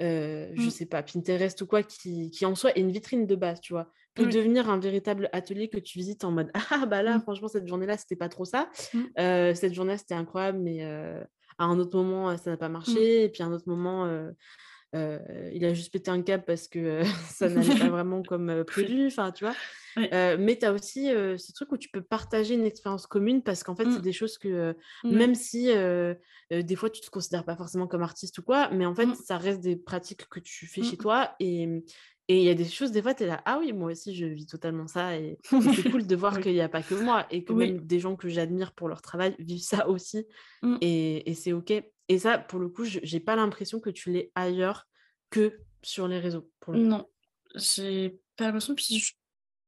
je 0.00 0.66
mmh. 0.66 0.70
sais 0.70 0.86
pas, 0.86 1.02
Pinterest 1.02 1.60
ou 1.62 1.66
quoi, 1.66 1.82
qui, 1.82 2.30
qui, 2.30 2.46
en 2.46 2.54
soi 2.54 2.72
est 2.76 2.80
une 2.80 2.90
vitrine 2.90 3.26
de 3.26 3.34
base, 3.34 3.60
tu 3.60 3.72
vois, 3.72 3.90
peut 4.14 4.26
devenir 4.26 4.70
un 4.70 4.78
véritable 4.78 5.28
atelier 5.32 5.68
que 5.68 5.78
tu 5.78 5.98
visites 5.98 6.24
en 6.24 6.30
mode 6.30 6.50
Ah, 6.70 6.86
bah 6.86 7.02
là, 7.02 7.18
mmh. 7.18 7.22
franchement, 7.22 7.48
cette 7.48 7.66
journée-là, 7.66 7.96
c'était 7.96 8.16
pas 8.16 8.28
trop 8.28 8.44
ça. 8.44 8.70
Mmh. 8.92 9.54
cette 9.54 9.74
journée, 9.74 9.96
c'était 9.96 10.14
incroyable, 10.14 10.58
mais 10.58 10.84
à 10.84 11.64
un 11.64 11.78
autre 11.78 11.96
moment, 11.96 12.36
ça 12.36 12.50
n'a 12.50 12.56
pas 12.56 12.68
marché. 12.68 13.24
Et 13.24 13.28
puis 13.28 13.42
à 13.42 13.46
un 13.46 13.52
autre 13.52 13.68
moment, 13.68 14.08
il 14.92 15.64
a 15.64 15.74
juste 15.74 15.92
pété 15.92 16.10
un 16.10 16.22
câble 16.22 16.44
parce 16.44 16.68
que 16.68 17.02
ça 17.28 17.48
n'allait 17.48 17.78
pas 17.78 17.88
vraiment 17.88 18.22
comme 18.22 18.64
prévu. 18.64 19.06
Enfin, 19.06 19.32
tu 19.32 19.44
vois. 19.44 19.54
Mais 19.96 20.58
tu 20.58 20.66
as 20.66 20.72
aussi 20.72 21.06
ce 21.06 21.52
truc 21.52 21.72
où 21.72 21.76
tu 21.76 21.88
peux 21.88 22.02
partager 22.02 22.54
une 22.54 22.66
expérience 22.66 23.06
commune 23.06 23.42
parce 23.42 23.62
qu'en 23.62 23.76
fait, 23.76 23.90
c'est 23.90 24.02
des 24.02 24.12
choses 24.12 24.38
que 24.38 24.76
même 25.04 25.34
si 25.34 25.70
des 26.50 26.76
fois 26.76 26.90
tu 26.90 27.00
te 27.00 27.10
considères 27.10 27.44
pas 27.44 27.56
forcément 27.56 27.86
comme 27.86 28.02
artiste 28.02 28.38
ou 28.38 28.42
quoi, 28.42 28.70
mais 28.70 28.86
en 28.86 28.94
fait, 28.94 29.08
ça 29.14 29.38
reste 29.38 29.60
des 29.60 29.76
pratiques 29.76 30.28
que 30.28 30.40
tu 30.40 30.66
fais 30.66 30.82
chez 30.82 30.96
toi 30.96 31.34
et 31.40 31.82
et 32.28 32.38
il 32.38 32.44
y 32.44 32.48
a 32.48 32.54
des 32.54 32.64
choses, 32.64 32.90
des 32.90 33.02
fois, 33.02 33.12
tu 33.12 33.24
es 33.24 33.26
là, 33.26 33.42
ah 33.44 33.58
oui, 33.58 33.72
moi 33.72 33.92
aussi, 33.92 34.14
je 34.14 34.24
vis 34.24 34.46
totalement 34.46 34.86
ça. 34.86 35.18
Et, 35.18 35.38
c'est 35.74 35.90
cool 35.90 36.06
de 36.06 36.16
voir 36.16 36.40
qu'il 36.40 36.52
n'y 36.52 36.60
a 36.60 36.70
pas 36.70 36.82
que 36.82 36.94
moi 36.94 37.26
et 37.30 37.44
que 37.44 37.52
même 37.52 37.80
des 37.80 38.00
gens 38.00 38.16
que 38.16 38.28
j'admire 38.28 38.72
pour 38.72 38.88
leur 38.88 39.02
travail 39.02 39.36
vivent 39.38 39.62
ça 39.62 39.88
aussi. 39.88 40.26
Mmh. 40.62 40.76
Et, 40.80 41.30
et 41.30 41.34
c'est 41.34 41.52
OK. 41.52 41.70
Et 42.08 42.18
ça, 42.18 42.38
pour 42.38 42.60
le 42.60 42.68
coup, 42.68 42.84
j'ai 42.84 43.20
pas 43.20 43.36
l'impression 43.36 43.78
que 43.78 43.90
tu 43.90 44.10
l'es 44.10 44.32
ailleurs 44.34 44.86
que 45.28 45.58
sur 45.82 46.08
les 46.08 46.18
réseaux. 46.18 46.50
Pour 46.60 46.74
Non, 46.74 47.06
j'ai 47.56 48.18
pas 48.36 48.46
l'impression. 48.46 48.74
Puis 48.74 48.98
je 48.98 49.12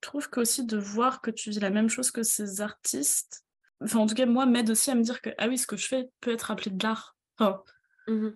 trouve 0.01 0.29
qu'aussi 0.29 0.65
de 0.65 0.77
voir 0.77 1.21
que 1.21 1.31
tu 1.31 1.51
vis 1.51 1.61
la 1.61 1.71
même 1.71 1.89
chose 1.89 2.11
que 2.11 2.23
ces 2.23 2.61
artistes, 2.61 3.45
enfin, 3.83 3.99
en 3.99 4.07
tout 4.07 4.15
cas, 4.15 4.27
moi, 4.27 4.47
m'aide 4.47 4.71
aussi 4.71 4.91
à 4.91 4.95
me 4.95 5.03
dire 5.03 5.21
que, 5.21 5.31
ah 5.39 5.49
oui, 5.49 5.59
ce 5.59 5.67
que 5.67 5.77
je 5.77 5.87
fais 5.87 6.09
peut 6.21 6.33
être 6.33 6.51
appelé 6.51 6.71
de 6.71 6.83
l'art. 6.83 7.17
Enfin, 7.39 7.63
mmh 8.09 8.29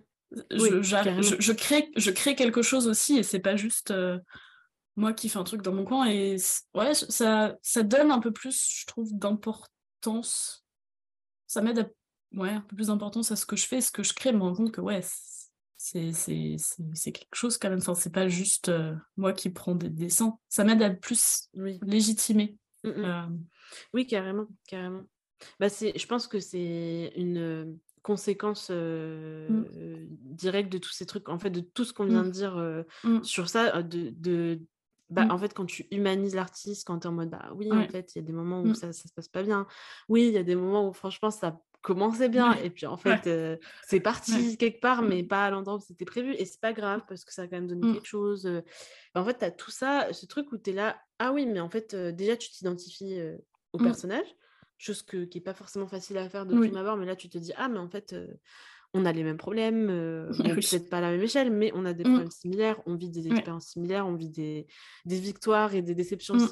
je, 0.50 0.80
je, 0.82 1.52
crée, 1.52 1.90
je 1.96 2.10
crée 2.12 2.36
quelque 2.36 2.62
chose 2.62 2.86
aussi 2.86 3.18
et 3.18 3.24
c'est 3.24 3.40
pas 3.40 3.56
juste 3.56 3.90
euh, 3.90 4.16
moi 4.94 5.12
qui 5.12 5.28
fais 5.28 5.38
un 5.38 5.44
truc 5.44 5.62
dans 5.62 5.72
mon 5.72 5.84
coin. 5.84 6.06
Et 6.06 6.36
ouais, 6.74 6.94
ça, 6.94 7.56
ça 7.62 7.82
donne 7.82 8.12
un 8.12 8.20
peu 8.20 8.32
plus, 8.32 8.72
je 8.80 8.86
trouve, 8.86 9.12
d'importance. 9.12 10.64
Ça 11.48 11.62
m'aide 11.62 11.80
à 11.80 11.88
ouais, 12.38 12.50
un 12.50 12.60
peu 12.60 12.76
plus 12.76 12.88
d'importance 12.88 13.32
à 13.32 13.36
ce 13.36 13.46
que 13.46 13.56
je 13.56 13.66
fais, 13.66 13.80
ce 13.80 13.90
que 13.90 14.02
je 14.02 14.14
crée, 14.14 14.32
me 14.32 14.40
rends 14.40 14.54
compte 14.54 14.72
que 14.72 14.80
ouais, 14.80 15.00
c'est 15.82 17.12
quelque 17.12 17.34
chose 17.34 17.56
quand 17.56 17.70
même. 17.70 17.78
Enfin, 17.78 17.94
c'est 17.94 18.12
pas 18.12 18.28
juste 18.28 18.68
euh, 18.68 18.94
moi 19.16 19.32
qui 19.32 19.48
prends 19.48 19.74
des 19.74 19.88
dessins. 19.88 20.38
Ça 20.48 20.62
m'aide 20.62 20.82
à 20.82 20.90
plus 20.90 21.48
légitimer. 21.54 22.58
Mmh, 22.84 22.88
mmh. 22.88 23.04
Euh. 23.04 23.22
Oui, 23.94 24.06
carrément, 24.06 24.46
carrément. 24.68 25.04
Bah, 25.58 25.68
je 25.68 26.06
pense 26.06 26.26
que 26.26 26.38
c'est 26.38 27.12
une 27.16 27.78
conséquence 28.02 28.68
mmh. 28.70 29.64
directe 30.10 30.70
de 30.70 30.78
tous 30.78 30.92
ces 30.92 31.06
trucs, 31.06 31.30
en 31.30 31.38
fait, 31.38 31.50
de 31.50 31.60
tout 31.60 31.84
ce 31.84 31.94
qu'on 31.94 32.04
vient 32.04 32.24
de 32.24 32.30
dire 32.30 32.84
sur 33.22 33.48
ça, 33.48 33.82
de, 33.82 34.10
de 34.10 34.60
bah, 35.08 35.26
en 35.30 35.38
fait, 35.38 35.54
quand 35.54 35.66
tu 35.66 35.86
humanises 35.90 36.34
l'artiste, 36.34 36.86
quand 36.86 37.00
tu 37.00 37.06
es 37.06 37.10
en 37.10 37.12
mode, 37.12 37.30
bah 37.30 37.50
oui, 37.54 37.72
en 37.72 37.88
fait, 37.88 38.14
il 38.14 38.18
y 38.18 38.22
a 38.22 38.24
des 38.24 38.32
moments 38.32 38.60
où 38.60 38.74
ça, 38.74 38.92
ça 38.92 39.08
se 39.08 39.12
passe 39.14 39.28
pas 39.28 39.42
bien. 39.42 39.66
Oui, 40.08 40.28
il 40.28 40.32
y 40.34 40.38
a 40.38 40.42
des 40.42 40.54
moments 40.54 40.88
où, 40.88 40.92
franchement, 40.92 41.30
ça 41.30 41.58
commençait 41.82 42.28
bien. 42.28 42.54
Et 42.54 42.70
puis, 42.70 42.86
en 42.86 42.96
fait, 42.96 43.28
c'est 43.86 44.00
parti 44.00 44.56
quelque 44.56 44.80
part, 44.80 45.02
mais 45.02 45.22
pas 45.22 45.46
à 45.46 45.50
l'endroit 45.50 45.76
où 45.76 45.80
c'était 45.80 46.04
prévu. 46.04 46.34
Et 46.34 46.44
c'est 46.44 46.60
pas 46.60 46.72
grave 46.72 47.02
parce 47.08 47.24
que 47.24 47.32
ça 47.32 47.42
a 47.42 47.46
quand 47.46 47.56
même 47.56 47.66
donné 47.66 47.92
quelque 47.94 48.08
chose. 48.08 48.44
Bah, 49.14 49.20
en 49.20 49.24
fait, 49.24 49.38
tu 49.38 49.44
as 49.44 49.50
tout 49.50 49.70
ça, 49.70 50.12
ce 50.12 50.26
truc 50.26 50.52
où 50.52 50.58
tu 50.58 50.70
es 50.70 50.72
là, 50.72 51.00
ah 51.18 51.32
oui, 51.32 51.46
mais 51.46 51.60
en 51.60 51.70
fait, 51.70 51.94
déjà, 51.94 52.36
tu 52.36 52.50
t'identifies 52.50 53.20
au 53.72 53.78
personnage 53.78 54.26
chose 54.80 55.02
que, 55.02 55.24
qui 55.24 55.38
n'est 55.38 55.44
pas 55.44 55.54
forcément 55.54 55.86
facile 55.86 56.16
à 56.18 56.28
faire 56.28 56.46
de 56.46 56.56
oui. 56.56 56.70
prime 56.70 56.96
mais 56.98 57.06
là 57.06 57.14
tu 57.14 57.28
te 57.28 57.38
dis, 57.38 57.52
ah 57.56 57.68
mais 57.68 57.78
en 57.78 57.88
fait, 57.88 58.16
on 58.94 59.04
a 59.04 59.12
les 59.12 59.22
mêmes 59.22 59.36
problèmes, 59.36 59.86
peut-être 60.38 60.88
pas 60.88 60.98
à 60.98 61.00
la 61.02 61.10
même 61.10 61.22
échelle, 61.22 61.50
mais 61.50 61.70
on 61.74 61.84
a 61.84 61.92
des 61.92 62.02
mmh. 62.02 62.08
problèmes 62.08 62.30
similaires, 62.30 62.80
on 62.86 62.94
vit 62.96 63.10
des 63.10 63.28
expériences 63.28 63.66
similaires, 63.66 64.06
on 64.06 64.14
vit 64.14 64.30
des, 64.30 64.66
des 65.04 65.20
victoires 65.20 65.74
et 65.74 65.82
des 65.82 65.94
déceptions 65.94 66.34
mmh. 66.34 66.48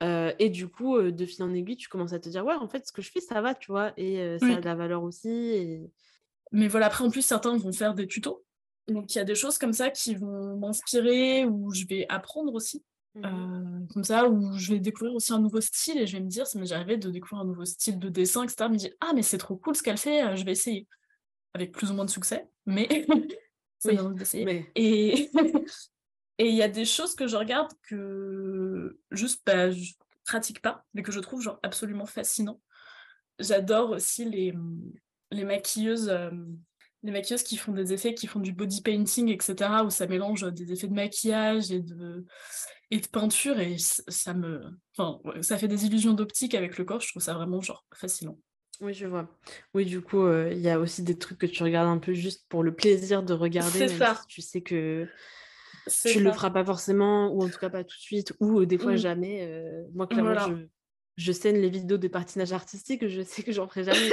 Et 0.00 0.50
du 0.50 0.68
coup, 0.68 1.00
de 1.00 1.26
fil 1.26 1.42
en 1.44 1.52
aiguille, 1.54 1.76
tu 1.76 1.88
commences 1.88 2.12
à 2.12 2.18
te 2.18 2.28
dire, 2.28 2.44
ouais, 2.44 2.54
en 2.54 2.68
fait, 2.68 2.86
ce 2.86 2.92
que 2.92 3.02
je 3.02 3.10
fais, 3.10 3.20
ça 3.20 3.40
va, 3.40 3.54
tu 3.54 3.70
vois, 3.70 3.92
et 3.96 4.38
ça 4.38 4.56
a 4.56 4.60
de 4.60 4.64
la 4.64 4.74
valeur 4.74 5.02
aussi. 5.02 5.28
Et... 5.28 5.90
Mais 6.52 6.68
voilà, 6.68 6.86
après, 6.86 7.04
en 7.04 7.10
plus, 7.10 7.22
certains 7.22 7.56
vont 7.56 7.72
faire 7.72 7.94
des 7.94 8.06
tutos. 8.06 8.44
Donc, 8.88 9.14
il 9.14 9.18
y 9.18 9.20
a 9.20 9.24
des 9.24 9.34
choses 9.34 9.58
comme 9.58 9.72
ça 9.72 9.90
qui 9.90 10.14
vont 10.14 10.56
m'inspirer, 10.56 11.44
ou 11.44 11.72
je 11.72 11.86
vais 11.86 12.06
apprendre 12.08 12.54
aussi. 12.54 12.84
Mmh 13.16 13.24
euh, 13.24 13.86
comme 13.94 14.04
ça, 14.04 14.28
où 14.28 14.52
je 14.58 14.72
vais 14.74 14.78
découvrir 14.78 15.14
aussi 15.14 15.32
un 15.32 15.38
nouveau 15.38 15.60
style 15.60 15.98
et 15.98 16.06
je 16.06 16.16
vais 16.16 16.22
me 16.22 16.28
dire, 16.28 16.46
ça 16.46 16.58
m'est 16.58 16.72
arrivé 16.72 16.98
de 16.98 17.08
découvrir 17.10 17.44
un 17.44 17.46
nouveau 17.46 17.64
style 17.64 17.98
de 17.98 18.08
dessin, 18.10 18.44
etc. 18.44 18.68
Me 18.68 18.76
dire, 18.76 18.92
ah, 19.00 19.12
mais 19.14 19.22
c'est 19.22 19.38
trop 19.38 19.56
cool 19.56 19.74
ce 19.74 19.82
qu'elle 19.82 19.96
fait, 19.96 20.36
je 20.36 20.44
vais 20.44 20.52
essayer. 20.52 20.86
Avec 21.54 21.72
plus 21.72 21.90
ou 21.90 21.94
moins 21.94 22.04
de 22.04 22.10
succès, 22.10 22.46
mais 22.66 23.06
oui, 23.86 23.98
d'essayer. 24.14 24.70
Et 24.74 25.30
il 26.38 26.54
y 26.54 26.62
a 26.62 26.68
des 26.68 26.84
choses 26.84 27.14
que 27.14 27.26
je 27.26 27.36
regarde 27.36 27.72
que 27.88 28.98
juste 29.10 29.42
bah, 29.46 29.70
je 29.70 29.92
pratique 30.24 30.60
pas, 30.60 30.84
mais 30.92 31.02
que 31.02 31.12
je 31.12 31.20
trouve 31.20 31.40
genre 31.42 31.58
absolument 31.62 32.06
fascinant. 32.06 32.60
J'adore 33.38 33.90
aussi 33.90 34.24
les, 34.24 34.54
les 35.30 35.44
maquilleuses. 35.44 36.08
Euh, 36.08 36.30
les 37.02 37.12
maquilleuses 37.12 37.44
qui 37.44 37.56
font 37.56 37.72
des 37.72 37.92
effets, 37.92 38.14
qui 38.14 38.26
font 38.26 38.40
du 38.40 38.52
body 38.52 38.82
painting, 38.82 39.28
etc., 39.28 39.70
où 39.84 39.90
ça 39.90 40.06
mélange 40.06 40.52
des 40.52 40.72
effets 40.72 40.88
de 40.88 40.94
maquillage 40.94 41.70
et 41.70 41.80
de, 41.80 42.24
et 42.90 42.98
de 42.98 43.06
peinture, 43.06 43.60
et 43.60 43.76
ça 43.78 44.34
me... 44.34 44.62
Enfin, 44.96 45.20
ça 45.42 45.56
fait 45.56 45.68
des 45.68 45.86
illusions 45.86 46.14
d'optique 46.14 46.54
avec 46.54 46.76
le 46.78 46.84
corps, 46.84 47.00
je 47.00 47.10
trouve 47.10 47.22
ça 47.22 47.34
vraiment, 47.34 47.60
genre, 47.60 47.84
fascinant. 47.94 48.38
Oui, 48.80 48.92
je 48.92 49.06
vois. 49.06 49.28
Oui, 49.72 49.84
du 49.84 50.00
coup, 50.00 50.24
euh, 50.24 50.50
il 50.52 50.58
y 50.58 50.68
a 50.68 50.80
aussi 50.80 51.02
des 51.02 51.16
trucs 51.16 51.38
que 51.38 51.46
tu 51.46 51.62
regardes 51.62 51.88
un 51.88 51.98
peu 51.98 52.12
juste 52.12 52.44
pour 52.48 52.64
le 52.64 52.74
plaisir 52.74 53.22
de 53.22 53.34
regarder, 53.34 53.88
C'est 53.88 53.98
ça. 53.98 54.20
tu 54.28 54.42
sais 54.42 54.62
que 54.62 55.08
tu 56.04 56.20
le 56.20 56.32
feras 56.32 56.50
pas 56.50 56.64
forcément, 56.64 57.28
ou 57.32 57.42
en 57.42 57.48
tout 57.48 57.58
cas 57.58 57.70
pas 57.70 57.84
tout 57.84 57.96
de 57.96 58.00
suite, 58.00 58.32
ou 58.40 58.60
euh, 58.60 58.66
des 58.66 58.78
fois 58.78 58.92
mmh. 58.92 58.98
jamais. 58.98 59.46
Euh, 59.48 59.84
moi, 59.94 60.06
clairement, 60.06 60.34
je, 60.48 60.66
je 61.16 61.32
scène 61.32 61.56
les 61.56 61.70
vidéos 61.70 61.96
de 61.96 62.08
patinage 62.08 62.52
artistique, 62.52 63.06
je 63.06 63.22
sais 63.22 63.42
que 63.42 63.52
j'en 63.52 63.66
ferai 63.68 63.84
jamais. 63.84 64.10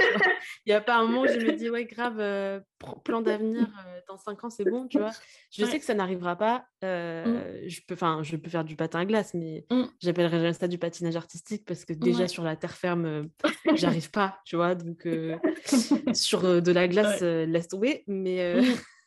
Il 0.66 0.70
n'y 0.70 0.74
a 0.74 0.82
pas 0.82 0.98
un 0.98 1.06
moment 1.06 1.22
où 1.22 1.28
je 1.28 1.46
me 1.46 1.52
dis, 1.54 1.70
ouais, 1.70 1.86
grave, 1.86 2.20
euh, 2.20 2.60
plan 3.04 3.22
d'avenir, 3.22 3.68
euh, 3.86 4.00
dans 4.08 4.18
5 4.18 4.44
ans, 4.44 4.50
c'est 4.50 4.64
bon, 4.64 4.88
tu 4.88 5.00
vois. 5.00 5.12
Je 5.52 5.66
sais 5.66 5.80
que 5.80 5.86
ça 5.86 5.94
n'arrivera 5.94 6.38
pas. 6.38 6.66
Mmh. 6.82 7.68
Je, 7.68 7.82
peux, 7.88 7.96
je 8.24 8.36
peux 8.36 8.50
faire 8.50 8.64
du 8.64 8.76
patin 8.76 9.00
à 9.00 9.06
glace, 9.06 9.34
mais 9.34 9.66
mmh. 9.70 9.84
j'appellerai 10.00 10.38
jamais 10.38 10.54
ça 10.54 10.68
du 10.68 10.78
patinage 10.78 11.16
artistique 11.16 11.66
parce 11.66 11.86
que 11.86 11.94
déjà 11.94 12.28
sur 12.28 12.44
la 12.44 12.56
terre 12.56 12.76
ferme, 12.76 13.30
j'arrive 13.76 14.12
pas, 14.12 14.40
tu 14.46 14.56
vois. 14.56 14.76
Donc, 14.76 15.06
sur 16.14 16.62
de 16.62 16.72
la 16.72 16.88
glace, 16.88 17.22
laisse 17.22 17.68
tomber. 17.68 18.04
Mais. 18.08 18.62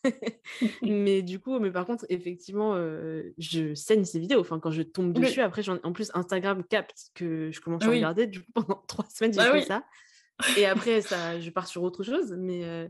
Mais 0.82 1.22
du 1.22 1.38
coup, 1.38 1.58
mais 1.58 1.70
par 1.70 1.86
contre, 1.86 2.06
effectivement, 2.08 2.74
euh, 2.74 3.34
je 3.38 3.74
saigne 3.74 4.04
ces 4.04 4.18
vidéos. 4.18 4.40
Enfin, 4.40 4.58
quand 4.58 4.70
je 4.70 4.82
tombe 4.82 5.12
dessus, 5.12 5.40
après, 5.40 5.62
en 5.68 5.92
plus, 5.92 6.10
Instagram 6.14 6.64
capte 6.64 7.10
que 7.14 7.50
je 7.50 7.60
commence 7.60 7.84
à 7.84 7.90
regarder. 7.90 8.26
Du 8.26 8.40
coup, 8.40 8.52
pendant 8.54 8.82
trois 8.86 9.06
semaines, 9.08 9.32
j'ai 9.32 9.38
bah 9.38 9.52
fait 9.52 9.62
ça. 9.62 9.84
Et 10.58 10.66
après, 10.66 11.00
ça, 11.00 11.40
je 11.40 11.50
pars 11.50 11.66
sur 11.66 11.82
autre 11.82 12.02
chose. 12.02 12.34
Mais, 12.38 12.64
euh, 12.64 12.88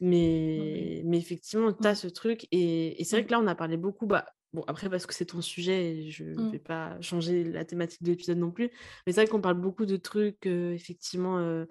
mais, 0.00 1.02
mais 1.04 1.18
effectivement, 1.18 1.72
tu 1.72 1.86
as 1.86 1.94
ce 1.94 2.06
truc. 2.06 2.46
Et, 2.52 3.00
et 3.00 3.04
c'est 3.04 3.16
vrai 3.16 3.22
mmh. 3.22 3.26
que 3.26 3.32
là, 3.32 3.40
on 3.40 3.46
a 3.46 3.54
parlé 3.54 3.76
beaucoup. 3.76 4.06
Bah, 4.06 4.26
Bon, 4.52 4.64
après, 4.66 4.88
parce 4.88 5.06
que 5.06 5.14
c'est 5.14 5.26
ton 5.26 5.42
sujet, 5.42 6.08
je 6.08 6.24
ne 6.24 6.34
mmh. 6.34 6.50
vais 6.50 6.58
pas 6.58 7.00
changer 7.00 7.44
la 7.44 7.64
thématique 7.64 8.02
de 8.02 8.10
l'épisode 8.10 8.38
non 8.38 8.50
plus. 8.50 8.70
Mais 9.06 9.12
c'est 9.12 9.22
vrai 9.22 9.26
qu'on 9.26 9.40
parle 9.40 9.60
beaucoup 9.60 9.86
de 9.86 9.96
trucs, 9.96 10.46
effectivement, 10.46 11.64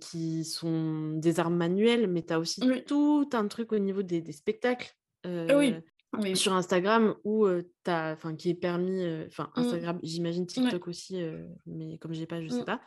qui 0.00 0.44
sont 0.44 1.10
des 1.16 1.40
armes 1.40 1.56
manuelles, 1.56 2.08
mais 2.08 2.22
tu 2.22 2.32
as 2.32 2.38
aussi 2.38 2.60
tout 2.86 3.28
un 3.32 3.46
truc 3.46 3.72
au 3.72 3.78
niveau 3.78 4.02
des, 4.02 4.32
spectacles. 4.32 4.92
oui. 5.24 6.36
Sur 6.36 6.52
Instagram, 6.52 7.14
où 7.24 7.46
as, 7.86 8.16
qui 8.36 8.50
est 8.50 8.54
permis, 8.54 9.06
enfin, 9.26 9.50
mmh. 9.56 9.60
Instagram, 9.60 10.00
j'imagine 10.02 10.46
TikTok 10.46 10.88
aussi, 10.88 11.22
mais 11.66 11.98
comme 11.98 12.14
j'ai 12.14 12.26
pas, 12.26 12.42
je 12.42 12.48
sais 12.48 12.62
mmh. 12.62 12.64
pas 12.64 12.80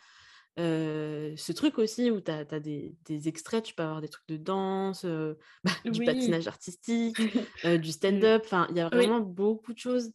ce 0.57 1.51
truc 1.51 1.77
aussi 1.79 2.11
où 2.11 2.21
tu 2.21 2.31
as, 2.31 2.43
des, 2.59 2.95
des, 3.05 3.27
extraits, 3.27 3.63
tu 3.63 3.73
peux 3.73 3.83
avoir 3.83 4.01
des 4.01 4.07
trucs 4.07 4.27
de 4.27 4.37
danse, 4.37 5.05
bah, 5.63 5.71
du 5.85 6.05
patinage 6.05 6.47
artistique, 6.47 7.17
du 7.65 7.91
stand-up, 7.91 8.43
enfin, 8.45 8.67
il 8.69 8.77
y 8.77 8.81
a 8.81 8.89
vraiment 8.89 9.19
beaucoup 9.19 9.73
de 9.73 9.79
choses. 9.79 10.11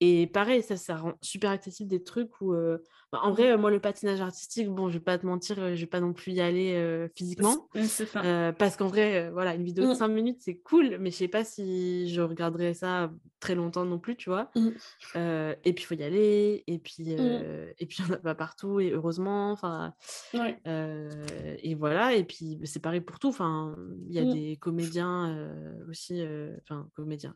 Et 0.00 0.28
pareil, 0.28 0.62
ça, 0.62 0.76
ça 0.76 0.96
rend 0.96 1.14
super 1.22 1.50
accessible 1.50 1.90
des 1.90 2.02
trucs 2.02 2.40
où, 2.40 2.54
bah, 3.10 3.20
en 3.22 3.32
vrai, 3.32 3.56
moi, 3.56 3.70
le 3.70 3.80
patinage 3.80 4.20
artistique, 4.20 4.68
bon, 4.68 4.88
je 4.88 4.94
vais 4.94 5.04
pas 5.04 5.18
te 5.18 5.26
mentir, 5.26 5.56
je 5.56 5.80
vais 5.80 5.86
pas 5.86 6.00
non 6.00 6.12
plus 6.12 6.32
y 6.32 6.40
aller 6.40 7.08
physiquement. 7.16 7.68
parce 8.58 8.76
qu'en 8.76 8.86
vrai, 8.86 9.30
voilà, 9.30 9.54
une 9.54 9.64
vidéo 9.64 9.88
de 9.88 9.94
5 9.94 10.06
mmh. 10.06 10.12
minutes, 10.12 10.38
c'est 10.40 10.58
cool, 10.58 10.98
mais 11.00 11.10
je 11.10 11.16
sais 11.16 11.28
pas 11.28 11.44
si 11.44 12.08
je 12.10 12.20
regarderai 12.20 12.74
ça 12.74 13.10
très 13.40 13.54
longtemps 13.54 13.84
non 13.84 13.98
plus, 13.98 14.16
tu 14.16 14.30
vois. 14.30 14.50
Mmh. 14.54 14.68
et 15.64 15.72
puis, 15.72 15.82
il 15.82 15.86
faut 15.86 15.94
y 15.94 16.04
aller, 16.04 16.62
et 16.66 16.78
puis, 16.78 17.16
mmh. 17.16 17.72
et 17.78 17.86
puis, 17.86 17.98
on 18.08 18.12
a 18.12 18.18
pas 18.18 18.36
partout, 18.36 18.78
et 18.78 18.90
heureusement, 18.90 19.50
enfin. 19.50 19.94
et 20.34 21.74
voilà, 21.74 22.14
et 22.14 22.22
puis, 22.22 22.56
bah, 22.56 22.66
c'est 22.66 22.80
pareil 22.80 23.00
pour 23.00 23.18
tout. 23.18 23.28
Enfin, 23.28 23.74
il 24.08 24.14
y 24.14 24.20
a 24.20 24.32
des 24.32 24.56
comédiens 24.58 25.50
aussi, 25.88 26.22
enfin, 26.62 26.88
comédiens, 26.94 27.34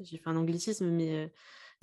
j'ai 0.00 0.18
fait 0.18 0.28
un 0.28 0.36
anglicisme, 0.36 0.90
mais 0.90 1.32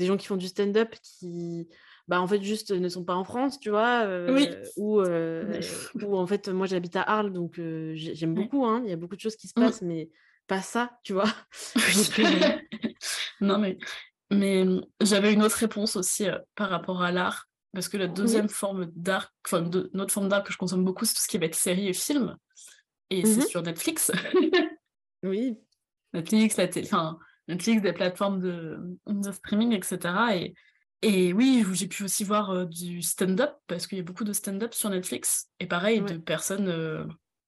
des 0.01 0.07
gens 0.07 0.17
qui 0.17 0.27
font 0.27 0.35
du 0.35 0.47
stand-up 0.47 0.95
qui 1.01 1.69
bah 2.07 2.19
en 2.19 2.27
fait 2.27 2.41
juste 2.41 2.71
ne 2.71 2.89
sont 2.89 3.05
pas 3.05 3.15
en 3.15 3.23
France 3.23 3.59
tu 3.59 3.69
vois 3.69 4.05
oui. 4.29 4.49
ou, 4.75 5.01
ou 6.01 6.17
en 6.17 6.27
fait 6.27 6.49
moi 6.49 6.67
j'habite 6.67 6.95
à 6.95 7.03
Arles 7.03 7.31
donc 7.31 7.55
j'aime 7.93 8.33
beaucoup 8.33 8.65
hein, 8.65 8.81
il 8.83 8.89
y 8.89 8.93
a 8.93 8.97
beaucoup 8.97 9.15
de 9.15 9.21
choses 9.21 9.35
qui 9.35 9.47
se 9.47 9.53
mmh. 9.55 9.63
passent 9.63 9.81
mais 9.81 10.09
pas 10.47 10.61
ça 10.61 10.91
tu 11.03 11.13
vois. 11.13 11.31
Non 13.41 13.57
mais 13.57 13.77
mais 14.29 14.63
mmh, 14.63 14.85
j'avais 15.01 15.33
une 15.33 15.43
autre 15.43 15.57
réponse 15.57 15.95
aussi 15.95 16.27
par 16.55 16.69
rapport 16.69 17.01
à 17.01 17.11
l'art 17.11 17.47
parce 17.73 17.89
que 17.89 17.97
la 17.97 18.07
deuxième 18.07 18.49
forme 18.49 18.91
d'art 18.95 19.33
enfin 19.45 19.61
de, 19.61 19.89
une 19.93 20.01
autre 20.01 20.13
forme 20.13 20.29
d'art 20.29 20.43
que 20.43 20.53
je 20.53 20.57
consomme 20.57 20.85
beaucoup 20.85 21.05
c'est 21.05 21.13
tout 21.13 21.21
ce 21.21 21.27
qui 21.27 21.37
va 21.37 21.45
être 21.45 21.55
série 21.55 21.87
et 21.87 21.93
film 21.93 22.37
et 23.09 23.25
c'est 23.25 23.41
mmh 23.41 23.47
sur 23.47 23.61
Netflix. 23.61 24.11
Oui. 25.23 25.57
Netflix 26.13 26.57
la 26.57 26.67
télé 26.67 26.87
enfin 26.87 27.19
Netflix, 27.47 27.82
des 27.82 27.93
plateformes 27.93 28.39
de, 28.39 28.80
de 29.08 29.32
streaming, 29.32 29.73
etc. 29.73 29.99
Et, 30.36 30.54
et 31.01 31.34
oui, 31.34 31.65
j'ai 31.73 31.88
pu 31.88 32.04
aussi 32.04 32.23
voir 32.23 32.51
euh, 32.51 32.65
du 32.65 33.01
stand-up, 33.01 33.56
parce 33.67 33.88
qu'il 33.88 33.97
y 33.97 34.01
a 34.01 34.04
beaucoup 34.04 34.23
de 34.23 34.34
stand-up 34.34 34.73
sur 34.73 34.89
Netflix. 34.89 35.49
Et 35.60 35.67
pareil, 35.67 36.01
de 36.01 36.17
personnes, 36.17 36.67
euh, 36.67 37.04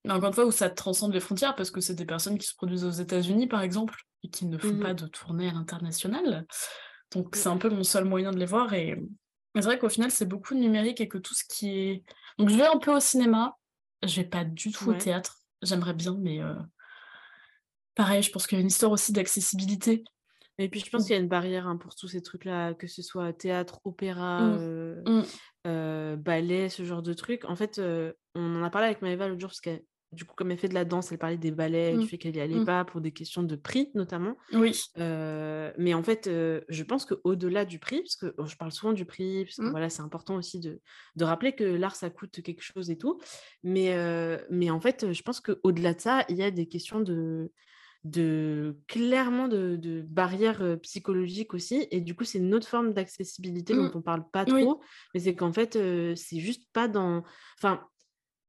encore 0.09 0.29
une 0.29 0.33
fois, 0.33 0.45
où 0.45 0.51
ça 0.51 0.69
transcende 0.69 1.13
les 1.13 1.19
frontières, 1.19 1.55
parce 1.55 1.71
que 1.71 1.81
c'est 1.81 1.93
des 1.93 2.05
personnes 2.05 2.37
qui 2.37 2.47
se 2.47 2.55
produisent 2.55 2.85
aux 2.85 2.91
États-Unis, 2.91 3.47
par 3.47 3.61
exemple, 3.61 3.95
et 4.23 4.29
qui 4.29 4.45
ne 4.45 4.57
font 4.57 4.73
mmh 4.73 4.79
pas 4.79 4.93
de 4.93 5.05
tournée 5.07 5.49
à 5.49 5.53
l'international. 5.53 6.45
Donc 7.11 7.35
c'est 7.35 7.49
un 7.49 7.57
peu 7.57 7.69
mon 7.69 7.83
seul 7.83 8.05
moyen 8.05 8.31
de 8.31 8.39
les 8.39 8.45
voir. 8.45 8.73
Et 8.73 8.99
c'est 9.55 9.61
vrai 9.61 9.77
qu'au 9.77 9.89
final, 9.89 10.09
c'est 10.09 10.25
beaucoup 10.25 10.55
de 10.55 10.59
numérique 10.59 10.99
et 10.99 11.07
que 11.07 11.17
tout 11.17 11.35
ce 11.35 11.43
qui 11.47 11.69
est. 11.69 12.03
Donc 12.39 12.49
je 12.49 12.55
vais 12.55 12.65
un 12.65 12.79
peu 12.79 12.95
au 12.95 12.99
cinéma, 12.99 13.55
je 14.01 14.21
vais 14.21 14.27
pas 14.27 14.43
du 14.43 14.71
tout 14.71 14.89
au 14.89 14.93
théâtre. 14.93 15.37
J'aimerais 15.61 15.93
bien, 15.93 16.17
mais 16.19 16.41
euh, 16.41 16.55
pareil, 17.95 18.23
je 18.23 18.31
pense 18.31 18.47
qu'il 18.47 18.57
y 18.57 18.59
a 18.59 18.61
une 18.61 18.67
histoire 18.67 18.91
aussi 18.91 19.13
d'accessibilité. 19.13 20.03
Et 20.59 20.69
puis 20.69 20.79
je 20.79 20.89
pense 20.89 21.03
mmh. 21.03 21.05
qu'il 21.05 21.15
y 21.15 21.17
a 21.17 21.21
une 21.21 21.27
barrière 21.27 21.67
hein, 21.67 21.77
pour 21.77 21.95
tous 21.95 22.07
ces 22.07 22.21
trucs-là, 22.21 22.73
que 22.73 22.87
ce 22.87 23.01
soit 23.01 23.33
théâtre, 23.33 23.79
opéra, 23.85 24.41
mmh. 24.41 24.57
Euh, 24.59 25.01
mmh. 25.05 25.23
Euh, 25.65 26.15
ballet, 26.15 26.69
ce 26.69 26.83
genre 26.83 27.01
de 27.01 27.13
trucs. 27.13 27.45
En 27.45 27.55
fait, 27.55 27.79
euh, 27.79 28.13
on 28.35 28.55
en 28.55 28.63
a 28.63 28.69
parlé 28.69 28.87
avec 28.87 29.01
Maëva 29.01 29.27
l'autre 29.27 29.41
jour, 29.41 29.49
parce 29.49 29.61
que 29.61 29.83
du 30.11 30.25
coup, 30.25 30.35
comme 30.35 30.51
elle 30.51 30.59
fait 30.59 30.67
de 30.67 30.75
la 30.75 30.85
danse, 30.85 31.11
elle 31.11 31.17
parlait 31.17 31.37
des 31.37 31.49
ballets, 31.49 31.97
du 31.97 32.05
fait 32.05 32.19
qu'elle 32.19 32.35
y 32.35 32.39
allait 32.39 32.63
pas 32.63 32.85
pour 32.85 33.01
des 33.01 33.11
questions 33.11 33.41
de 33.41 33.55
prix 33.55 33.89
notamment. 33.95 34.37
Oui. 34.51 34.79
mais 34.95 35.95
en 35.95 36.03
fait, 36.03 36.29
je 36.29 36.83
pense 36.83 37.05
qu'au-delà 37.05 37.65
du 37.65 37.79
prix, 37.79 38.01
parce 38.01 38.17
que 38.17 38.35
je 38.45 38.55
parle 38.55 38.71
souvent 38.71 38.93
du 38.93 39.05
prix, 39.05 39.43
parce 39.43 39.55
que 39.55 39.71
voilà, 39.71 39.89
c'est 39.89 40.03
important 40.03 40.35
aussi 40.35 40.59
de, 40.59 40.79
de 41.15 41.25
rappeler 41.25 41.55
que 41.55 41.63
l'art, 41.63 41.95
ça 41.95 42.11
coûte 42.11 42.43
quelque 42.43 42.61
chose 42.61 42.91
et 42.91 42.97
tout. 42.99 43.19
Mais, 43.63 43.97
mais 44.51 44.69
en 44.69 44.79
fait, 44.79 45.11
je 45.11 45.21
pense 45.23 45.39
qu'au-delà 45.39 45.95
de 45.95 46.01
ça, 46.01 46.25
il 46.29 46.35
y 46.35 46.43
a 46.43 46.51
des 46.51 46.67
questions 46.67 46.99
de 46.99 47.51
de 48.03 48.77
clairement 48.87 49.47
de, 49.47 50.03
barrières 50.07 50.77
psychologiques 50.81 51.53
aussi. 51.53 51.87
Et 51.91 52.01
du 52.01 52.15
coup, 52.15 52.23
c'est 52.23 52.39
une 52.39 52.53
autre 52.53 52.67
forme 52.67 52.93
d'accessibilité 52.93 53.73
dont 53.73 53.83
mmh. 53.83 53.91
on 53.95 54.01
parle 54.01 54.29
pas 54.29 54.45
trop. 54.45 54.81
Mais 55.13 55.21
c'est 55.21 55.35
qu'en 55.35 55.53
fait, 55.53 55.77
c'est 56.15 56.39
juste 56.39 56.63
pas 56.73 56.87
dans. 56.87 57.23
Enfin, 57.57 57.81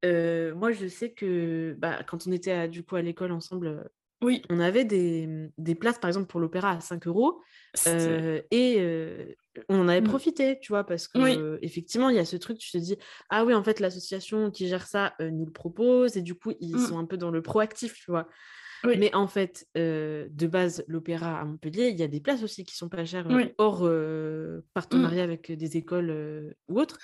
moi, 0.03 0.73
je 0.73 0.87
sais 0.89 1.13
que 1.13 1.77
bah, 1.79 2.03
quand 2.07 2.27
on 2.27 2.33
était 2.33 2.69
du 2.69 2.83
coup 2.83 2.97
à 2.97 3.03
l'école 3.03 3.33
ensemble, 3.33 3.89
oui. 4.23 4.43
on 4.51 4.59
avait 4.59 4.85
des, 4.85 5.51
des, 5.57 5.75
places, 5.75 5.99
par 5.99 6.09
exemple, 6.09 6.27
pour 6.27 6.41
l'opéra 6.41 6.73
à 6.73 6.81
5 6.81 7.07
euros. 7.07 7.41
et 7.87 9.37
on 9.69 9.79
en 9.79 9.87
avait 9.87 10.01
mmh. 10.01 10.05
profité, 10.05 10.59
tu 10.61 10.73
vois, 10.73 10.83
parce 10.83 11.07
que 11.07 11.61
effectivement, 11.63 12.09
il 12.09 12.17
y 12.17 12.19
a 12.21 12.25
ce 12.25 12.37
truc, 12.37 12.59
tu 12.59 12.73
te 12.73 12.79
dis, 12.79 12.97
ah 13.31 13.45
oui, 13.45 13.55
en 13.55 13.63
fait, 13.63 13.79
l'association 13.79 14.51
qui 14.51 14.67
gère 14.67 14.89
ça 14.89 15.15
nous 15.21 15.47
le 15.47 15.53
propose. 15.53 16.17
Et 16.17 16.23
du 16.23 16.35
coup, 16.35 16.55
ils 16.59 16.75
mmh. 16.75 16.87
sont 16.87 16.99
un 16.99 17.05
peu 17.05 17.17
dans 17.17 17.31
le 17.31 17.41
proactif, 17.41 17.95
tu 17.95 18.11
vois? 18.11 18.27
Mais 18.85 19.15
en 19.15 19.27
fait, 19.27 19.67
de 19.75 20.47
base, 20.47 20.85
l'opéra 20.89 21.41
à 21.41 21.45
Montpellier, 21.45 21.89
il 21.89 21.97
y 21.97 22.03
a 22.03 22.09
des 22.09 22.21
places 22.21 22.43
aussi 22.43 22.65
qui 22.65 22.77
sont 22.77 22.89
pas 22.89 23.05
chères, 23.05 23.27
hors 23.59 23.89
partenariat 24.75 25.23
mmh. 25.23 25.31
avec 25.31 25.53
des 25.53 25.77
écoles 25.77 26.55
ou 26.69 26.81
autres. 26.81 26.99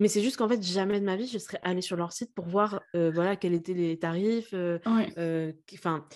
Mais 0.00 0.08
c'est 0.08 0.22
juste 0.22 0.36
qu'en 0.36 0.48
fait, 0.48 0.62
jamais 0.62 1.00
de 1.00 1.04
ma 1.04 1.16
vie, 1.16 1.26
je 1.26 1.38
serais 1.38 1.58
allée 1.62 1.80
sur 1.80 1.96
leur 1.96 2.12
site 2.12 2.32
pour 2.34 2.46
voir 2.46 2.80
voilà, 2.94 3.36
quels 3.36 3.54
étaient 3.54 3.74
les 3.74 3.98
tarifs. 3.98 4.54
Enfin. 5.74 6.06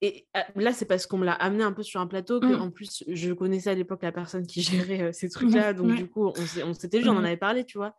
et 0.00 0.26
ah, 0.34 0.46
là, 0.56 0.72
c'est 0.72 0.86
parce 0.86 1.06
qu'on 1.06 1.18
me 1.18 1.24
l'a 1.24 1.32
amené 1.32 1.64
un 1.64 1.72
peu 1.72 1.82
sur 1.82 2.00
un 2.00 2.06
plateau 2.06 2.40
que, 2.40 2.46
mmh. 2.46 2.62
en 2.62 2.70
plus, 2.70 3.04
je 3.08 3.32
connaissais 3.32 3.70
à 3.70 3.74
l'époque 3.74 4.02
la 4.02 4.12
personne 4.12 4.46
qui 4.46 4.62
gérait 4.62 5.12
ces 5.12 5.28
trucs-là. 5.28 5.72
Donc, 5.72 5.94
du 5.94 6.08
coup, 6.08 6.32
on 6.64 6.74
s'était 6.74 7.00
vu, 7.00 7.08
on 7.08 7.16
en 7.16 7.20
mmh. 7.20 7.24
avait 7.26 7.36
parlé, 7.36 7.64
tu 7.64 7.78
vois. 7.78 7.96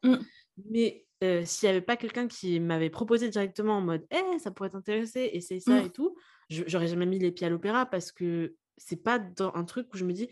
Mais 0.70 1.06
s'il 1.22 1.68
n'y 1.68 1.76
avait 1.76 1.82
pas 1.82 1.98
quelqu'un 1.98 2.28
qui 2.28 2.60
m'avait 2.60 2.90
proposé 2.90 3.30
directement 3.30 3.78
en 3.78 3.82
mode, 3.82 4.06
eh, 4.12 4.40
ça 4.40 4.52
pourrait 4.52 4.70
t'intéresser, 4.70 5.30
essaye 5.34 5.62
ça 5.62 5.80
et 5.80 5.90
tout, 5.90 6.16
j'aurais 6.50 6.88
jamais 6.88 7.06
mis 7.06 7.20
les 7.20 7.32
pieds 7.32 7.48
à 7.48 7.50
l'opéra 7.50 7.86
parce 7.86 8.12
que 8.12 8.56
c'est 8.78 9.02
pas 9.02 9.20
dans 9.20 9.54
un 9.56 9.64
truc 9.64 9.94
où 9.94 9.98
je 9.98 10.06
me 10.06 10.14
dis 10.14 10.30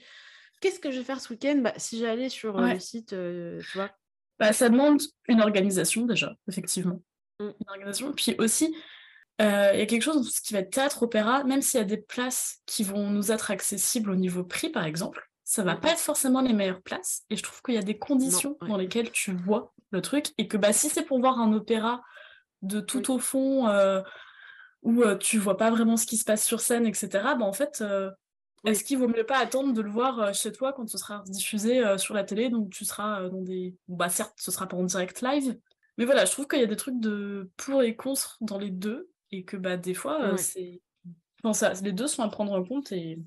qu'est-ce 0.61 0.79
que 0.79 0.91
je 0.91 0.99
vais 0.99 1.03
faire 1.03 1.19
ce 1.19 1.29
week-end? 1.29 1.59
Bah, 1.61 1.73
Si 1.77 1.99
j'allais 1.99 2.29
sur 2.29 2.59
le 2.59 2.79
site, 2.79 3.09
tu 3.09 3.77
vois. 3.77 3.91
Bah, 4.39 4.53
ça 4.53 4.69
demande 4.69 5.01
une 5.27 5.41
organisation 5.41 6.05
déjà, 6.05 6.33
effectivement. 6.47 7.01
Mmh. 7.39 7.45
Une 7.45 7.69
organisation. 7.69 8.13
Puis 8.13 8.35
aussi, 8.39 8.75
il 9.39 9.45
y 9.45 9.81
a 9.81 9.85
quelque 9.85 10.01
chose 10.01 10.31
ce 10.31 10.41
qui 10.41 10.53
va 10.53 10.59
être 10.59 10.71
théâtre, 10.71 11.03
opéra, 11.03 11.43
même 11.43 11.61
s'il 11.61 11.79
y 11.79 11.83
a 11.83 11.85
des 11.85 11.97
places 11.97 12.61
qui 12.65 12.83
vont 12.83 13.09
nous 13.09 13.31
être 13.31 13.51
accessibles 13.51 14.09
au 14.09 14.15
niveau 14.15 14.43
prix, 14.43 14.69
par 14.69 14.85
exemple, 14.85 15.29
ça 15.43 15.63
va 15.63 15.75
mmh. 15.75 15.79
pas 15.81 15.91
être 15.91 15.99
forcément 15.99 16.41
les 16.41 16.53
meilleures 16.53 16.81
places. 16.81 17.23
Et 17.29 17.35
je 17.35 17.43
trouve 17.43 17.61
qu'il 17.61 17.75
y 17.75 17.77
a 17.77 17.83
des 17.83 17.97
conditions 17.97 18.57
dans 18.61 18.77
lesquelles 18.77 19.11
tu 19.11 19.33
vois 19.33 19.73
le 19.91 20.01
truc. 20.01 20.27
Et 20.37 20.47
que 20.47 20.57
bah, 20.57 20.73
si 20.73 20.89
c'est 20.89 21.03
pour 21.03 21.19
voir 21.19 21.39
un 21.39 21.51
opéra 21.53 22.01
de 22.61 22.79
tout 22.79 23.11
au 23.11 23.19
fond, 23.19 23.67
où 24.83 25.03
tu 25.15 25.37
vois 25.37 25.57
pas 25.57 25.71
vraiment 25.71 25.97
ce 25.97 26.05
qui 26.05 26.17
se 26.17 26.25
passe 26.25 26.45
sur 26.45 26.59
scène, 26.61 26.85
etc., 26.85 27.09
bah, 27.11 27.45
en 27.45 27.53
fait, 27.53 27.83
est-ce 28.65 28.83
qu'il 28.83 28.97
vaut 28.97 29.07
mieux 29.07 29.25
pas 29.25 29.39
attendre 29.39 29.73
de 29.73 29.81
le 29.81 29.89
voir 29.89 30.33
chez 30.33 30.51
toi 30.51 30.71
quand 30.71 30.87
ce 30.87 30.97
sera 30.97 31.23
diffusé 31.27 31.97
sur 31.97 32.13
la 32.13 32.23
télé? 32.23 32.49
Donc 32.49 32.69
tu 32.69 32.85
seras 32.85 33.27
dans 33.29 33.41
des. 33.41 33.75
Bah 33.87 34.09
certes, 34.09 34.35
ce 34.37 34.51
sera 34.51 34.67
pas 34.67 34.77
en 34.77 34.83
direct 34.83 35.21
live, 35.21 35.57
mais 35.97 36.05
voilà, 36.05 36.25
je 36.25 36.31
trouve 36.31 36.47
qu'il 36.47 36.59
y 36.59 36.63
a 36.63 36.67
des 36.67 36.75
trucs 36.75 36.99
de 36.99 37.49
pour 37.57 37.83
et 37.83 37.95
contre 37.95 38.37
dans 38.41 38.57
les 38.57 38.71
deux, 38.71 39.09
et 39.31 39.43
que 39.43 39.57
bah 39.57 39.77
des 39.77 39.93
fois, 39.93 40.37
c'est. 40.37 40.81
ça, 41.53 41.73
les 41.81 41.91
deux 41.91 42.07
sont 42.07 42.23
à 42.23 42.29
prendre 42.29 42.53
en 42.53 42.63
compte 42.63 42.91
et, 42.91 43.19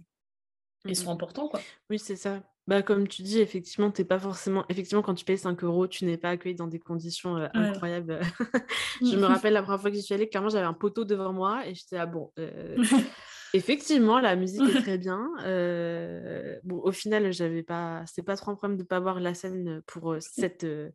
et 0.86 0.94
sont 0.94 1.10
importants, 1.10 1.48
quoi. 1.48 1.60
Oui, 1.90 1.98
c'est 1.98 2.16
ça. 2.16 2.42
Bah, 2.66 2.82
comme 2.82 3.06
tu 3.06 3.22
dis, 3.22 3.40
effectivement, 3.40 3.92
t'es 3.92 4.04
pas 4.04 4.18
forcément. 4.18 4.64
Effectivement, 4.68 5.02
quand 5.02 5.14
tu 5.14 5.24
payes 5.24 5.38
5 5.38 5.62
euros, 5.62 5.86
tu 5.86 6.04
n'es 6.04 6.16
pas 6.16 6.30
accueilli 6.30 6.56
dans 6.56 6.66
des 6.66 6.80
conditions 6.80 7.36
incroyables. 7.54 8.20
je 9.00 9.16
me 9.16 9.24
rappelle 9.26 9.52
la 9.52 9.62
première 9.62 9.80
fois 9.80 9.90
que 9.90 9.96
j'y 9.96 10.02
suis 10.02 10.14
allée, 10.14 10.28
clairement, 10.28 10.48
j'avais 10.48 10.66
un 10.66 10.72
poteau 10.72 11.04
devant 11.04 11.32
moi 11.32 11.66
et 11.66 11.74
j'étais 11.74 11.96
ah 11.96 12.06
bon. 12.06 12.32
Effectivement, 13.56 14.20
la 14.20 14.36
musique 14.36 14.60
est 14.68 14.82
très 14.82 14.98
bien. 14.98 15.30
Euh, 15.44 16.58
bon, 16.62 16.78
au 16.84 16.92
final, 16.92 17.32
j'avais 17.32 17.62
pas, 17.62 18.04
c'est 18.06 18.22
pas 18.22 18.36
trop 18.36 18.50
un 18.50 18.54
problème 18.54 18.76
de 18.76 18.82
pas 18.82 19.00
voir 19.00 19.18
la 19.18 19.32
scène 19.32 19.80
pour 19.86 20.12
euh, 20.12 20.18
cette, 20.20 20.64
euh, 20.64 20.90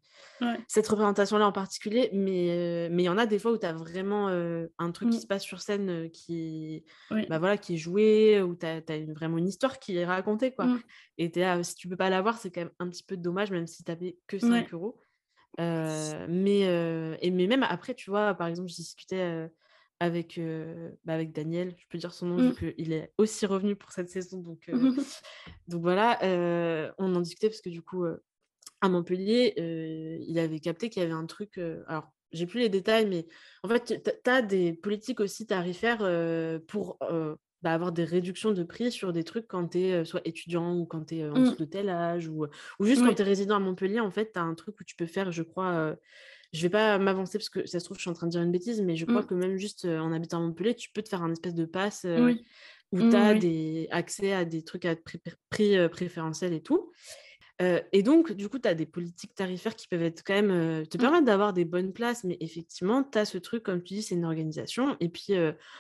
cette 0.68 0.88
représentation-là 0.88 1.48
en 1.48 1.52
particulier, 1.52 2.12
mais 2.14 2.88
mais 2.92 3.04
il 3.04 3.06
y 3.08 3.10
en 3.10 3.18
a 3.18 3.26
des 3.26 3.40
fois 3.40 3.52
où 3.52 3.58
tu 3.58 3.66
as 3.66 3.74
vraiment 3.74 4.28
un 4.28 4.92
truc 4.92 5.10
qui 5.10 5.18
mmh. 5.18 5.22
se 5.22 5.28
passe 5.28 5.44
sur 5.44 5.62
scène 5.62 6.10
qui, 6.12 6.86
bah 7.10 7.40
voilà, 7.40 7.58
qui 7.58 7.74
est 7.76 7.78
joué, 7.78 8.42
où 8.42 8.56
tu 8.56 8.66
as, 8.66 8.82
vraiment 9.16 9.40
une 9.40 9.48
histoire 9.48 9.80
qui 9.80 9.98
est 9.98 10.06
racontée, 10.06 10.52
quoi. 10.52 10.66
Mmh. 10.66 10.82
Et 11.18 11.32
là, 11.36 11.64
si 11.64 11.76
tu 11.76 11.88
peux 11.88 11.98
pas 11.98 12.10
la 12.12 12.22
voir, 12.22 12.38
c'est 12.38 12.52
quand 12.52 12.62
même 12.62 12.72
un 12.80 12.90
petit 12.90 13.04
peu 13.04 13.18
dommage, 13.18 13.52
même 13.52 13.66
si 13.66 13.84
tu 13.84 13.96
payé 13.96 14.20
que 14.28 14.38
5 14.38 14.72
euros. 14.74 15.00
mais, 15.58 16.62
et, 17.22 17.32
mais 17.32 17.48
même 17.48 17.64
après, 17.64 17.96
tu 17.96 18.12
vois, 18.12 18.36
par 18.36 18.48
exemple, 18.48 18.70
je 18.70 18.76
discutais 18.76 19.50
avec, 20.02 20.42
bah, 21.06 21.14
avec 21.14 21.32
Daniel, 21.32 21.76
je 21.78 21.86
peux 21.88 22.00
dire 22.00 22.12
son 22.12 22.26
nom 22.26 22.38
vu 22.38 22.50
mmh. 22.50 22.74
qu'il 22.74 22.92
est 22.92 23.14
aussi 23.20 23.46
revenu 23.46 23.76
pour 23.76 23.92
cette 23.92 24.10
saison. 24.10 24.40
Donc, 24.40 24.68
donc 25.68 25.82
voilà, 25.82 26.18
on 26.98 27.16
en 27.16 27.22
discutait 27.22 27.50
parce 27.50 27.62
que 27.62 27.70
du 27.70 27.84
coup, 27.84 28.06
à 28.82 28.90
Montpellier, 28.90 29.54
il 30.28 30.40
avait 30.40 30.60
capté 30.60 30.90
qu'il 30.90 31.04
y 31.04 31.06
avait 31.06 31.14
un 31.14 31.28
truc. 31.28 31.60
alors, 31.86 32.12
j'ai 32.32 32.48
plus 32.48 32.62
les 32.62 32.70
détails, 32.70 33.06
mais 33.06 33.28
en 33.62 33.70
fait, 33.70 34.02
tu 34.04 34.30
as 34.30 34.42
des 34.42 34.74
politiques 34.74 35.20
aussi 35.20 35.46
tarifaires 35.46 36.00
pour 36.68 36.98
bah, 37.62 37.74
avoir 37.74 37.92
des 37.92 38.04
réductions 38.04 38.54
de 38.54 38.64
prix 38.64 38.92
sur 38.92 39.14
des 39.14 39.24
trucs 39.24 39.48
quand 39.48 39.68
tu 39.68 39.82
es 39.82 40.04
soit 40.04 40.22
étudiant 40.26 40.76
ou 40.76 40.88
quand 40.88 41.06
tu 41.06 41.18
es 41.18 41.30
en 41.30 41.38
mmh. 41.38 41.44
dessous 41.44 41.58
de 41.58 41.66
tel 41.66 41.90
âge 41.90 42.28
ou, 42.28 42.48
ou 42.80 42.86
juste 42.86 43.06
quand 43.06 43.14
tu 43.14 43.22
es 43.22 43.26
résident 43.26 43.58
à 43.58 43.60
Montpellier. 43.60 44.00
En 44.00 44.10
fait, 44.10 44.32
tu 44.34 44.40
as 44.40 44.44
un 44.44 44.56
truc 44.56 44.80
où 44.80 44.84
tu 44.84 44.96
peux 44.96 45.06
faire, 45.06 45.32
je 45.32 45.44
crois 45.44 45.96
je 46.54 46.62
vais 46.62 46.70
pas 46.70 46.98
m'avancer 46.98 47.38
parce 47.38 47.50
que 47.50 47.66
ça 47.66 47.80
se 47.80 47.86
trouve, 47.86 47.98
je 47.98 48.02
suis 48.02 48.10
en 48.10 48.14
train 48.14 48.28
de 48.28 48.32
dire 48.32 48.42
une 48.42 48.52
bêtise, 48.52 48.82
mais 48.82 48.96
je 48.96 49.06
crois 49.06 49.22
mmh. 49.22 49.28
que 49.28 49.34
même 49.34 49.58
juste 49.58 49.86
en 49.86 50.12
habitant 50.12 50.38
à 50.38 50.42
Montpellier, 50.42 50.76
tu 50.76 50.90
peux 50.92 51.02
te 51.02 51.10
faire 51.10 51.24
un 51.24 51.32
espèce 51.32 51.56
de 51.56 51.66
passe 51.66 52.06
où 52.92 53.10
tu 53.10 53.16
as 53.16 53.34
des 53.36 53.88
accès 53.92 54.34
à 54.34 54.44
des 54.44 54.64
trucs 54.64 54.86
à 54.86 54.96
prix, 54.96 55.22
prix 55.50 55.90
préférentiels 55.90 56.54
et 56.54 56.62
tout. 56.62 56.92
et 57.60 58.04
donc, 58.04 58.34
du 58.34 58.50
coup, 58.50 58.60
tu 58.60 58.68
as 58.68 58.76
des 58.76 58.86
politiques 58.86 59.34
tarifaires 59.34 59.76
qui 59.76 59.88
peuvent 59.88 60.04
être 60.04 60.24
quand 60.26 60.34
même 60.34 60.86
te 60.88 60.98
mmh. 60.98 61.00
permettre 61.00 61.26
d'avoir 61.26 61.54
des 61.54 61.66
bonnes 61.66 61.94
places, 61.94 62.26
mais 62.26 62.38
effectivement, 62.42 63.04
tu 63.04 63.18
as 63.18 63.26
ce 63.26 63.38
truc, 63.38 63.64
comme 63.64 63.82
tu 63.82 63.94
dis, 63.94 64.04
c'est 64.04 64.16
une 64.16 64.26
organisation. 64.26 64.98
Et 65.00 65.08
puis, 65.10 65.36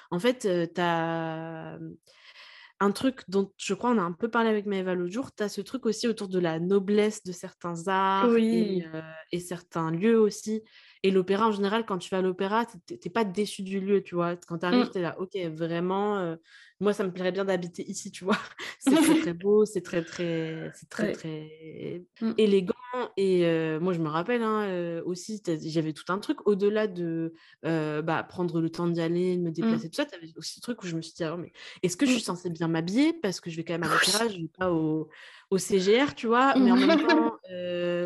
en 0.10 0.19
fait, 0.19 0.39
tu 0.73 0.81
as 0.81 1.79
un 2.82 2.91
truc 2.91 3.22
dont 3.28 3.52
je 3.58 3.74
crois 3.76 3.91
on 3.91 3.98
a 4.00 4.02
un 4.02 4.12
peu 4.12 4.30
parlé 4.30 4.50
avec 4.50 4.65
Maëva 4.65 4.96
l'autre 4.96 5.13
jour, 5.13 5.34
tu 5.34 5.44
as 5.44 5.50
ce 5.50 5.62
truc 5.62 5.86
aussi 5.86 6.08
autour 6.08 6.28
de 6.28 6.39
la 6.39 6.60
noblesse 6.60 7.24
de 7.24 7.32
certains 7.32 7.88
arts 7.88 8.36
et, 8.36 8.84
certains 9.39 9.91
lieux 9.91 10.20
aussi. 10.20 10.63
Et 11.03 11.11
l'opéra, 11.11 11.47
en 11.47 11.51
général, 11.51 11.85
quand 11.85 11.97
tu 11.97 12.09
vas 12.09 12.19
à 12.19 12.21
l'opéra, 12.21 12.65
tu 12.65 12.77
n'es 12.93 13.11
pas 13.11 13.23
déçu 13.23 13.63
du 13.63 13.79
lieu, 13.79 14.03
tu 14.03 14.15
vois. 14.15 14.35
Quand 14.35 14.59
tu 14.59 14.65
arrives, 14.65 14.85
mmh. 14.85 14.91
tu 14.91 14.97
es 14.99 15.01
là, 15.01 15.19
ok, 15.19 15.35
vraiment, 15.51 16.37
moi, 16.79 16.93
ça 16.93 17.03
me 17.03 17.11
plairait 17.11 17.31
bien 17.31 17.45
d'habiter 17.45 17.89
ici, 17.89 18.11
tu 18.11 18.23
vois. 18.23 18.37
c'est 18.79 18.95
très, 18.95 19.19
très 19.21 19.33
beau, 19.33 19.65
c'est 19.65 19.81
très, 19.81 20.03
très, 20.03 20.71
c'est 20.75 20.89
très, 20.89 21.13
très 21.13 22.05
mmh. 22.21 22.33
élégant. 22.37 22.73
Et 23.17 23.41
moi, 23.79 23.93
je 23.93 23.99
me 23.99 24.09
rappelle 24.09 24.43
hein, 24.43 25.01
aussi, 25.05 25.41
j'avais 25.63 25.93
tout 25.93 26.05
un 26.09 26.19
truc 26.19 26.47
au-delà 26.47 26.87
de 26.87 27.33
bah, 27.63 28.23
prendre 28.27 28.61
le 28.61 28.69
temps 28.69 28.87
d'y 28.87 29.01
aller, 29.01 29.37
de 29.37 29.41
me 29.41 29.49
mmh. 29.49 29.53
déplacer, 29.53 29.89
tout 29.89 29.95
ça. 29.95 30.05
Tu 30.05 30.15
avais 30.15 30.31
aussi 30.35 30.55
ce 30.55 30.61
truc 30.61 30.83
où 30.83 30.87
je 30.87 30.95
me 30.95 31.01
suis 31.01 31.13
dit, 31.13 31.23
mais 31.39 31.51
est-ce 31.81 31.97
que 31.97 32.05
je 32.05 32.11
suis 32.11 32.21
censée 32.21 32.51
bien 32.51 32.67
m'habiller? 32.67 33.13
Parce 33.13 33.39
que 33.39 33.49
je 33.49 33.55
vais 33.55 33.63
quand 33.63 33.73
même 33.73 33.83
à 33.83 33.93
l'opéra, 33.93 34.27
je 34.27 34.37
vais 34.37 34.51
pas 34.55 34.71
au, 34.71 35.09
au 35.49 35.57
CGR, 35.57 36.13
tu 36.15 36.27
vois. 36.27 36.53
Mais 36.57 36.71
en 36.71 36.77
même 36.77 37.07
temps, 37.07 37.31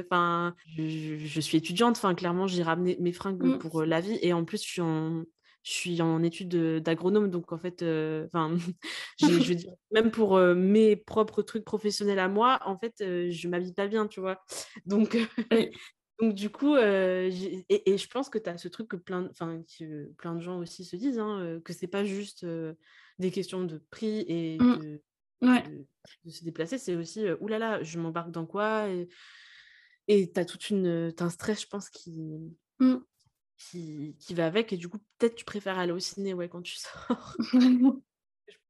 enfin, 0.05 0.55
je, 0.77 1.17
je, 1.17 1.41
suis 1.41 1.58
étudiante, 1.58 1.97
enfin, 1.97 2.15
clairement, 2.15 2.47
j'ai 2.47 2.63
ramené 2.63 2.97
mes 2.99 3.12
fringues 3.12 3.60
pour 3.60 3.84
la 3.84 4.01
vie. 4.01 4.17
Et 4.21 4.34
en 4.34 4.45
plus, 4.45 4.62
je 4.63 4.67
suis 4.67 4.81
en 4.81 5.23
je 5.63 5.71
suis 5.71 5.99
en 5.99 6.21
études 6.21 6.55
d'agronome, 6.84 7.31
donc 7.31 7.51
en 7.51 7.58
fait, 7.58 7.81
enfin, 7.81 8.55
je 9.19 9.25
veux 9.25 9.55
dire, 9.55 9.73
même 9.91 10.12
pour 10.12 10.38
mes 10.39 10.95
propres 10.95 11.41
trucs 11.41 11.65
professionnels 11.65 12.19
à 12.19 12.27
moi, 12.27 12.60
en 12.65 12.77
fait, 12.77 12.93
je 12.99 13.47
m'habille 13.47 13.73
pas 13.73 13.88
bien, 13.88 14.05
tu 14.05 14.19
vois? 14.19 14.43
Donc, 14.86 15.17
donc 16.21 16.36
du 16.36 16.51
coup, 16.51 16.77
et, 16.77 17.31
et, 17.69 17.97
je 17.97 18.08
pense 18.08 18.29
que 18.29 18.38
tu 18.38 18.47
as 18.47 18.60
ce 18.60 18.67
truc 18.67 18.89
que 18.89 18.95
plein, 18.95 19.27
enfin, 19.31 19.63
que 19.79 20.12
plein 20.19 20.36
de 20.36 20.39
gens 20.39 20.60
aussi 20.60 20.86
se 20.86 20.95
disent, 20.95 21.17
hein, 21.17 21.60
que 21.65 21.73
c'est 21.73 21.88
pas 21.88 22.05
juste 22.05 22.45
des 23.17 23.31
questions 23.31 23.63
de 23.63 23.84
prix 23.89 24.23
et 24.27 24.58
mmh. 24.60 24.79
de, 24.79 25.01
de, 25.41 26.30
se 26.30 26.43
déplacer, 26.43 26.78
c'est 26.78 26.95
aussi, 26.95 27.26
oulala, 27.39 27.84
je 27.84 28.00
m'embarque 28.00 28.32
dans 28.32 28.45
quoi 28.45 28.88
et 30.08 30.32
tu 30.32 30.39
as 30.39 30.45
toute 30.45 30.69
une, 30.69 31.13
as 31.17 31.24
un 31.24 31.30
stress, 31.30 31.62
je 31.62 31.67
pense, 31.67 31.89
qui, 31.89 32.56
mmh 32.80 32.98
qui, 33.58 34.17
qui 34.19 34.34
va 34.34 34.48
avec. 34.48 34.74
Et 34.74 34.78
du 34.78 34.89
coup, 34.89 34.98
peut-être 35.17 35.36
tu 35.36 35.45
préfères 35.45 35.80
aller 35.80 35.93
au 35.93 36.00
ciné 36.00 36.34
ouais, 36.34 36.50
quand 36.50 36.62
tu 36.62 36.76
sors. 37.08 37.38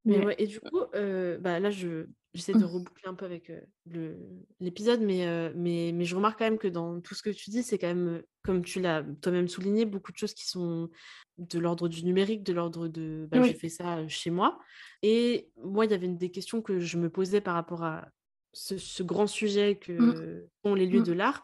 mais 0.05 0.23
ouais, 0.23 0.35
et 0.37 0.47
du 0.47 0.59
coup, 0.59 0.81
euh, 0.93 1.39
bah, 1.39 1.59
là, 1.59 1.71
je, 1.71 2.05
j'essaie 2.33 2.53
de 2.53 2.63
reboucler 2.63 3.07
un 3.07 3.15
peu 3.15 3.25
avec 3.25 3.51
le, 3.85 4.19
l'épisode, 4.59 5.01
mais, 5.01 5.51
mais, 5.55 5.91
mais 5.93 6.05
je 6.05 6.15
remarque 6.15 6.39
quand 6.39 6.45
même 6.45 6.59
que 6.59 6.67
dans 6.67 7.01
tout 7.01 7.15
ce 7.15 7.23
que 7.23 7.31
tu 7.31 7.49
dis, 7.49 7.63
c'est 7.63 7.79
quand 7.79 7.87
même, 7.87 8.21
comme 8.45 8.63
tu 8.63 8.79
l'as 8.79 9.03
toi-même 9.21 9.47
souligné, 9.47 9.85
beaucoup 9.85 10.11
de 10.11 10.17
choses 10.17 10.33
qui 10.33 10.47
sont 10.47 10.89
de 11.37 11.59
l'ordre 11.59 11.89
du 11.89 12.05
numérique, 12.05 12.43
de 12.43 12.53
l'ordre 12.53 12.87
de 12.87 13.27
bah, 13.31 13.41
j'ai 13.43 13.53
fait 13.53 13.69
ça 13.69 14.07
chez 14.07 14.29
moi. 14.29 14.59
Et 15.01 15.49
moi, 15.63 15.85
il 15.85 15.91
y 15.91 15.93
avait 15.93 16.05
une 16.05 16.17
des 16.17 16.31
questions 16.31 16.61
que 16.61 16.79
je 16.79 16.97
me 16.97 17.09
posais 17.09 17.41
par 17.41 17.55
rapport 17.55 17.83
à 17.83 18.07
ce, 18.53 19.03
grand 19.03 19.27
sujet 19.27 19.75
que 19.75 19.91
mmh. 19.91 20.47
sont 20.63 20.75
les 20.75 20.85
lieux 20.85 21.01
mmh. 21.01 21.05
de 21.05 21.13
l'art, 21.13 21.43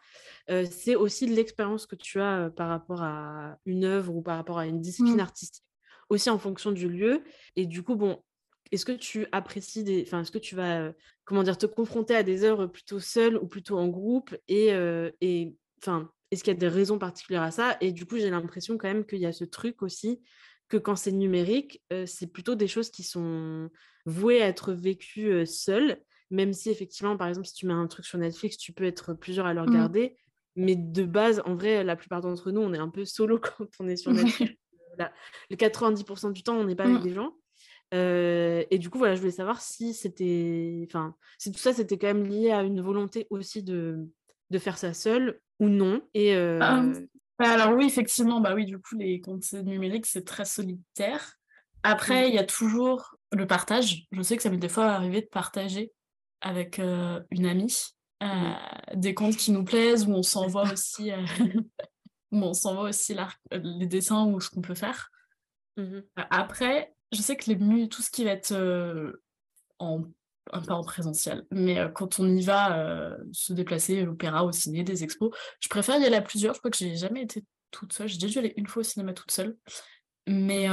c'est 0.70 0.96
aussi 0.96 1.28
l'expérience 1.28 1.86
que 1.86 1.96
tu 1.96 2.22
as 2.22 2.50
par 2.52 2.70
rapport 2.70 3.02
à 3.02 3.58
une 3.66 3.84
œuvre 3.84 4.16
ou 4.16 4.22
par 4.22 4.38
rapport 4.38 4.60
à 4.60 4.66
une 4.66 4.80
discipline 4.80 5.18
mmh. 5.18 5.22
artistique, 5.22 5.66
aussi 6.10 6.30
en 6.30 6.38
fonction 6.38 6.72
du 6.72 6.88
lieu. 6.88 7.24
Et 7.58 7.66
du 7.66 7.84
coup, 7.84 7.96
bon, 7.96 8.24
est-ce 8.72 8.86
que 8.86 8.94
tu 8.94 9.28
apprécies 9.34 9.84
des, 9.84 10.04
enfin, 10.08 10.22
est-ce 10.22 10.32
que 10.32 10.38
tu 10.38 10.56
vas, 10.56 10.94
comment 11.26 11.44
dire, 11.44 11.58
te 11.58 11.66
confronter 11.66 12.16
à 12.16 12.24
des 12.24 12.46
œuvres 12.46 12.68
plutôt 12.68 13.00
seules 13.00 13.36
ou 13.36 13.48
plutôt 13.48 13.78
en 13.78 13.90
groupe 13.90 14.34
et, 14.48 14.70
et 15.20 15.54
enfin, 15.82 16.10
est-ce 16.32 16.44
qu'il 16.44 16.54
y 16.54 16.56
a 16.56 16.60
des 16.60 16.68
raisons 16.68 16.98
particulières 16.98 17.44
à 17.44 17.52
ça? 17.52 17.78
Et 17.82 17.92
du 17.92 18.06
coup, 18.06 18.18
j'ai 18.18 18.30
l'impression 18.30 18.78
quand 18.78 18.88
même 18.88 19.06
qu'il 19.06 19.20
y 19.20 19.26
a 19.26 19.34
ce 19.34 19.44
truc 19.44 19.82
aussi 19.82 20.22
que 20.70 20.78
quand 20.78 20.96
c'est 20.96 21.12
numérique, 21.12 21.84
c'est 22.06 22.32
plutôt 22.32 22.56
des 22.56 22.70
choses 22.70 22.90
qui 22.90 23.04
sont 23.04 23.70
vouées 24.06 24.42
à 24.42 24.48
être 24.48 24.72
vécues 24.72 25.46
seules 25.46 26.02
même 26.32 26.54
si 26.54 26.70
effectivement, 26.70 27.18
par 27.18 27.28
exemple, 27.28 27.46
si 27.46 27.54
tu 27.54 27.68
mets 27.68 27.74
un 27.74 27.88
truc 27.88 28.06
sur 28.06 28.18
Netflix, 28.18 28.58
tu 28.58 28.72
peux 28.72 28.86
être 28.86 29.14
plusieurs 29.14 29.46
à 29.46 29.54
le 29.54 29.62
mmh. 29.62 29.66
regarder. 29.66 30.18
Mais 30.56 30.76
de 30.76 31.04
base, 31.04 31.42
en 31.46 31.56
vrai, 31.56 31.84
la 31.84 31.96
plupart 31.96 32.22
d'entre 32.22 32.52
nous, 32.52 32.62
on 32.62 32.74
est 32.74 32.80
un 32.80 32.90
peu 32.90 33.06
solo 33.06 33.38
quand 33.40 33.68
on 33.80 33.88
est 33.88 33.98
sur 33.98 34.12
Netflix. 34.12 34.54
les 35.50 35.58
90% 35.58 36.32
du 36.32 36.44
temps, 36.44 36.56
on 36.56 36.64
n'est 36.64 36.76
pas 36.76 36.86
avec 36.86 37.00
mmh. 37.00 37.04
des 37.04 37.14
gens. 37.14 37.36
Euh, 37.94 38.64
et 38.72 38.80
du 38.80 38.90
coup, 38.90 38.98
voilà, 38.98 39.16
je 39.16 39.20
voulais 39.20 39.32
savoir 39.32 39.62
si 39.62 39.94
c'était. 39.94 40.86
Enfin, 40.88 41.16
si 41.38 41.52
tout 41.52 41.60
ça, 41.60 41.74
c'était 41.74 41.98
quand 41.98 42.08
même 42.08 42.24
lié 42.24 42.52
à 42.52 42.64
une 42.64 42.80
volonté 42.80 43.28
aussi 43.30 43.62
de, 43.62 44.08
de 44.52 44.60
faire 44.60 44.78
ça 44.78 44.94
seul 44.94 45.40
ou 45.60 45.70
non. 45.70 46.02
Et. 46.14 46.36
Euh, 46.36 46.60
bah, 47.40 47.52
alors, 47.52 47.74
oui, 47.76 47.86
effectivement, 47.86 48.40
bah 48.40 48.54
oui, 48.54 48.66
du 48.66 48.78
coup, 48.78 48.96
les 48.96 49.20
comptes 49.20 49.52
numériques, 49.54 50.06
c'est 50.06 50.26
très 50.26 50.46
solitaire. 50.46 51.38
Après, 51.82 52.30
il 52.30 52.36
y 52.36 52.38
a 52.38 52.44
toujours 52.44 53.16
le 53.32 53.48
partage. 53.48 54.06
Je 54.12 54.22
sais 54.22 54.38
que 54.38 54.44
ça 54.44 54.52
m'est 54.52 54.58
des 54.58 54.70
fois 54.70 54.86
arrivé 54.86 55.22
de 55.22 55.28
partager 55.28 55.92
avec 56.42 56.78
euh, 56.78 57.20
une 57.32 57.48
amie, 57.48 57.76
euh, 58.22 58.54
des 58.94 59.16
comptes 59.16 59.38
qui 59.38 59.52
nous 59.52 59.64
plaisent, 59.64 60.06
où 60.06 60.12
on 60.12 60.22
s'envoie 60.22 60.72
aussi, 60.72 61.12
où 62.32 62.38
on 62.38 62.54
s'envoie 62.54 62.90
aussi 62.90 63.16
les 63.52 63.88
dessins 63.88 64.26
ou 64.26 64.40
ce 64.40 64.50
qu'on 64.50 64.62
peut 64.62 64.76
faire. 64.76 65.10
Mmh 65.78 66.02
après, 66.30 66.94
je 67.14 67.22
sais 67.22 67.38
que 67.38 67.50
les 67.50 67.88
tout 67.88 68.02
ce 68.02 68.12
qui 68.12 68.26
va 68.26 68.32
être 68.32 68.54
en 69.80 70.04
un 70.54 70.62
peu 70.62 70.74
en 70.74 70.84
présentiel. 70.84 71.46
Mais 71.52 71.78
quand 71.94 72.20
on 72.20 72.28
y 72.28 72.42
va 72.42 73.16
se 73.32 73.54
déplacer, 73.54 74.04
l'opéra, 74.04 74.46
au 74.46 74.52
ciné, 74.52 74.84
des 74.84 75.04
expos, 75.04 75.36
je 75.60 75.70
préfère 75.70 76.00
y 76.00 76.06
aller 76.06 76.16
à 76.16 76.22
plusieurs. 76.22 76.54
Je 76.54 76.60
crois 76.60 76.72
que 76.72 76.78
j'ai 76.78 76.96
jamais 76.96 77.24
été 77.24 77.44
toute 77.72 77.94
seule. 77.94 78.08
J'ai 78.08 78.18
déjà 78.18 78.28
dû 78.28 78.40
aller 78.40 78.54
une 78.58 78.68
fois 78.68 78.82
au 78.82 78.84
cinéma 78.84 79.14
toute 79.14 79.32
seule. 79.32 79.58
Mais 80.28 80.68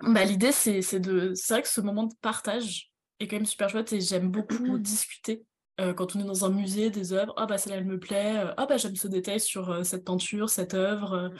bah, 0.00 0.24
l'idée, 0.24 0.52
c'est 0.52 1.00
de. 1.00 1.32
C'est 1.34 1.54
vrai 1.54 1.62
que 1.62 1.68
ce 1.68 1.80
moment 1.80 2.04
de 2.04 2.14
partage, 2.20 2.92
est 3.22 3.28
quand 3.28 3.36
même 3.36 3.46
super 3.46 3.68
chouette 3.68 3.92
et 3.92 4.00
j'aime 4.00 4.30
beaucoup 4.30 4.78
discuter 4.78 5.44
euh, 5.80 5.94
quand 5.94 6.16
on 6.16 6.20
est 6.20 6.24
dans 6.24 6.44
un 6.44 6.50
musée 6.50 6.90
des 6.90 7.12
œuvres. 7.12 7.34
Ah 7.36 7.46
bah 7.46 7.58
celle-là 7.58 7.78
elle 7.78 7.86
me 7.86 7.98
plaît. 7.98 8.38
Euh, 8.38 8.54
ah 8.56 8.66
bah 8.66 8.76
j'aime 8.76 8.96
ce 8.96 9.08
détail 9.08 9.40
sur 9.40 9.70
euh, 9.70 9.82
cette 9.82 10.04
peinture, 10.04 10.50
cette 10.50 10.74
œuvre. 10.74 11.30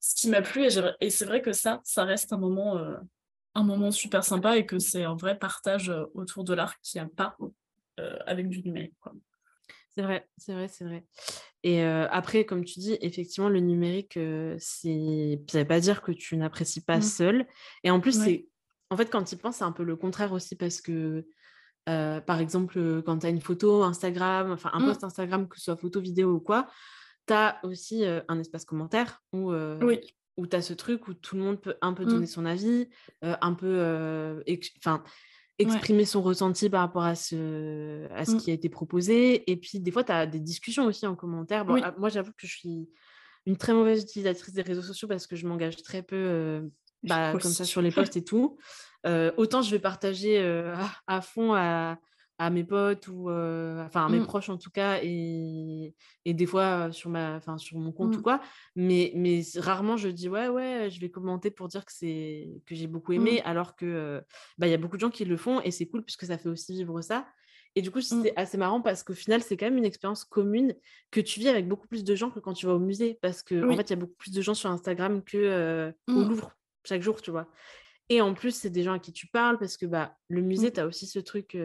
ce 0.00 0.14
qui 0.14 0.28
m'a 0.28 0.42
plu. 0.42 0.68
Et, 1.00 1.10
c'est 1.10 1.24
vrai 1.24 1.42
que 1.42 1.52
ça, 1.52 1.80
ça 1.84 2.04
reste 2.04 2.32
un 2.32 2.38
moment, 2.38 2.78
un 3.56 3.64
moment 3.64 3.90
super 3.90 4.22
sympa 4.22 4.56
et 4.56 4.66
que 4.66 4.78
c'est 4.78 5.04
un 5.04 5.16
vrai 5.16 5.38
partage 5.38 5.92
autour 6.14 6.44
de 6.44 6.54
l'art 6.54 6.78
qui 6.80 6.98
n'y 6.98 7.02
a 7.02 7.08
pas 7.08 7.36
avec 8.26 8.48
du 8.48 8.62
numérique. 8.62 8.94
C'est 9.94 10.02
vrai, 10.02 10.28
c'est 10.36 10.52
vrai, 10.52 10.68
c'est 10.68 10.84
vrai. 10.84 11.04
Et 11.62 11.82
après, 11.82 12.44
comme 12.44 12.64
tu 12.64 12.78
dis, 12.78 12.98
effectivement, 13.00 13.48
le 13.48 13.60
numérique, 13.60 14.18
c'est 14.58 15.40
ça 15.48 15.58
ne 15.58 15.62
veut 15.62 15.66
pas 15.66 15.80
dire 15.80 16.02
que 16.02 16.12
tu 16.12 16.36
n'apprécies 16.36 16.82
pas 16.82 16.98
mmh. 16.98 17.02
seul. 17.02 17.46
Et 17.82 17.90
en 17.90 17.98
plus, 18.00 18.22
c'est 18.22 18.46
en 18.90 18.96
fait, 18.96 19.10
quand 19.10 19.24
tu 19.24 19.34
y 19.34 19.38
penses, 19.38 19.56
c'est 19.56 19.64
un 19.64 19.72
peu 19.72 19.82
le 19.82 19.96
contraire 19.96 20.32
aussi 20.32 20.54
parce 20.54 20.80
que, 20.80 21.26
par 21.86 22.40
exemple, 22.40 23.02
quand 23.06 23.18
tu 23.20 23.26
as 23.26 23.30
une 23.30 23.40
photo 23.40 23.82
Instagram, 23.82 24.52
enfin 24.52 24.70
un 24.74 24.80
mmh. 24.80 24.86
post 24.86 25.04
Instagram, 25.04 25.48
que 25.48 25.56
ce 25.56 25.64
soit 25.64 25.76
photo, 25.76 26.00
vidéo 26.00 26.34
ou 26.34 26.40
quoi, 26.40 26.68
tu 27.26 27.32
as 27.32 27.58
aussi 27.64 28.04
un 28.04 28.38
espace 28.38 28.66
commentaire 28.66 29.22
où, 29.32 29.50
où 30.36 30.46
tu 30.46 30.56
as 30.56 30.62
ce 30.62 30.74
truc 30.74 31.08
où 31.08 31.14
tout 31.14 31.36
le 31.36 31.42
monde 31.42 31.60
peut 31.60 31.76
un 31.80 31.92
peu 31.92 32.04
mmh. 32.04 32.08
donner 32.08 32.26
son 32.26 32.46
avis, 32.46 32.88
un 33.22 33.54
peu... 33.54 34.42
Enfin 34.78 35.02
exprimer 35.58 36.04
son 36.04 36.20
ressenti 36.20 36.68
par 36.68 36.82
rapport 36.82 37.04
à 37.04 37.14
ce, 37.14 38.06
à 38.12 38.26
ce 38.26 38.32
mmh. 38.32 38.38
qui 38.38 38.50
a 38.50 38.54
été 38.54 38.68
proposé. 38.68 39.50
Et 39.50 39.56
puis, 39.56 39.80
des 39.80 39.90
fois, 39.90 40.04
tu 40.04 40.12
as 40.12 40.26
des 40.26 40.38
discussions 40.38 40.84
aussi 40.84 41.06
en 41.06 41.16
commentaire. 41.16 41.64
Bon, 41.64 41.80
ah, 41.82 41.94
moi, 41.96 42.10
j'avoue 42.10 42.32
que 42.32 42.46
je 42.46 42.54
suis 42.54 42.90
une 43.46 43.56
très 43.56 43.72
mauvaise 43.72 44.02
utilisatrice 44.02 44.52
des 44.52 44.60
réseaux 44.60 44.82
sociaux 44.82 45.08
parce 45.08 45.26
que 45.26 45.34
je 45.34 45.46
m'engage 45.46 45.76
très 45.82 46.02
peu 46.02 46.68
bah, 47.04 47.32
comme 47.32 47.40
ça 47.40 47.64
sur 47.64 47.80
les 47.80 47.90
posts 47.90 48.16
et 48.16 48.24
tout. 48.24 48.58
autant 49.04 49.62
je 49.62 49.70
vais 49.70 49.78
partager 49.78 50.38
à, 51.06 51.20
fond 51.22 51.54
à, 51.54 51.98
à 52.38 52.50
mes 52.50 52.64
potes 52.64 53.08
ou 53.08 53.30
enfin 53.30 54.06
à 54.06 54.08
mes 54.08 54.20
mmh. 54.20 54.26
proches 54.26 54.50
en 54.50 54.58
tout 54.58 54.70
cas 54.70 55.00
et, 55.02 55.94
et 56.24 56.34
des 56.34 56.46
fois 56.46 56.92
sur 56.92 57.08
ma 57.08 57.36
enfin 57.36 57.56
sur 57.56 57.78
mon 57.78 57.92
compte 57.92 58.14
ou 58.16 58.18
mmh. 58.18 58.22
quoi 58.22 58.40
mais 58.74 59.12
mais 59.14 59.42
rarement 59.56 59.96
je 59.96 60.08
dis 60.08 60.28
ouais 60.28 60.48
ouais 60.48 60.88
je 60.90 61.00
vais 61.00 61.10
commenter 61.10 61.50
pour 61.50 61.68
dire 61.68 61.84
que 61.84 61.92
c'est 61.92 62.60
que 62.66 62.74
j'ai 62.74 62.86
beaucoup 62.86 63.12
mmh. 63.12 63.16
aimé 63.16 63.42
alors 63.44 63.74
que 63.74 64.22
bah 64.58 64.66
il 64.66 64.70
y 64.70 64.74
a 64.74 64.78
beaucoup 64.78 64.96
de 64.96 65.00
gens 65.00 65.10
qui 65.10 65.24
le 65.24 65.36
font 65.36 65.60
et 65.62 65.70
c'est 65.70 65.86
cool 65.86 66.02
puisque 66.02 66.26
ça 66.26 66.36
fait 66.36 66.48
aussi 66.48 66.74
vivre 66.74 67.00
ça 67.00 67.26
et 67.74 67.82
du 67.82 67.90
coup 67.90 68.02
c'est 68.02 68.34
assez 68.36 68.58
marrant 68.58 68.82
parce 68.82 69.02
qu'au 69.02 69.14
final 69.14 69.42
c'est 69.42 69.56
quand 69.56 69.66
même 69.66 69.78
une 69.78 69.84
expérience 69.86 70.24
commune 70.24 70.74
que 71.10 71.20
tu 71.20 71.40
vis 71.40 71.48
avec 71.48 71.66
beaucoup 71.66 71.88
plus 71.88 72.04
de 72.04 72.14
gens 72.14 72.30
que 72.30 72.40
quand 72.40 72.52
tu 72.52 72.66
vas 72.66 72.74
au 72.74 72.78
musée 72.78 73.18
parce 73.22 73.42
que 73.42 73.64
en 73.70 73.76
fait 73.76 73.88
il 73.88 73.90
y 73.90 73.92
a 73.94 74.00
beaucoup 74.00 74.16
plus 74.18 74.32
de 74.32 74.42
gens 74.42 74.54
sur 74.54 74.70
Instagram 74.70 75.22
que 75.22 75.92
au 76.08 76.22
Louvre 76.22 76.52
chaque 76.84 77.02
jour 77.02 77.22
tu 77.22 77.30
vois 77.30 77.48
et 78.08 78.20
en 78.20 78.34
plus, 78.34 78.52
c'est 78.52 78.70
des 78.70 78.82
gens 78.82 78.94
à 78.94 78.98
qui 78.98 79.12
tu 79.12 79.26
parles 79.26 79.58
parce 79.58 79.76
que 79.76 79.86
bah, 79.86 80.16
le 80.28 80.40
musée, 80.42 80.68
mmh. 80.68 80.72
tu 80.72 80.80
as 80.80 80.86
aussi 80.86 81.06
ce 81.06 81.18
truc 81.18 81.56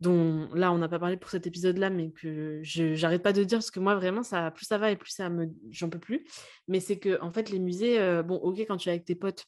dont 0.00 0.48
là, 0.54 0.72
on 0.72 0.78
n'a 0.78 0.88
pas 0.88 0.98
parlé 0.98 1.16
pour 1.16 1.30
cet 1.30 1.46
épisode-là, 1.46 1.90
mais 1.90 2.10
que 2.10 2.60
je 2.62 3.00
n'arrête 3.00 3.22
pas 3.22 3.32
de 3.32 3.42
dire 3.42 3.58
parce 3.58 3.70
que 3.70 3.80
moi, 3.80 3.96
vraiment, 3.96 4.22
ça, 4.22 4.50
plus 4.50 4.66
ça 4.66 4.78
va 4.78 4.90
et 4.90 4.96
plus 4.96 5.10
ça 5.10 5.28
me. 5.28 5.48
J'en 5.70 5.90
peux 5.90 5.98
plus. 5.98 6.24
Mais 6.68 6.80
c'est 6.80 6.98
que, 6.98 7.20
en 7.20 7.32
fait, 7.32 7.50
les 7.50 7.58
musées, 7.58 8.22
bon, 8.22 8.36
ok, 8.36 8.60
quand 8.60 8.76
tu 8.76 8.88
es 8.88 8.92
avec 8.92 9.04
tes 9.04 9.16
potes, 9.16 9.44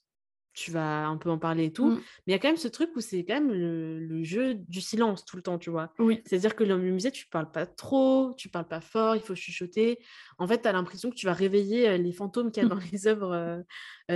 tu 0.52 0.70
vas 0.70 1.06
un 1.06 1.16
peu 1.16 1.30
en 1.30 1.38
parler 1.38 1.66
et 1.66 1.72
tout. 1.72 1.90
Mmh. 1.90 1.94
Mais 1.96 2.02
il 2.28 2.32
y 2.32 2.34
a 2.34 2.38
quand 2.38 2.48
même 2.48 2.56
ce 2.56 2.68
truc 2.68 2.90
où 2.96 3.00
c'est 3.00 3.24
quand 3.24 3.34
même 3.34 3.52
le, 3.52 4.22
jeu 4.22 4.54
du 4.54 4.80
silence 4.80 5.24
tout 5.24 5.36
le 5.36 5.42
temps, 5.42 5.58
tu 5.58 5.70
vois. 5.70 5.92
Oui. 5.98 6.22
C'est-à-dire 6.26 6.54
que 6.54 6.64
dans 6.64 6.76
le 6.76 6.82
musée, 6.82 7.10
tu 7.10 7.26
parles 7.28 7.50
pas 7.50 7.66
trop, 7.66 8.34
tu 8.36 8.48
parles 8.48 8.68
pas 8.68 8.80
fort, 8.80 9.16
il 9.16 9.22
faut 9.22 9.34
chuchoter. 9.34 9.98
En 10.38 10.46
fait, 10.46 10.62
tu 10.62 10.68
as 10.68 10.72
l'impression 10.72 11.10
que 11.10 11.14
tu 11.14 11.26
vas 11.26 11.32
réveiller 11.32 11.96
les 11.98 12.12
fantômes 12.12 12.50
qu'il 12.50 12.62
y 12.62 12.66
a 12.66 12.68
dans 12.68 12.80
les 12.92 13.06
œuvres 13.06 13.62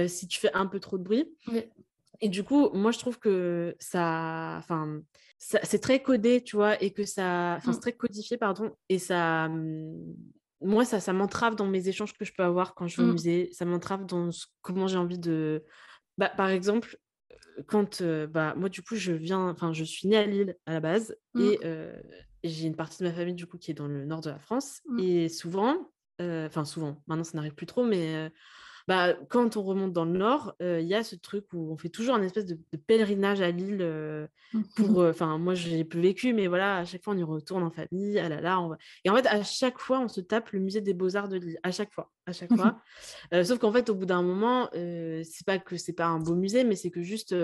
si 0.07 0.29
tu 0.29 0.39
fais 0.39 0.53
un 0.55 0.67
peu 0.67 0.81
trop 0.81 0.99
de 0.99 1.05
bruit. 1.05 1.33
Et 2.21 2.29
du 2.29 2.45
coup, 2.45 2.71
moi, 2.75 2.91
je 2.91 2.99
trouve 2.99 3.19
que 3.19 3.75
ça. 3.79 4.57
Enfin. 4.59 5.01
C'est 5.39 5.81
très 5.81 6.01
codé, 6.01 6.43
tu 6.43 6.57
vois, 6.57 6.83
et 6.83 6.91
que 6.91 7.05
ça. 7.05 7.57
Enfin, 7.59 7.73
c'est 7.73 7.79
mmh. 7.79 7.81
très 7.83 7.93
codifié, 7.93 8.37
pardon, 8.39 8.75
et 8.89 8.99
ça. 8.99 9.49
Mmh, 9.49 10.15
moi, 10.63 10.87
ça, 10.87 11.01
ça 11.01 11.13
m'entrave 11.13 11.55
dans 11.55 11.67
mes 11.67 11.89
échanges 11.89 12.15
que 12.15 12.25
je 12.25 12.33
peux 12.33 12.43
avoir 12.43 12.75
quand 12.75 12.87
je 12.87 13.03
vais 13.03 13.09
au 13.09 13.13
musée. 13.13 13.51
Ça 13.53 13.67
m'entrave 13.67 14.07
dans 14.07 14.31
comment 14.63 14.87
j'ai 14.87 14.97
envie 14.97 15.19
de, 15.19 15.63
bah, 16.19 16.29
par 16.29 16.49
exemple, 16.49 16.99
quand 17.67 18.03
bah, 18.03 18.55
moi, 18.57 18.69
du 18.69 18.83
coup, 18.83 18.97
je 18.97 19.13
viens, 19.13 19.49
enfin, 19.49 19.73
je 19.73 19.85
suis 19.85 20.09
née 20.09 20.17
à 20.17 20.27
Lille 20.27 20.57
à 20.67 20.73
la 20.73 20.81
base 20.81 21.17
mmh. 21.35 21.41
et 21.41 21.59
j'ai 22.45 22.67
une 22.67 22.77
partie 22.77 23.03
de 23.03 23.09
ma 23.09 23.15
famille, 23.15 23.35
du 23.35 23.47
coup, 23.47 23.59
qui 23.59 23.71
est 23.71 23.75
dans 23.75 23.89
le 23.89 24.05
nord 24.05 24.21
de 24.21 24.31
la 24.31 24.39
France. 24.39 24.81
Mmh. 24.89 24.99
Et 25.01 25.29
souvent, 25.29 25.91
enfin, 26.21 26.65
souvent, 26.65 27.03
maintenant, 27.07 27.25
ça 27.25 27.37
n'arrive 27.37 27.55
plus 27.55 27.67
trop, 27.67 27.85
mais 27.85 28.31
bah, 28.87 29.15
quand 29.29 29.57
on 29.57 29.63
remonte 29.63 29.93
dans 29.93 30.05
le 30.05 30.19
nord, 30.19 30.55
il 30.61 30.87
y 30.87 30.95
a 30.95 31.03
ce 31.03 31.17
truc 31.17 31.47
où 31.53 31.73
on 31.73 31.77
fait 31.77 31.89
toujours 31.89 32.15
un 32.15 32.23
espèce 32.23 32.47
de, 32.47 32.59
pèlerinage 32.87 33.41
à 33.41 33.51
Lille 33.51 34.29
mmh. 34.53 34.63
pour. 34.77 34.99
Enfin, 34.99 35.39
moi, 35.39 35.55
j'ai 35.55 35.85
peu 35.85 35.99
vécu, 35.99 36.33
mais 36.33 36.47
voilà, 36.47 36.79
à 36.79 36.85
chaque 36.85 37.03
fois, 37.03 37.15
on 37.15 37.19
y 37.19 37.23
retourne 37.23 37.63
en 37.63 37.71
famille. 37.71 38.19
Ah 38.19 38.29
là 38.29 38.41
là, 38.41 38.61
on 38.61 38.69
va... 38.69 38.79
Et 39.05 39.11
en 39.11 39.17
fait, 39.17 39.27
à 39.27 39.43
chaque 39.43 39.79
fois, 39.79 40.01
on 40.01 40.09
se 40.09 40.21
tape 40.21 40.51
le 40.51 40.61
musée 40.61 40.81
des 40.81 40.95
Beaux-Arts 40.95 41.29
de 41.29 41.37
Lille. 41.37 41.59
À 41.63 41.71
chaque 41.71 41.93
fois. 41.93 42.13
À 42.27 42.33
chaque 42.33 42.55
fois. 42.55 42.81
sauf 43.45 43.59
qu'en 43.59 43.73
fait, 43.73 43.89
au 43.91 43.95
bout 43.95 44.07
d'un 44.07 44.23
moment, 44.23 44.69
c'est 44.73 45.47
pas 45.47 45.59
que 45.59 45.77
c'est 45.77 45.93
pas 45.93 46.07
un 46.07 46.19
beau 46.19 46.35
musée, 46.35 46.65
mais 46.65 46.77
c'est 46.77 46.91
que 46.91 47.03
juste, 47.03 47.35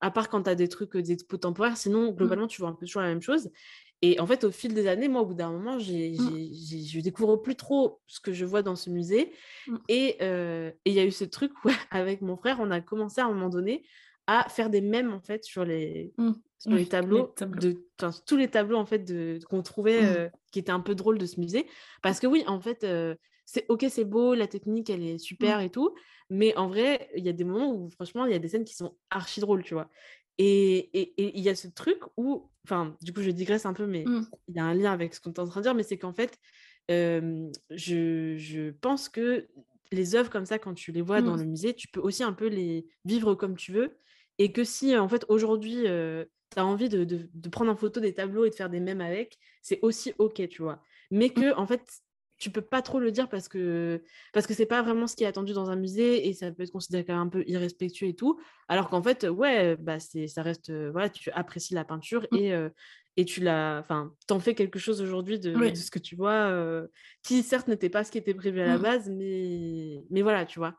à 0.00 0.10
part 0.10 0.28
quand 0.28 0.44
tu 0.44 0.50
as 0.50 0.54
des 0.54 0.68
trucs, 0.68 0.96
des 0.96 1.12
expos 1.12 1.40
temporaires, 1.40 1.76
sinon, 1.76 2.10
mmh. 2.12 2.16
globalement, 2.16 2.46
tu 2.46 2.60
vois 2.60 2.70
un 2.70 2.74
peu 2.74 2.86
toujours 2.86 3.02
la 3.02 3.08
même 3.08 3.22
chose. 3.22 3.50
Et 4.02 4.18
en 4.18 4.26
fait, 4.26 4.44
au 4.44 4.50
fil 4.50 4.72
des 4.72 4.86
années, 4.86 5.08
moi, 5.08 5.22
au 5.22 5.26
bout 5.26 5.34
d'un 5.34 5.50
moment, 5.50 5.76
mmh. 5.76 5.80
je 5.80 7.00
découvre 7.00 7.36
plus 7.36 7.54
trop 7.54 8.00
ce 8.06 8.20
que 8.20 8.32
je 8.32 8.44
vois 8.44 8.62
dans 8.62 8.76
ce 8.76 8.88
musée. 8.88 9.32
Mmh. 9.66 9.76
Et 9.88 10.16
il 10.84 10.92
y 10.92 11.00
a 11.00 11.04
eu 11.04 11.10
ce 11.10 11.24
truc 11.24 11.52
où, 11.64 11.68
avec 11.90 12.22
mon 12.22 12.36
frère, 12.36 12.58
on 12.60 12.70
a 12.70 12.80
commencé 12.80 13.20
à 13.20 13.26
un 13.26 13.32
moment 13.32 13.50
donné 13.50 13.84
à 14.26 14.48
faire 14.48 14.70
des 14.70 14.80
mèmes, 14.80 15.12
en 15.12 15.20
fait, 15.20 15.44
sur 15.44 15.64
les, 15.64 16.14
mmh. 16.16 16.32
les 16.66 16.86
tableaux, 16.86 17.34
de 17.40 17.84
tous 18.26 18.36
les 18.36 18.48
tableaux, 18.48 18.78
en 18.78 18.86
fait, 18.86 19.12
qu'on 19.48 19.62
trouvait 19.62 20.30
qui 20.50 20.58
étaient 20.60 20.72
un 20.72 20.80
peu 20.80 20.94
drôles 20.94 21.18
de 21.18 21.26
ce 21.26 21.38
musée. 21.38 21.66
Parce 22.02 22.20
que 22.20 22.26
oui, 22.26 22.42
en 22.46 22.60
fait, 22.60 22.86
c'est 23.44 23.66
ok, 23.68 23.84
c'est 23.90 24.04
beau, 24.04 24.34
la 24.34 24.46
technique, 24.46 24.90
elle 24.90 25.02
est 25.02 25.18
super 25.18 25.60
et 25.60 25.70
tout. 25.70 25.94
Mais 26.30 26.56
en 26.56 26.68
vrai, 26.68 27.10
il 27.16 27.24
y 27.24 27.28
a 27.28 27.32
des 27.32 27.42
moments 27.42 27.74
où, 27.74 27.90
franchement, 27.90 28.24
il 28.24 28.30
y 28.30 28.36
a 28.36 28.38
des 28.38 28.46
scènes 28.46 28.64
qui 28.64 28.76
sont 28.76 28.96
archi 29.10 29.40
drôles, 29.40 29.64
tu 29.64 29.74
vois. 29.74 29.90
Et 30.42 31.12
il 31.18 31.40
y 31.40 31.50
a 31.50 31.54
ce 31.54 31.68
truc 31.68 31.98
où, 32.16 32.48
enfin, 32.64 32.96
du 33.02 33.12
coup, 33.12 33.20
je 33.20 33.30
digresse 33.30 33.66
un 33.66 33.74
peu, 33.74 33.86
mais 33.86 34.04
mmh. 34.06 34.26
il 34.48 34.56
y 34.56 34.58
a 34.58 34.64
un 34.64 34.72
lien 34.72 34.90
avec 34.90 35.14
ce 35.14 35.20
qu'on 35.20 35.30
est 35.32 35.38
en 35.38 35.46
train 35.46 35.60
de 35.60 35.66
dire, 35.66 35.74
mais 35.74 35.82
c'est 35.82 35.98
qu'en 35.98 36.14
fait, 36.14 36.38
je, 36.88 37.50
je, 38.38 38.70
pense 38.70 39.10
que 39.10 39.48
les 39.92 40.14
œuvres 40.14 40.30
comme 40.30 40.46
ça, 40.46 40.58
quand 40.58 40.72
tu 40.72 40.92
les 40.92 41.02
vois 41.02 41.20
dans 41.20 41.36
mmh. 41.36 41.40
le 41.40 41.44
musée, 41.44 41.74
tu 41.74 41.88
peux 41.88 42.00
aussi 42.00 42.22
un 42.22 42.32
peu 42.32 42.46
les 42.46 42.86
vivre 43.04 43.34
comme 43.34 43.54
tu 43.54 43.70
veux. 43.70 43.98
Et 44.38 44.50
que 44.50 44.64
si, 44.64 44.96
en 44.96 45.10
fait, 45.10 45.26
aujourd'hui, 45.28 45.82
tu 45.82 46.58
as 46.58 46.64
envie 46.64 46.88
de, 46.88 47.04
de, 47.04 47.28
de, 47.34 47.48
prendre 47.50 47.70
en 47.70 47.76
photo 47.76 48.00
des 48.00 48.14
tableaux 48.14 48.46
et 48.46 48.50
de 48.50 48.54
faire 48.54 48.70
des 48.70 48.80
mèmes 48.80 49.02
avec, 49.02 49.38
c'est 49.60 49.80
aussi 49.82 50.14
OK, 50.16 50.48
tu 50.48 50.62
vois. 50.62 50.80
Mais 51.10 51.26
mmh. 51.26 51.34
que, 51.34 51.54
en 51.54 51.66
fait, 51.66 51.82
tu 52.40 52.50
peux 52.50 52.62
pas 52.62 52.82
trop 52.82 52.98
le 52.98 53.12
dire 53.12 53.28
parce 53.28 53.48
que 53.48 54.02
parce 54.32 54.46
que 54.46 54.54
c'est 54.54 54.66
pas 54.66 54.82
vraiment 54.82 55.06
ce 55.06 55.14
qui 55.14 55.22
est 55.24 55.26
attendu 55.26 55.52
dans 55.52 55.70
un 55.70 55.76
musée 55.76 56.26
et 56.26 56.32
ça 56.32 56.50
peut 56.50 56.64
être 56.64 56.72
considéré 56.72 57.04
comme 57.04 57.16
un 57.16 57.28
peu 57.28 57.44
irrespectueux 57.46 58.08
et 58.08 58.16
tout 58.16 58.40
alors 58.66 58.88
qu'en 58.88 59.02
fait 59.02 59.24
ouais 59.24 59.76
bah 59.76 60.00
c'est 60.00 60.26
ça 60.26 60.42
reste 60.42 60.72
voilà 60.90 61.08
tu 61.08 61.30
apprécies 61.32 61.74
la 61.74 61.84
peinture 61.84 62.26
mmh. 62.32 62.36
et 62.36 62.68
et 63.16 63.24
tu 63.24 63.40
l'as 63.40 63.78
enfin 63.78 64.12
t'en 64.26 64.40
fais 64.40 64.54
quelque 64.54 64.78
chose 64.78 65.02
aujourd'hui 65.02 65.38
de, 65.38 65.74
ce 65.74 65.90
que 65.90 65.98
tu 65.98 66.16
vois 66.16 66.50
qui 67.22 67.42
certes 67.42 67.68
n'était 67.68 67.90
pas 67.90 68.04
ce 68.04 68.10
qui 68.10 68.18
était 68.18 68.34
prévu 68.34 68.60
à 68.60 68.66
la 68.66 68.78
mmh. 68.78 68.82
base 68.82 69.10
mais 69.10 70.02
mais 70.10 70.22
voilà 70.22 70.46
tu 70.46 70.58
vois 70.58 70.74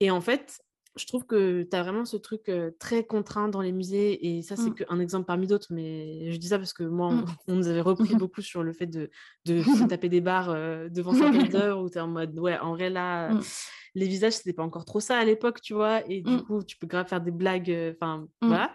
et 0.00 0.10
en 0.10 0.22
fait 0.22 0.60
je 0.96 1.06
trouve 1.06 1.24
que 1.24 1.62
tu 1.62 1.76
as 1.76 1.82
vraiment 1.82 2.04
ce 2.04 2.16
truc 2.16 2.50
très 2.78 3.04
contraint 3.04 3.48
dans 3.48 3.60
les 3.60 3.72
musées, 3.72 4.26
et 4.26 4.42
ça, 4.42 4.56
c'est 4.56 4.70
mmh. 4.70 4.74
qu'un 4.74 4.98
exemple 4.98 5.26
parmi 5.26 5.46
d'autres, 5.46 5.68
mais 5.70 6.32
je 6.32 6.36
dis 6.36 6.48
ça 6.48 6.58
parce 6.58 6.72
que 6.72 6.82
moi, 6.82 7.12
mmh. 7.12 7.24
on, 7.48 7.54
nous 7.56 7.68
avait 7.68 7.80
repris 7.80 8.14
beaucoup 8.16 8.42
sur 8.42 8.62
le 8.62 8.72
fait 8.72 8.86
de, 8.86 9.10
de 9.46 9.62
se 9.62 9.84
taper 9.88 10.08
des 10.08 10.20
barres 10.20 10.54
devant 10.90 11.14
certaines 11.14 11.54
œuvres, 11.54 11.82
où 11.82 11.90
tu 11.90 11.98
es 11.98 12.00
en 12.00 12.08
mode, 12.08 12.38
ouais, 12.38 12.58
en 12.58 12.74
vrai, 12.74 12.90
là, 12.90 13.32
mmh. 13.32 13.42
les 13.94 14.08
visages, 14.08 14.34
c'était 14.34 14.52
pas 14.52 14.64
encore 14.64 14.84
trop 14.84 15.00
ça 15.00 15.18
à 15.18 15.24
l'époque, 15.24 15.60
tu 15.60 15.74
vois, 15.74 16.02
et 16.10 16.22
du 16.22 16.42
coup, 16.42 16.62
tu 16.64 16.76
peux 16.76 16.86
grave 16.86 17.06
faire 17.06 17.20
des 17.20 17.30
blagues, 17.30 17.94
enfin, 17.94 18.26
voilà. 18.40 18.72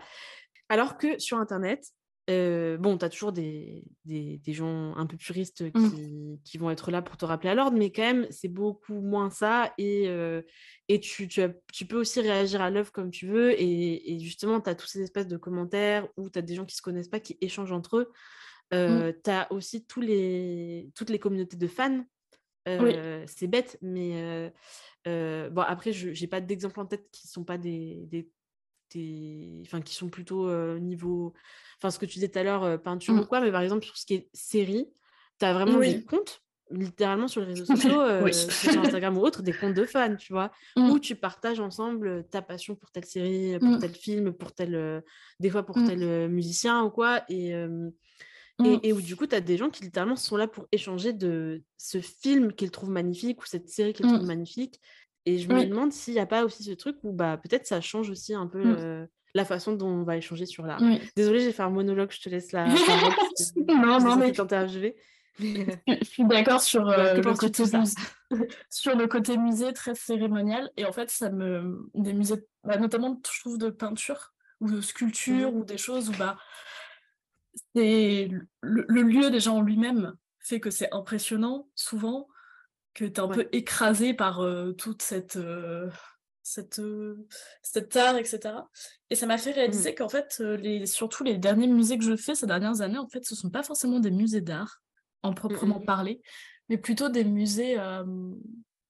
Alors 0.69 0.97
que 0.97 1.19
sur 1.19 1.37
Internet, 1.37 1.91
bon, 2.27 2.97
tu 2.97 3.05
as 3.05 3.09
toujours 3.09 3.31
des, 3.31 3.83
des, 4.05 4.39
des, 4.43 4.53
gens 4.53 4.95
un 4.95 5.05
peu 5.05 5.15
puristes 5.17 5.61
mmh. 5.61 5.71
qui, 5.71 6.41
qui, 6.43 6.57
vont 6.57 6.71
être 6.71 6.89
là 6.89 7.01
pour 7.01 7.17
te 7.17 7.25
rappeler 7.25 7.49
à 7.49 7.55
l'ordre, 7.55 7.77
mais 7.77 7.91
quand 7.91 8.01
même, 8.01 8.27
c'est 8.31 8.47
beaucoup 8.47 9.01
moins 9.01 9.29
ça. 9.29 9.73
Et, 9.77 10.09
et 10.87 10.99
tu, 10.99 11.27
tu, 11.27 11.41
tu, 11.71 11.85
peux 11.85 11.97
aussi 11.97 12.21
réagir 12.21 12.61
à 12.61 12.69
l'œuvre 12.69 12.91
comme 12.91 13.11
tu 13.11 13.27
veux. 13.27 13.51
Et, 13.59 14.13
et 14.13 14.19
justement, 14.19 14.59
tu 14.59 14.69
as 14.69 14.75
tous 14.75 14.87
ces 14.87 15.01
espèces 15.01 15.27
de 15.27 15.37
commentaires 15.37 16.07
où 16.17 16.29
tu 16.29 16.39
as 16.39 16.41
des 16.41 16.55
gens 16.55 16.65
qui 16.65 16.75
se 16.75 16.81
connaissent 16.81 17.09
pas, 17.09 17.19
qui 17.19 17.37
échangent 17.41 17.73
entre 17.73 17.97
eux. 17.97 18.11
Mmh. 18.71 19.13
Tu 19.23 19.29
as 19.29 19.51
aussi 19.51 19.85
tous 19.85 20.01
les, 20.01 20.89
toutes 20.95 21.11
les 21.11 21.19
communautés 21.19 21.57
de 21.57 21.67
fans. 21.67 22.03
C'est 22.65 23.47
bête, 23.47 23.77
mais 23.83 24.51
bon, 25.05 25.61
après, 25.61 25.93
je 25.93 26.19
n'ai 26.19 26.27
pas 26.27 26.41
d'exemple 26.41 26.79
en 26.79 26.85
tête 26.87 27.07
qui 27.11 27.27
ne 27.27 27.31
sont 27.31 27.43
pas 27.43 27.59
des, 27.59 28.07
des 28.07 28.27
enfin 29.65 29.81
qui 29.81 29.95
sont 29.95 30.09
plutôt 30.09 30.49
niveau 30.79 31.33
enfin 31.77 31.91
ce 31.91 31.99
que 31.99 32.05
tu 32.05 32.15
disais 32.15 32.29
tout 32.29 32.39
à 32.39 32.43
l'heure 32.43 32.81
peinture 32.81 33.13
mmh. 33.13 33.19
ou 33.19 33.25
quoi 33.25 33.41
mais 33.41 33.51
par 33.51 33.61
exemple 33.61 33.85
sur 33.85 33.97
ce 33.97 34.05
qui 34.05 34.15
est 34.15 34.29
série 34.33 34.87
tu 35.39 35.45
as 35.45 35.53
vraiment 35.53 35.79
des 35.79 36.03
comptes 36.03 36.41
littéralement 36.71 37.27
sur 37.27 37.41
les 37.41 37.47
réseaux 37.47 37.65
sociaux 37.75 38.01
sur 38.31 38.81
Instagram 38.81 39.17
ou 39.17 39.21
autre 39.21 39.43
des 39.43 39.53
comptes 39.53 39.75
de 39.75 39.85
fans 39.85 40.15
tu 40.15 40.33
vois 40.33 40.51
mmh. 40.75 40.89
où 40.89 40.99
tu 40.99 41.15
partages 41.15 41.59
ensemble 41.59 42.25
ta 42.29 42.41
passion 42.41 42.75
pour 42.75 42.91
telle 42.91 43.05
série 43.05 43.59
pour 43.59 43.69
mmh. 43.69 43.79
tel 43.79 43.91
film 43.91 44.33
pour 44.33 44.51
tel 44.53 45.03
des 45.39 45.49
fois 45.49 45.65
pour 45.65 45.75
tel 45.75 46.29
musicien 46.29 46.83
ou 46.83 46.89
quoi 46.89 47.23
et 47.29 47.53
et, 48.63 48.93
où 48.93 49.01
du 49.01 49.15
coup, 49.15 49.27
tu 49.27 49.35
as 49.35 49.41
des 49.41 49.57
gens 49.57 49.69
qui 49.69 49.83
littéralement 49.83 50.15
sont 50.15 50.37
là 50.37 50.47
pour 50.47 50.67
échanger 50.71 51.11
de 51.11 51.61
ce 51.77 51.99
film 51.99 52.53
qu'ils 52.53 52.71
trouvent 52.71 52.89
magnifique 52.89 53.41
ou 53.41 53.45
cette 53.45 53.69
série 53.69 53.93
qu'ils 53.93 54.07
trouvent 54.07 54.25
magnifique. 54.25 54.79
Et 55.25 55.37
je 55.37 55.49
me 55.49 55.65
demande 55.65 55.91
s'il 55.91 56.13
n'y 56.13 56.19
a 56.19 56.25
pas 56.25 56.45
aussi 56.45 56.63
ce 56.63 56.71
truc 56.71 56.97
où 57.03 57.11
bah, 57.11 57.37
peut-être 57.37 57.65
ça 57.65 57.81
change 57.81 58.09
aussi 58.09 58.35
un 58.35 58.47
peu 58.47 58.63
mmh. 58.63 59.07
la 59.33 59.45
façon 59.45 59.73
dont 59.73 59.87
on 59.87 60.03
va 60.03 60.17
échanger 60.17 60.45
sur 60.45 60.65
l'art. 60.65 60.81
Désolée, 61.15 61.39
j'ai 61.39 61.51
fait 61.51 61.63
un 61.63 61.69
monologue, 61.69 62.11
je 62.11 62.21
te 62.21 62.29
laisse 62.29 62.51
la 62.51 62.65
parole. 62.87 63.13
non, 63.67 63.99
non, 63.99 64.15
mais... 64.17 64.33
je 65.39 66.03
suis 66.03 66.23
d'accord 66.23 66.61
sur, 66.61 66.87
euh, 66.87 67.15
le 67.15 67.33
côté 67.33 67.63
sur 68.69 68.95
le 68.95 69.07
côté 69.07 69.37
musée 69.37 69.73
très 69.73 69.93
cérémonial. 69.93 70.71
Et 70.77 70.85
en 70.85 70.93
fait, 70.93 71.09
ça 71.09 71.29
me. 71.29 71.89
Des 71.93 72.13
musées, 72.13 72.45
bah, 72.63 72.77
notamment, 72.77 73.19
je 73.33 73.39
trouve, 73.41 73.57
de 73.57 73.69
peinture 73.69 74.33
ou 74.61 74.71
de 74.71 74.79
sculpture 74.79 75.51
mmh 75.51 75.55
ou 75.55 75.65
des 75.65 75.77
choses 75.77 76.09
où 76.09 76.13
bah, 76.13 76.37
c'est 77.75 78.29
le, 78.61 79.01
lieu 79.01 79.29
déjà 79.29 79.51
en 79.51 79.61
lui-même 79.61 80.15
fait 80.39 80.61
que 80.61 80.69
c'est 80.69 80.93
impressionnant, 80.93 81.67
souvent, 81.75 82.27
que 82.95 83.05
tu 83.05 83.11
es 83.11 83.19
un 83.19 83.27
peu 83.27 83.47
écrasé 83.51 84.15
par 84.15 84.41
euh, 84.41 84.71
toute 84.71 85.03
cette. 85.03 85.37
Euh, 85.37 85.89
cette, 86.47 86.79
cette 87.63 87.95
art, 87.95 88.17
etc. 88.17 88.53
Et 89.09 89.15
ça 89.15 89.25
m'a 89.25 89.39
fait 89.39 89.49
mmh 89.49 89.55
réaliser 89.55 89.95
qu'en 89.95 90.09
fait, 90.09 90.37
les, 90.37 90.85
surtout 90.85 91.23
les 91.23 91.39
derniers 91.39 91.65
musées 91.65 91.97
que 91.97 92.03
je 92.03 92.15
fais 92.15 92.35
ces 92.35 92.45
dernières 92.45 92.81
années, 92.81 92.99
en 92.99 93.07
fait, 93.07 93.25
ce 93.25 93.33
sont 93.33 93.49
pas 93.49 93.63
forcément 93.63 93.99
des 93.99 94.11
musées 94.11 94.41
d'art, 94.41 94.83
en 95.23 95.31
mmh, 95.31 95.35
proprement 95.35 95.79
mmh. 95.79 95.85
parler, 95.85 96.21
mais 96.69 96.77
plutôt 96.77 97.09
des 97.09 97.23
musées 97.23 97.79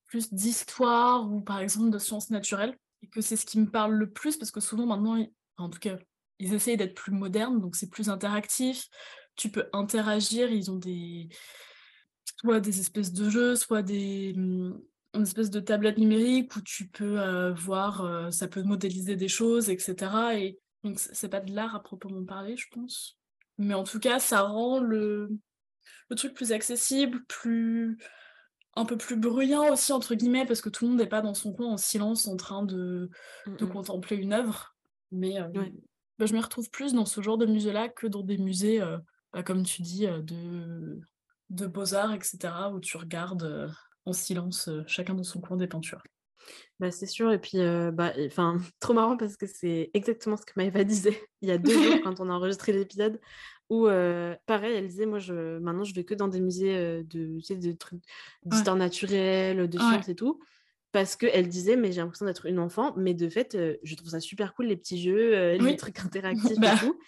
plus 0.07 0.33
d'histoire 0.33 1.31
ou 1.31 1.39
par 1.39 1.59
exemple 1.59 1.91
de 1.91 1.97
sciences 1.97 2.29
naturelles. 2.29 2.77
Et 3.03 3.07
que 3.07 3.21
c'est 3.21 3.37
ce 3.37 3.45
qui 3.45 3.57
me 3.57 3.71
parle 3.71 3.93
le 3.93 4.09
plus 4.09 4.35
parce 4.35 4.51
que 4.51 4.59
souvent 4.59 4.85
maintenant, 4.85 5.25
en 5.57 5.69
tout 5.69 5.79
cas, 5.79 5.95
ils 6.39 6.53
essayent 6.53 6.77
d'être 6.77 6.95
plus 6.95 7.11
modernes, 7.11 7.61
donc 7.61 7.75
c'est 7.75 7.89
plus 7.89 8.09
interactif. 8.09 8.87
Tu 9.35 9.49
peux 9.49 9.69
interagir, 9.73 10.51
ils 10.51 10.71
ont 10.71 10.77
des 10.77 11.29
soit 12.39 12.59
des 12.59 12.79
espèces 12.79 13.13
de 13.13 13.29
jeux, 13.29 13.55
soit 13.55 13.81
des 13.81 14.33
mmh, 14.33 14.79
une 15.13 15.21
espèce 15.21 15.49
de 15.49 15.59
tablette 15.59 15.97
numérique 15.97 16.55
où 16.55 16.61
tu 16.61 16.87
peux 16.87 17.49
voir, 17.51 18.33
ça 18.33 18.49
peut 18.49 18.63
modéliser 18.63 19.15
des 19.15 19.29
choses, 19.29 19.69
etc. 19.69 19.95
Et 20.35 20.59
donc 20.83 20.99
c'est 20.99 21.29
pas 21.29 21.39
de 21.39 21.53
l'art 21.53 21.73
à 21.73 21.81
proprement 21.81 22.25
parler, 22.25 22.57
je 22.57 22.67
pense. 22.69 23.17
Mais 23.57 23.73
en 23.73 23.85
tout 23.85 23.99
cas, 23.99 24.19
ça 24.19 24.41
rend 24.41 24.81
le, 24.81 25.29
le 26.09 26.15
truc 26.17 26.33
plus 26.33 26.51
accessible, 26.51 27.23
plus 27.29 27.97
un 28.75 28.85
peu 28.85 28.97
plus 28.97 29.15
bruyant 29.15 29.71
aussi 29.71 29.93
entre 29.93 30.15
guillemets 30.15 30.45
parce 30.45 30.61
que 30.61 30.69
tout 30.69 30.85
le 30.85 30.91
monde 30.91 30.99
n'est 30.99 31.07
pas 31.07 31.21
dans 31.21 31.33
son 31.33 31.53
coin 31.53 31.67
en 31.67 31.77
silence 31.77 32.27
en 32.27 32.35
train 32.35 32.63
de, 32.63 33.09
de 33.47 33.65
contempler 33.65 34.17
une 34.17 34.33
œuvre. 34.33 34.75
Mais 35.11 35.39
euh, 35.39 35.47
bah, 36.19 36.25
je 36.25 36.33
me 36.33 36.41
retrouve 36.41 36.69
plus 36.69 36.93
dans 36.93 37.05
ce 37.05 37.21
genre 37.21 37.37
de 37.37 37.45
musée-là 37.45 37.89
que 37.89 38.07
dans 38.07 38.21
des 38.21 38.37
musées, 38.37 38.81
euh, 38.81 38.97
bah, 39.31 39.43
comme 39.43 39.63
tu 39.63 39.81
dis, 39.81 40.07
euh, 40.07 40.21
de, 40.21 40.99
de 41.49 41.67
beaux-arts, 41.67 42.13
etc., 42.13 42.37
où 42.73 42.79
tu 42.79 42.97
regardes 42.97 43.71
en 44.05 44.13
silence 44.13 44.69
chacun 44.87 45.13
dans 45.13 45.23
son 45.23 45.41
coin 45.41 45.57
des 45.57 45.67
peintures. 45.67 46.03
Bah, 46.79 46.91
c'est 46.91 47.05
sûr, 47.05 47.31
et 47.31 47.39
puis, 47.39 47.57
bah, 47.93 48.13
enfin, 48.25 48.57
trop 48.79 48.93
marrant 48.93 49.17
parce 49.17 49.37
que 49.37 49.47
c'est 49.47 49.91
exactement 49.93 50.37
ce 50.37 50.45
que 50.45 50.53
Maëva 50.55 50.83
disait 50.83 51.19
il 51.41 51.49
y 51.49 51.51
a 51.51 51.57
deux 51.57 51.73
jours 51.73 52.01
quand 52.03 52.19
on 52.19 52.29
a 52.29 52.33
enregistré 52.33 52.73
l'épisode 52.73 53.19
où 53.69 53.85
pareil, 54.45 54.75
elle 54.75 54.87
disait, 54.87 55.05
moi, 55.05 55.19
je, 55.19 55.57
maintenant, 55.59 55.83
je 55.83 55.95
vais 55.95 56.03
que 56.03 56.13
dans 56.13 56.27
des 56.27 56.39
musées 56.39 57.03
de, 57.03 57.37
tu 57.37 57.41
sais, 57.41 57.55
de 57.55 57.71
trucs 57.71 58.03
d'histoire 58.43 58.75
naturelle, 58.75 59.67
de 59.67 59.77
sciences 59.77 60.09
et 60.09 60.15
tout. 60.15 60.39
Parce 60.91 61.15
qu'elle 61.15 61.49
disait, 61.49 61.75
mais 61.75 61.91
j'ai 61.91 61.99
l'impression 61.99 62.25
d'être 62.25 62.45
une 62.45 62.59
enfant, 62.59 62.93
mais 62.95 63.13
de 63.13 63.27
fait, 63.27 63.57
je 63.83 63.95
trouve 63.95 64.09
ça 64.09 64.19
super 64.19 64.53
cool, 64.53 64.67
les 64.67 64.77
petits 64.77 65.01
jeux, 65.01 65.55
les 65.57 65.75
trucs 65.75 65.99
interactifs 66.05 66.57
et 66.57 66.59
bah. 66.59 66.75
tout. 66.79 66.99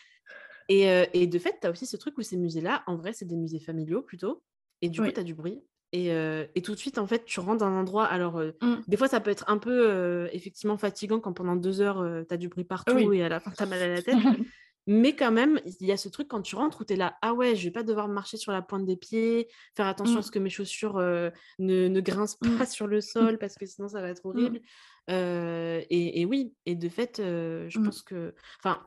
Et, 0.70 0.86
et, 1.14 1.28
de 1.28 1.40
fait, 1.40 1.58
tu 1.62 1.68
as 1.68 1.72
aussi 1.72 1.86
ce 1.86 1.98
truc 1.98 2.18
où 2.18 2.22
ces 2.22 2.38
musées-là, 2.38 2.84
en 2.88 2.96
vrai, 2.96 3.14
c'est 3.14 3.26
des 3.26 3.38
musées 3.38 3.60
familiaux 3.60 4.02
plutôt. 4.02 4.44
Et 4.82 4.90
du 4.90 5.02
coup, 5.02 5.12
tu 5.12 5.20
as 5.20 5.24
du 5.24 5.34
bruit. 5.34 5.62
Et, 5.94 6.08
et, 6.08 6.62
tout 6.62 6.74
de 6.74 6.80
suite, 6.80 6.98
en 6.98 7.08
fait, 7.08 7.24
tu 7.26 7.40
rentres 7.40 7.60
dans 7.60 7.68
un 7.68 7.80
endroit. 7.80 8.06
Alors, 8.06 8.40
mmh. 8.40 8.76
des 8.88 8.98
fois, 8.98 9.08
ça 9.08 9.20
peut 9.22 9.32
être 9.32 9.46
un 9.48 9.58
peu 9.58 10.28
effectivement 10.34 10.78
fatigant 10.78 11.20
quand 11.20 11.34
pendant 11.34 11.56
deux 11.56 11.82
heures, 11.82 12.06
tu 12.28 12.34
as 12.34 12.38
du 12.38 12.50
bruit 12.50 12.66
partout 12.66 13.14
et 13.14 13.24
à 13.24 13.30
la 13.30 13.40
fin, 13.40 13.52
tu 13.52 13.64
as 13.64 13.66
mal 13.66 13.82
à 13.82 13.88
la 13.88 14.02
tête. 14.02 14.16
Mais 14.90 15.18
quand 15.18 15.34
même, 15.34 15.60
il 15.82 15.86
y 15.86 15.92
a 15.92 15.98
ce 15.98 16.08
truc 16.08 16.30
quand 16.30 16.42
tu 16.42 16.56
rentres 16.56 16.80
où 16.80 16.86
tu 16.86 16.94
es 16.94 16.96
là, 16.96 17.18
ah 17.22 17.34
ouais, 17.34 17.58
je 17.58 17.66
vais 17.66 17.72
pas 17.72 17.84
devoir 17.84 18.08
marcher 18.08 18.38
sur 18.38 18.54
la 18.54 18.62
pointe 18.62 18.86
des 18.86 18.96
pieds, 18.96 19.50
faire 19.76 19.86
attention 19.86 20.20
à 20.20 20.22
ce 20.22 20.32
que 20.32 20.40
mes 20.40 20.50
chaussures 20.50 20.98
ne, 20.98 21.30
ne, 21.60 22.00
grincent 22.00 22.38
pas 22.40 22.48
mmh. 22.48 22.66
sur 22.68 22.88
le 22.88 23.02
sol 23.02 23.38
parce 23.38 23.56
que 23.56 23.66
sinon 23.66 23.90
ça 23.90 24.00
va 24.00 24.08
être 24.08 24.26
horrible. 24.26 24.62
et, 25.10 26.22
et, 26.22 26.26
oui, 26.26 26.54
et 26.66 26.76
de 26.76 26.88
fait, 26.88 27.18
je 27.18 27.80
pense 27.80 28.02
que. 28.02 28.34
Enfin, 28.60 28.80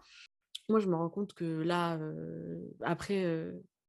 moi 0.70 0.80
je 0.80 0.88
me 0.88 0.94
rends 0.94 1.10
compte 1.10 1.34
que 1.34 1.62
là, 1.62 1.98
après, 2.82 3.22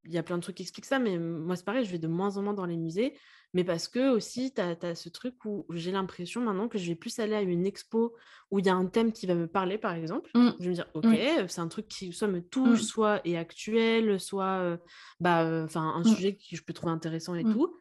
il 0.03 0.11
y 0.11 0.17
a 0.17 0.23
plein 0.23 0.37
de 0.37 0.41
trucs 0.41 0.55
qui 0.55 0.63
expliquent 0.63 0.85
ça, 0.85 0.99
mais 0.99 1.17
moi 1.17 1.55
c'est 1.55 1.65
pareil, 1.65 1.85
je 1.85 1.91
vais 1.91 1.99
de 1.99 2.07
moins 2.07 2.37
en 2.37 2.41
moins 2.41 2.53
dans 2.53 2.65
les 2.65 2.77
musées 2.77 3.13
mais 3.53 3.63
parce 3.65 3.87
que 3.87 4.09
aussi, 4.09 4.53
tu 4.53 4.61
as, 4.61 4.95
ce 4.95 5.09
truc 5.09 5.43
où 5.43 5.65
j'ai 5.71 5.91
l'impression 5.91 6.41
maintenant 6.41 6.69
que 6.69 6.77
je 6.77 6.87
vais 6.87 6.95
plus 6.95 7.19
aller 7.19 7.35
à 7.35 7.41
une 7.41 7.65
expo 7.65 8.15
où 8.49 8.59
il 8.59 8.65
y 8.65 8.69
a 8.69 8.75
un 8.75 8.85
thème 8.85 9.11
qui 9.11 9.25
va 9.25 9.35
me 9.35 9.47
parler, 9.47 9.77
par 9.77 9.93
exemple. 9.93 10.29
Mmh. 10.33 10.49
Je 10.59 10.63
vais 10.63 10.69
me 10.69 10.75
dire, 10.75 10.87
ok, 10.93 11.07
c'est 11.49 11.59
un 11.59 11.67
truc 11.67 11.87
qui 11.87 12.13
soit 12.13 12.29
me 12.29 12.41
touche, 12.41 12.81
mmh. 12.81 12.83
soit 12.83 13.27
est 13.27 13.35
actuel, 13.35 14.19
soit 14.19 14.79
bah, 15.19 15.67
un 15.75 15.99
mmh. 15.99 16.05
sujet 16.05 16.35
que 16.35 16.55
je 16.55 16.63
peux 16.63 16.73
trouver 16.73 16.93
intéressant 16.93 17.35
et 17.35 17.43
tout. 17.43 17.75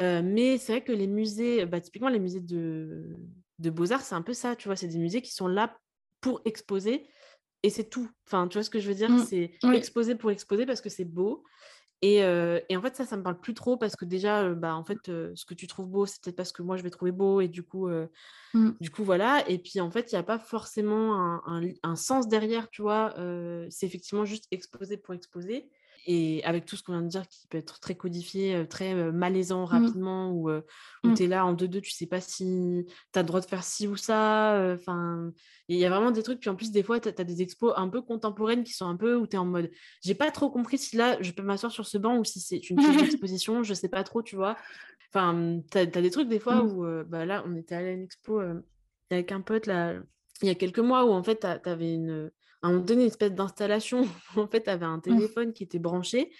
mais 0.00 0.56
c'est 0.56 0.72
vrai 0.72 0.84
que 0.84 0.92
les 0.92 1.06
musées, 1.06 1.66
bah, 1.66 1.80
typiquement 1.80 2.08
les 2.08 2.20
musées 2.20 2.40
de, 2.40 3.16
de 3.58 3.70
beaux-arts, 3.70 4.00
c'est 4.00 4.14
un 4.14 4.22
peu 4.22 4.32
ça, 4.32 4.56
tu 4.56 4.68
vois, 4.68 4.76
c'est 4.76 4.88
des 4.88 4.98
musées 4.98 5.20
qui 5.20 5.32
sont 5.32 5.48
là 5.48 5.78
pour 6.22 6.40
exposer 6.46 7.06
et 7.62 7.70
c'est 7.70 7.90
tout. 7.90 8.08
Enfin, 8.26 8.48
tu 8.48 8.58
vois 8.58 8.62
ce 8.62 8.70
que 8.70 8.80
je 8.80 8.88
veux 8.88 8.94
dire? 8.94 9.10
C'est 9.26 9.52
exposer 9.72 10.14
pour 10.14 10.30
exposer 10.30 10.66
parce 10.66 10.80
que 10.80 10.88
c'est 10.88 11.04
beau. 11.04 11.44
Et, 12.02 12.24
en 12.24 12.82
fait, 12.82 12.96
ça, 12.96 13.04
ça 13.04 13.16
me 13.16 13.22
parle 13.22 13.40
plus 13.40 13.54
trop 13.54 13.76
parce 13.76 13.96
que 13.96 14.04
déjà, 14.04 14.48
bah, 14.54 14.74
en 14.74 14.84
fait, 14.84 14.98
ce 15.06 15.44
que 15.44 15.54
tu 15.54 15.66
trouves 15.66 15.88
beau, 15.88 16.06
c'est 16.06 16.22
peut-être 16.22 16.36
parce 16.36 16.52
que 16.52 16.62
moi, 16.62 16.76
je 16.76 16.82
vais 16.82 16.90
trouver 16.90 17.12
beau 17.12 17.40
et 17.40 17.48
du 17.48 17.62
coup, 17.62 17.88
mmh. 18.54 18.70
du 18.80 18.90
coup, 18.90 19.04
voilà. 19.04 19.46
Et 19.48 19.58
puis, 19.58 19.80
en 19.80 19.90
fait, 19.90 20.10
il 20.10 20.14
n'y 20.14 20.18
a 20.18 20.22
pas 20.22 20.38
forcément 20.38 21.14
un, 21.46 21.62
un, 21.82 21.96
sens 21.96 22.28
derrière, 22.28 22.70
tu 22.70 22.82
vois? 22.82 23.14
c'est 23.68 23.86
effectivement 23.86 24.24
juste 24.24 24.46
exposer 24.50 24.96
pour 24.96 25.14
exposer 25.14 25.68
et 26.06 26.42
avec 26.44 26.64
tout 26.64 26.76
ce 26.76 26.82
qu'on 26.82 26.92
vient 26.92 27.02
de 27.02 27.08
dire 27.08 27.26
qui 27.28 27.46
peut 27.48 27.58
être 27.58 27.80
très 27.80 27.94
codifié, 27.94 28.66
très 28.68 29.12
malaisant 29.12 29.62
mmh. 29.62 29.64
rapidement, 29.66 30.30
ou 30.32 30.50
où, 30.50 31.08
mmh. 31.08 31.14
tu 31.14 31.22
es 31.24 31.26
là 31.26 31.44
en 31.44 31.52
deux-deux, 31.52 31.80
tu 31.80 31.90
sais 31.90 32.06
pas 32.06 32.20
si 32.20 32.86
tu 33.12 33.18
as 33.18 33.22
le 33.22 33.26
droit 33.26 33.40
de 33.40 33.46
faire 33.46 33.62
ci 33.62 33.86
ou 33.86 33.96
ça. 33.96 34.74
Enfin, 34.74 35.32
il 35.68 35.78
y 35.78 35.84
a 35.84 35.90
vraiment 35.90 36.10
des 36.10 36.22
trucs. 36.22 36.40
Puis 36.40 36.50
en 36.50 36.56
plus, 36.56 36.70
des 36.70 36.82
fois, 36.82 37.00
tu 37.00 37.08
as, 37.08 37.24
des 37.24 37.42
expos 37.42 37.72
un 37.76 37.88
peu 37.88 38.02
contemporaines 38.02 38.64
qui 38.64 38.72
sont 38.72 38.86
un 38.86 38.96
peu 38.96 39.16
où 39.16 39.26
tu 39.26 39.36
es 39.36 39.38
en 39.38 39.46
mode 39.46 39.70
j'ai 40.02 40.14
pas 40.14 40.30
trop 40.30 40.50
compris 40.50 40.78
si 40.78 40.96
là 40.96 41.16
je 41.20 41.32
peux 41.32 41.42
m'asseoir 41.42 41.72
sur 41.72 41.86
ce 41.86 41.98
banc 41.98 42.18
ou 42.18 42.24
si 42.24 42.40
c'est 42.40 42.70
une 42.70 42.76
pièce 42.76 42.96
d'exposition, 43.00 43.62
je 43.62 43.74
sais 43.74 43.88
pas 43.88 44.04
trop, 44.04 44.22
tu 44.22 44.36
vois. 44.36 44.56
Enfin, 45.12 45.60
tu 45.70 45.78
as, 45.78 45.86
des 45.86 46.10
trucs 46.10 46.28
des 46.28 46.38
fois 46.38 46.62
mmh. 46.62 46.72
où 46.72 47.04
bah, 47.06 47.26
là, 47.26 47.42
on 47.46 47.56
était 47.56 47.74
allé 47.74 47.88
à 47.88 47.92
une 47.92 48.02
expo 48.02 48.40
avec 49.10 49.32
un 49.32 49.40
pote 49.40 49.66
là, 49.66 49.94
il 50.42 50.48
y 50.48 50.50
a 50.50 50.54
quelques 50.54 50.78
mois 50.78 51.04
où 51.04 51.10
en 51.10 51.22
fait, 51.22 51.40
tu 51.40 51.68
avais 51.68 51.94
une 51.94 52.30
à 52.62 52.68
un 52.68 52.72
moment 52.72 52.84
donné, 52.84 53.02
une 53.02 53.08
espèce 53.08 53.32
d'installation 53.32 54.06
où 54.36 54.40
en 54.40 54.48
fait, 54.48 54.64
tu 54.64 54.70
avais 54.70 54.86
un 54.86 54.98
mmh. 54.98 55.02
téléphone 55.02 55.52
qui 55.52 55.64
était 55.64 55.78
branché. 55.78 56.32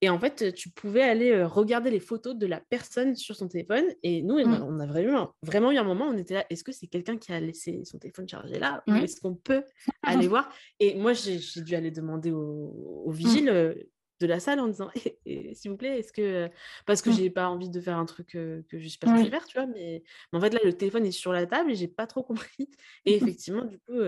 Et 0.00 0.10
en 0.10 0.18
fait, 0.18 0.52
tu 0.52 0.68
pouvais 0.68 1.02
aller 1.02 1.44
regarder 1.44 1.90
les 1.90 2.00
photos 2.00 2.36
de 2.36 2.46
la 2.46 2.60
personne 2.60 3.16
sur 3.16 3.36
son 3.36 3.48
téléphone. 3.48 3.84
Et 4.02 4.22
nous, 4.22 4.38
mmh. 4.38 4.62
on 4.62 4.78
a 4.80 4.86
vraiment, 4.86 5.34
vraiment 5.42 5.72
eu 5.72 5.78
un 5.78 5.84
moment, 5.84 6.06
on 6.06 6.18
était 6.18 6.34
là, 6.34 6.44
est-ce 6.50 6.62
que 6.62 6.72
c'est 6.72 6.88
quelqu'un 6.88 7.16
qui 7.16 7.32
a 7.32 7.40
laissé 7.40 7.80
son 7.84 7.98
téléphone 7.98 8.28
chargé 8.28 8.58
là 8.58 8.82
est-ce 8.86 9.20
qu'on 9.20 9.34
peut 9.34 9.62
aller 10.02 10.28
voir? 10.28 10.52
Et 10.78 10.94
moi, 10.94 11.12
j'ai 11.14 11.38
dû 11.62 11.74
aller 11.74 11.90
demander 11.90 12.32
au, 12.32 13.04
au 13.06 13.12
mmh. 13.12 13.74
De 14.20 14.26
la 14.26 14.40
salle 14.40 14.60
en 14.60 14.68
disant 14.68 14.90
s'il 15.52 15.70
vous 15.70 15.76
plaît 15.76 15.98
est-ce 15.98 16.12
que 16.12 16.48
parce 16.86 17.02
que 17.02 17.12
j'ai 17.12 17.30
pas 17.30 17.48
envie 17.48 17.70
de 17.70 17.80
faire 17.80 17.98
un 17.98 18.04
truc 18.04 18.28
que 18.28 18.64
je 18.72 18.88
suis 18.88 18.98
pas 18.98 19.08
censée 19.08 19.30
faire 19.30 19.44
tu 19.46 19.58
vois 19.58 19.66
mais... 19.66 20.02
en 20.32 20.40
fait 20.40 20.54
là 20.54 20.60
le 20.64 20.72
téléphone 20.72 21.04
est 21.06 21.12
sur 21.12 21.32
la 21.32 21.46
table 21.46 21.70
et 21.70 21.74
j'ai 21.74 21.88
pas 21.88 22.06
trop 22.06 22.22
compris 22.22 22.68
et 23.04 23.14
effectivement 23.16 23.64
du 23.64 23.78
coup 23.78 23.98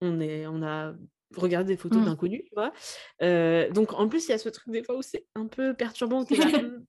on 0.00 0.20
est 0.20 0.46
on 0.46 0.62
a 0.62 0.94
regardé 1.36 1.74
des 1.74 1.76
photos 1.76 2.00
mmh. 2.00 2.04
d'inconnus 2.04 2.42
tu 2.46 2.54
vois 2.54 2.72
donc 3.70 3.92
en 3.92 4.08
plus 4.08 4.26
il 4.26 4.30
y 4.30 4.34
a 4.34 4.38
ce 4.38 4.48
truc 4.48 4.72
des 4.72 4.82
fois 4.82 4.96
où 4.96 5.02
c'est 5.02 5.26
un 5.34 5.46
peu 5.46 5.74
perturbant 5.74 6.22
mmh, 6.30 6.84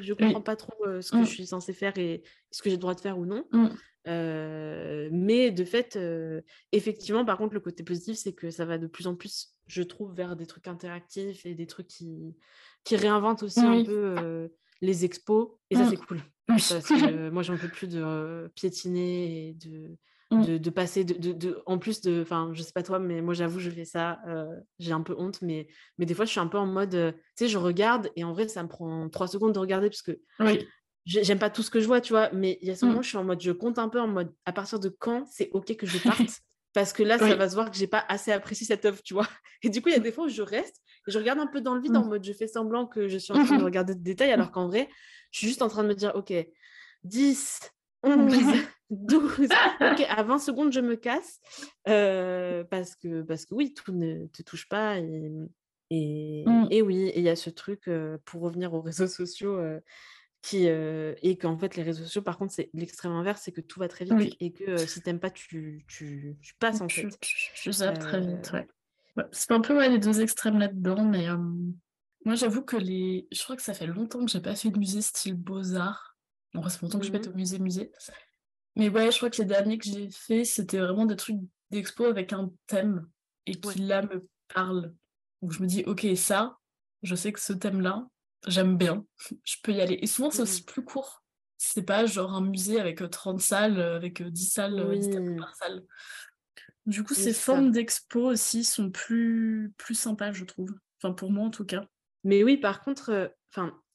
je 0.00 0.12
comprends 0.12 0.40
pas 0.40 0.56
trop 0.56 0.84
ce 1.00 1.10
que 1.10 1.24
je 1.24 1.30
suis 1.30 1.46
censée 1.46 1.72
faire 1.72 1.96
et 1.98 2.22
ce 2.50 2.62
que 2.62 2.70
j'ai 2.70 2.76
le 2.76 2.80
droit 2.80 2.94
de 2.94 3.00
faire 3.00 3.18
ou 3.18 3.26
non 3.26 3.44
mais 4.06 5.50
de 5.50 5.64
fait 5.64 5.98
effectivement 6.72 7.24
par 7.24 7.38
contre 7.38 7.54
le 7.54 7.60
côté 7.60 7.82
positif 7.82 8.16
c'est 8.16 8.32
que 8.32 8.50
ça 8.50 8.64
va 8.64 8.78
de 8.78 8.86
plus 8.86 9.06
en 9.06 9.14
plus 9.14 9.54
je 9.66 9.82
trouve, 9.82 10.14
vers 10.14 10.36
des 10.36 10.46
trucs 10.46 10.68
interactifs 10.68 11.46
et 11.46 11.54
des 11.54 11.66
trucs 11.66 11.88
qui, 11.88 12.36
qui 12.84 12.96
réinventent 12.96 13.42
aussi 13.42 13.60
un 13.60 13.84
peu 13.84 14.50
les 14.80 15.04
expos. 15.04 15.48
Et 15.70 15.76
ça, 15.76 15.84
mmh. 15.84 15.90
c'est 15.90 15.96
cool. 15.96 16.20
Parce 16.46 16.72
que 16.88 17.30
moi, 17.30 17.42
j'en 17.42 17.56
peux 17.56 17.68
plus 17.68 17.88
de 17.88 18.50
piétiner 18.54 19.48
et 19.48 19.52
de, 19.54 19.88
mmh. 19.88 19.96
De, 20.30 20.58
de, 20.58 20.70
passer. 20.70 21.04
De, 21.04 21.32
de, 21.32 21.62
en 21.66 21.78
plus 21.78 22.00
de. 22.00 22.22
Enfin, 22.22 22.50
je 22.52 22.62
sais 22.62 22.72
pas 22.72 22.82
toi, 22.82 22.98
mais 22.98 23.20
moi, 23.20 23.34
j'avoue, 23.34 23.60
je 23.60 23.70
fais 23.70 23.84
ça. 23.84 24.20
j'ai 24.78 24.92
un 24.92 25.02
peu 25.02 25.14
honte, 25.18 25.42
mais, 25.42 25.68
mais 25.98 26.06
des 26.06 26.14
fois, 26.14 26.24
je 26.24 26.30
suis 26.30 26.40
un 26.40 26.46
peu 26.46 26.58
en 26.58 26.66
mode. 26.66 26.90
tu 26.90 27.44
sais, 27.44 27.48
je 27.48 27.58
regarde 27.58 28.10
et 28.16 28.24
en 28.24 28.32
vrai, 28.32 28.48
ça 28.48 28.62
me 28.62 28.68
prend 28.68 29.08
trois 29.08 29.28
secondes 29.28 29.52
de 29.52 29.58
regarder 29.58 29.88
parce 29.90 30.02
que. 30.02 30.18
J'aime 31.06 31.38
pas 31.38 31.50
tout 31.50 31.62
ce 31.62 31.70
que 31.70 31.80
je 31.80 31.86
vois, 31.86 32.00
tu 32.00 32.14
vois, 32.14 32.30
mais 32.32 32.58
il 32.62 32.68
y 32.68 32.70
a 32.70 32.76
ce 32.76 32.86
moment, 32.86 33.02
je 33.02 33.08
suis 33.08 33.18
en 33.18 33.24
mode, 33.24 33.40
je 33.42 33.52
compte 33.52 33.78
un 33.78 33.90
peu 33.90 34.00
en 34.00 34.08
mode, 34.08 34.32
à 34.46 34.52
partir 34.52 34.80
de 34.80 34.88
quand 34.88 35.26
c'est 35.30 35.50
OK 35.52 35.76
que 35.76 35.86
je 35.86 35.98
parte? 36.02 36.40
Parce 36.72 36.92
que 36.92 37.02
là, 37.02 37.18
ça 37.18 37.36
va 37.36 37.48
se 37.48 37.54
voir 37.54 37.70
que 37.70 37.76
j'ai 37.76 37.86
pas 37.86 38.04
assez 38.08 38.32
apprécié 38.32 38.66
cette 38.66 38.84
œuvre, 38.84 39.00
tu 39.02 39.14
vois? 39.14 39.28
Et 39.62 39.68
du 39.68 39.82
coup, 39.82 39.90
il 39.90 39.92
y 39.92 39.96
a 39.96 40.00
des 40.00 40.10
fois 40.10 40.24
où 40.24 40.28
je 40.28 40.42
reste 40.42 40.82
et 41.06 41.12
je 41.12 41.18
regarde 41.18 41.38
un 41.38 41.46
peu 41.46 41.60
dans 41.60 41.74
le 41.74 41.82
vide 41.82 41.96
en 41.96 42.04
mode 42.04 42.24
je 42.24 42.32
fais 42.32 42.48
semblant 42.48 42.86
que 42.86 43.08
je 43.08 43.18
suis 43.18 43.32
en 43.32 43.44
train 43.44 43.58
de 43.58 43.64
regarder 43.64 43.94
des 43.94 44.00
détails, 44.00 44.32
alors 44.32 44.50
qu'en 44.50 44.66
vrai, 44.68 44.88
je 45.30 45.38
suis 45.38 45.46
juste 45.46 45.60
en 45.60 45.68
train 45.68 45.82
de 45.82 45.88
me 45.88 45.94
dire, 45.94 46.12
ok, 46.14 46.32
10, 47.04 47.60
11, 48.02 48.34
12. 48.96 49.48
ok, 49.80 50.06
à 50.08 50.22
20 50.22 50.38
secondes, 50.38 50.72
je 50.72 50.80
me 50.80 50.96
casse. 50.96 51.40
Euh, 51.88 52.64
parce, 52.64 52.96
que, 52.96 53.22
parce 53.22 53.44
que 53.46 53.54
oui, 53.54 53.74
tout 53.74 53.92
ne 53.92 54.26
te 54.26 54.42
touche 54.42 54.68
pas. 54.68 54.98
Et, 54.98 55.30
et, 55.90 56.44
Mm. 56.46 56.66
et 56.70 56.82
oui, 56.82 56.96
et 57.08 57.18
il 57.18 57.24
y 57.24 57.28
a 57.28 57.36
ce 57.36 57.50
truc, 57.50 57.88
euh, 57.88 58.18
pour 58.24 58.42
revenir 58.42 58.72
aux 58.74 58.80
réseaux 58.80 59.06
sociaux, 59.06 59.56
euh, 59.58 59.80
qui, 60.42 60.66
et 60.66 61.38
qu'en 61.40 61.56
fait, 61.56 61.74
les 61.76 61.82
réseaux 61.82 62.04
sociaux, 62.04 62.20
par 62.22 62.36
contre, 62.36 62.52
c'est 62.52 62.68
l'extrême 62.74 63.12
inverse, 63.12 63.40
c'est 63.42 63.52
que 63.52 63.62
tout 63.62 63.80
va 63.80 63.88
très 63.88 64.04
vite 64.04 64.14
Oui. 64.14 64.36
et 64.40 64.52
que 64.52 64.76
si 64.76 65.00
t'aimes 65.00 65.20
pas, 65.20 65.30
tu, 65.30 65.84
tu, 65.88 66.36
tu 66.42 66.54
passes 66.58 66.82
en 66.82 66.86
Tu, 66.86 67.00
fait. 67.10 67.18
tu, 67.20 67.72
zappes 67.72 67.98
très 67.98 68.20
vite, 68.20 68.50
ouais. 68.52 68.66
Ouais, 69.16 69.24
c'est 69.32 69.52
un 69.52 69.60
peu 69.60 69.74
ouais, 69.76 69.88
les 69.88 69.98
deux 69.98 70.20
extrêmes 70.20 70.58
là-dedans, 70.58 71.02
mais 71.04 71.28
moi 72.26 72.34
j'avoue 72.34 72.62
que 72.62 72.76
les. 72.76 73.26
Je 73.32 73.42
crois 73.42 73.56
que 73.56 73.62
ça 73.62 73.72
fait 73.72 73.86
longtemps 73.86 74.22
que 74.24 74.30
j'ai 74.30 74.40
pas 74.40 74.54
fait 74.54 74.70
de 74.70 74.78
musée 74.78 75.00
style 75.02 75.34
Beaux-Arts. 75.34 76.16
Bon, 76.52 76.62
ça 76.64 76.70
fait 76.78 76.82
longtemps 76.82 76.98
que 76.98 77.06
je 77.06 77.12
vais 77.12 77.18
été 77.18 77.28
au 77.30 77.34
musée 77.34 77.58
musée. 77.58 77.90
Mais 78.76 78.88
ouais, 78.88 79.10
je 79.10 79.16
crois 79.16 79.30
que 79.30 79.40
les 79.40 79.48
derniers 79.48 79.78
que 79.78 79.84
j'ai 79.84 80.10
fait, 80.10 80.44
c'était 80.44 80.78
vraiment 80.78 81.06
des 81.06 81.16
trucs 81.16 81.38
d'expo 81.70 82.04
avec 82.04 82.32
un 82.32 82.50
thème 82.66 83.08
et 83.46 83.54
qui 83.54 83.80
ouais. 83.80 83.86
là 83.86 84.02
me 84.02 84.26
parle. 84.52 84.94
Où 85.42 85.50
je 85.50 85.62
me 85.62 85.66
dis, 85.66 85.84
ok, 85.86 86.06
ça, 86.16 86.58
je 87.02 87.14
sais 87.14 87.32
que 87.32 87.40
ce 87.40 87.52
thème-là, 87.52 88.08
j'aime 88.46 88.76
bien, 88.76 89.04
je 89.44 89.56
peux 89.62 89.72
y 89.72 89.80
aller. 89.80 89.98
Et 90.00 90.06
souvent 90.06 90.30
c'est 90.30 90.42
aussi 90.42 90.64
plus 90.64 90.84
court. 90.84 91.22
C'est 91.56 91.82
pas 91.82 92.06
genre 92.06 92.34
un 92.34 92.40
musée 92.40 92.80
avec 92.80 93.00
euh, 93.00 93.08
30 93.08 93.40
salles, 93.40 93.78
euh, 93.78 93.96
avec 93.96 94.20
euh, 94.20 94.30
10 94.30 94.46
salles, 94.46 94.78
euh, 94.78 94.96
10 94.96 95.10
tableaux 95.10 95.32
Oui, 95.32 95.38
par 95.38 95.54
salle. 95.54 95.84
Du 96.86 97.02
coup, 97.02 97.14
oui, 97.14 97.22
ces 97.22 97.32
formes 97.32 97.70
d'expo 97.70 98.30
aussi 98.30 98.64
sont 98.64 98.90
plus, 98.90 99.72
plus 99.78 99.94
sympas, 99.94 100.32
je 100.32 100.44
trouve. 100.44 100.74
Enfin, 100.98 101.14
pour 101.14 101.30
moi 101.30 101.46
en 101.46 101.50
tout 101.50 101.64
cas. 101.64 101.86
Mais 102.24 102.42
oui, 102.42 102.56
par 102.56 102.82
contre, 102.82 103.10
euh, 103.10 103.28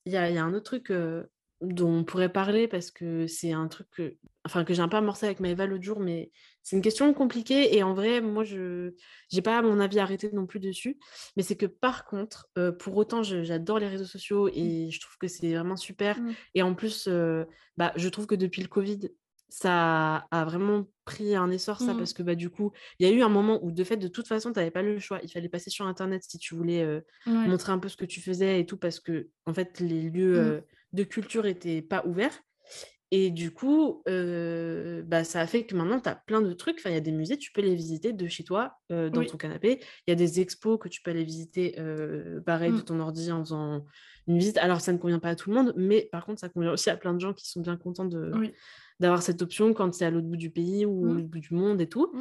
il 0.05 0.13
y 0.13 0.17
a, 0.17 0.29
y 0.29 0.37
a 0.37 0.43
un 0.43 0.53
autre 0.53 0.65
truc 0.65 0.91
euh, 0.91 1.23
dont 1.61 1.99
on 1.99 2.03
pourrait 2.03 2.31
parler 2.31 2.67
parce 2.67 2.91
que 2.91 3.27
c'est 3.27 3.51
un 3.51 3.67
truc 3.67 3.87
que, 3.91 4.15
enfin, 4.45 4.63
que 4.63 4.73
j'ai 4.73 4.81
un 4.81 4.87
peu 4.87 4.97
amorcé 4.97 5.25
avec 5.25 5.39
Maëva 5.39 5.65
l'autre 5.65 5.83
jour, 5.83 5.99
mais 5.99 6.31
c'est 6.63 6.75
une 6.75 6.81
question 6.81 7.13
compliquée 7.13 7.75
et 7.75 7.83
en 7.83 7.93
vrai, 7.93 8.21
moi, 8.21 8.43
je 8.43 8.93
j'ai 9.29 9.41
pas 9.41 9.61
mon 9.61 9.79
avis 9.79 9.99
arrêté 9.99 10.29
non 10.31 10.45
plus 10.47 10.59
dessus. 10.59 10.97
Mais 11.35 11.43
c'est 11.43 11.55
que 11.57 11.65
par 11.65 12.05
contre, 12.05 12.47
euh, 12.57 12.71
pour 12.71 12.95
autant, 12.97 13.21
j'adore 13.23 13.79
les 13.79 13.87
réseaux 13.87 14.05
sociaux 14.05 14.49
et 14.53 14.89
je 14.91 14.99
trouve 14.99 15.17
que 15.17 15.27
c'est 15.27 15.53
vraiment 15.53 15.75
super. 15.77 16.19
Mm. 16.19 16.31
Et 16.55 16.61
en 16.63 16.73
plus, 16.75 17.07
euh, 17.07 17.45
bah, 17.77 17.91
je 17.95 18.07
trouve 18.09 18.27
que 18.27 18.35
depuis 18.35 18.61
le 18.61 18.67
Covid, 18.69 19.09
ça 19.51 20.27
a 20.31 20.45
vraiment 20.45 20.85
pris 21.05 21.35
un 21.35 21.49
essor, 21.49 21.79
ça, 21.79 21.93
Mm. 21.93 21.97
parce 21.97 22.13
que 22.13 22.21
bah, 22.23 22.35
du 22.35 22.49
coup, 22.51 22.71
il 22.99 23.07
y 23.07 23.11
a 23.11 23.13
eu 23.13 23.21
un 23.23 23.29
moment 23.29 23.59
où, 23.63 23.71
de 23.71 23.83
fait, 23.83 23.97
de 23.97 24.07
toute 24.07 24.27
façon, 24.27 24.53
tu 24.53 24.59
n'avais 24.59 24.69
pas 24.71 24.83
le 24.83 24.99
choix. 24.99 25.19
Il 25.23 25.31
fallait 25.31 25.49
passer 25.49 25.69
sur 25.71 25.87
Internet 25.87 26.23
si 26.23 26.37
tu 26.37 26.53
voulais 26.55 26.83
euh, 26.83 27.01
Ouais. 27.25 27.47
montrer 27.47 27.71
un 27.71 27.79
peu 27.79 27.89
ce 27.89 27.97
que 27.97 28.05
tu 28.05 28.21
faisais 28.21 28.59
et 28.59 28.65
tout, 28.67 28.77
parce 28.77 28.99
que, 28.99 29.29
en 29.47 29.53
fait, 29.53 29.79
les 29.79 30.03
lieux 30.03 30.63
de 30.93 31.03
culture 31.03 31.45
étaient 31.47 31.81
pas 31.81 32.05
ouverts. 32.05 32.39
Et 33.11 33.31
du 33.31 33.51
coup, 33.51 34.03
euh, 34.07 35.01
bah, 35.03 35.23
ça 35.23 35.41
a 35.41 35.47
fait 35.47 35.65
que 35.65 35.75
maintenant, 35.75 35.99
tu 35.99 36.07
as 36.09 36.15
plein 36.15 36.41
de 36.41 36.53
trucs. 36.53 36.77
Enfin, 36.79 36.91
il 36.91 36.93
y 36.93 36.97
a 36.97 37.01
des 37.01 37.11
musées, 37.11 37.37
tu 37.37 37.51
peux 37.51 37.61
les 37.61 37.73
visiter 37.73 38.13
de 38.13 38.27
chez 38.27 38.43
toi, 38.43 38.73
euh, 38.91 39.09
dans 39.09 39.21
Oui. 39.21 39.27
ton 39.27 39.37
canapé. 39.37 39.79
Il 40.05 40.11
y 40.11 40.13
a 40.13 40.15
des 40.15 40.39
expos 40.41 40.77
que 40.79 40.87
tu 40.89 41.01
peux 41.01 41.09
aller 41.11 41.23
visiter, 41.23 41.75
euh, 41.79 42.39
pareil, 42.41 42.71
de 42.71 42.77
Mm. 42.77 42.83
ton 42.83 42.99
ordi 42.99 43.31
en 43.31 43.43
faisant 43.43 43.83
une 44.27 44.37
visite. 44.37 44.57
Alors, 44.59 44.79
ça 44.81 44.93
ne 44.93 44.99
convient 44.99 45.17
pas 45.19 45.29
à 45.29 45.35
tout 45.35 45.49
le 45.49 45.55
monde, 45.55 45.73
mais 45.75 46.07
par 46.11 46.23
contre, 46.25 46.39
ça 46.39 46.49
convient 46.49 46.71
aussi 46.71 46.91
à 46.91 46.97
plein 46.97 47.15
de 47.15 47.19
gens 47.19 47.33
qui 47.33 47.49
sont 47.49 47.61
bien 47.61 47.77
contents 47.77 48.05
de, 48.05 48.31
Oui. 48.35 48.51
d'avoir 48.99 49.23
cette 49.23 49.41
option 49.41 49.73
quand 49.73 49.91
c'est 49.93 50.05
à 50.05 50.11
l'autre 50.11 50.27
bout 50.27 50.37
du 50.37 50.51
pays 50.51 50.85
ou 50.85 51.05
Mm. 51.13 51.17
au 51.17 51.23
bout 51.23 51.39
du 51.39 51.53
monde 51.55 51.81
et 51.81 51.89
tout. 51.89 52.11
Mm. 52.13 52.19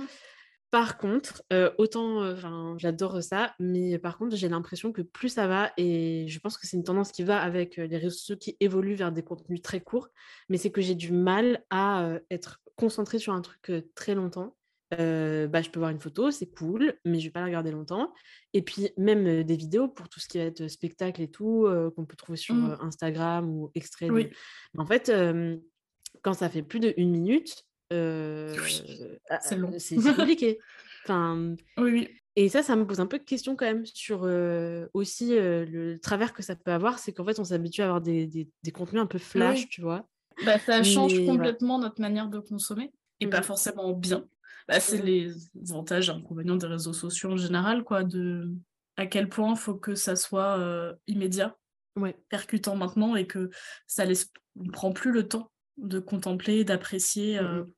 Par 0.71 0.99
contre, 0.99 1.43
euh, 1.53 1.71
autant, 1.79 2.23
euh, 2.23 2.75
j'adore 2.77 3.23
ça, 3.23 3.55
mais 3.59 3.99
par 3.99 4.19
contre, 4.19 4.37
j'ai 4.37 4.51
l'impression 4.51 4.93
que 4.93 5.01
plus 5.01 5.31
ça 5.31 5.47
va, 5.47 5.73
et 5.79 6.27
je 6.29 6.39
pense 6.41 6.59
que 6.59 6.67
c'est 6.67 6.77
une 6.77 6.85
tendance 6.85 7.11
qui 7.11 7.23
va 7.23 7.41
avec 7.41 7.79
euh, 7.79 7.87
les 7.87 7.97
réseaux 7.97 8.17
sociaux 8.17 8.37
qui 8.37 8.57
évoluent 8.61 8.95
vers 8.95 9.11
des 9.11 9.23
contenus 9.23 9.63
très 9.63 9.81
courts, 9.81 10.09
mais 10.51 10.59
c'est 10.59 10.71
que 10.71 10.83
j'ai 10.83 10.95
du 10.95 11.11
mal 11.13 11.65
à 11.71 12.05
euh, 12.05 12.21
être 12.31 12.61
concentrée 12.77 13.19
sur 13.19 13.33
un 13.33 13.41
truc 13.41 13.73
très 13.95 14.15
longtemps. 14.15 14.55
Bah, 14.91 15.61
je 15.61 15.69
peux 15.69 15.81
voir 15.81 15.91
une 15.91 16.01
photo, 16.01 16.31
c'est 16.31 16.47
cool, 16.47 16.95
mais 17.05 17.21
je 17.21 17.27
vais 17.27 17.31
pas 17.31 17.41
la 17.41 17.47
regarder 17.47 17.71
longtemps. 17.71 18.15
Et 18.55 18.63
puis 18.63 18.89
même 18.97 19.43
des 19.43 19.57
vidéos 19.57 19.87
pour 19.87 20.09
tout 20.09 20.19
ce 20.19 20.29
qui 20.29 20.39
va 20.39 20.45
être 20.45 20.67
spectacle 20.69 21.21
et 21.21 21.31
tout, 21.31 21.69
qu'on 21.95 22.07
peut 22.07 22.17
trouver 22.17 22.39
sur 22.39 22.55
Mm. 22.55 22.71
euh, 22.71 22.77
Instagram 22.81 23.51
ou 23.51 23.71
extrait 23.75 24.07
de... 24.07 24.13
Oui. 24.13 24.31
En 24.79 24.87
fait, 24.87 25.13
quand 26.23 26.33
ça 26.33 26.49
fait 26.49 26.63
plus 26.63 26.81
d'une 26.81 27.11
minute, 27.11 27.67
euh, 27.93 28.57
Oui. 28.63 28.83
ah, 29.31 29.39
C'est 29.41 29.57
long. 29.57 29.73
c'est 29.79 29.97
compliqué. 29.97 30.59
Enfin, 31.05 31.55
Oui, 31.79 31.91
oui. 31.93 32.09
et 32.37 32.49
ça, 32.51 32.63
ça 32.63 32.77
me 32.77 32.87
pose 32.87 33.01
un 33.01 33.07
peu 33.07 33.19
de 33.19 33.25
questions 33.25 33.57
quand 33.57 33.65
même 33.65 33.87
sur 33.87 34.25
euh, 34.25 34.87
aussi 34.93 35.35
euh, 35.39 35.65
le 35.65 35.99
travers 35.99 36.35
que 36.35 36.43
ça 36.43 36.55
peut 36.55 36.71
avoir, 36.73 36.99
c'est 36.99 37.13
qu'en 37.13 37.25
fait, 37.25 37.39
on 37.39 37.45
s'habitue 37.45 37.81
à 37.81 37.85
avoir 37.87 38.01
des, 38.03 38.27
des- 38.27 38.51
des 38.63 38.71
contenus 38.73 39.01
un 39.01 39.07
peu 39.07 39.19
flash, 39.19 39.61
Oui. 39.61 39.69
tu 39.71 39.81
vois. 39.81 40.07
Bah, 40.45 40.59
ça 40.59 40.83
change 40.83 41.15
Mais 41.21 41.27
complètement 41.27 41.79
notre 41.79 42.01
manière 42.01 42.29
de 42.29 42.39
consommer 42.41 42.93
et 43.21 43.27
pas 43.27 43.39
Mhm. 43.39 43.45
forcément 43.45 43.93
bien. 43.95 44.27
Bah, 44.69 44.81
c'est 44.81 44.99
Mhm. 44.99 45.05
les 45.07 45.33
avantages 45.71 46.11
et 46.11 46.13
inconvénients 46.13 46.57
des 46.57 46.67
réseaux 46.67 46.93
sociaux 46.93 47.31
en 47.33 47.37
général, 47.37 47.85
quoi, 47.85 48.05
de 48.05 48.51
à 48.99 49.07
quel 49.07 49.29
point 49.31 49.53
il 49.53 49.57
faut 49.59 49.77
que 49.77 49.95
ça 49.95 50.15
soit 50.17 50.59
euh, 50.59 50.95
immédiat, 51.07 51.57
Ouais, 51.97 52.17
percutant 52.29 52.77
maintenant 52.77 53.17
et 53.17 53.27
que 53.27 53.49
ça 53.87 54.05
laisse, 54.05 54.31
on 54.61 54.67
prend 54.69 54.93
plus 54.93 55.11
le 55.13 55.27
temps 55.27 55.51
de 55.79 55.99
contempler, 56.01 56.65
d'apprécier, 56.65 57.39
euh, 57.39 57.63
Mhm. 57.65 57.73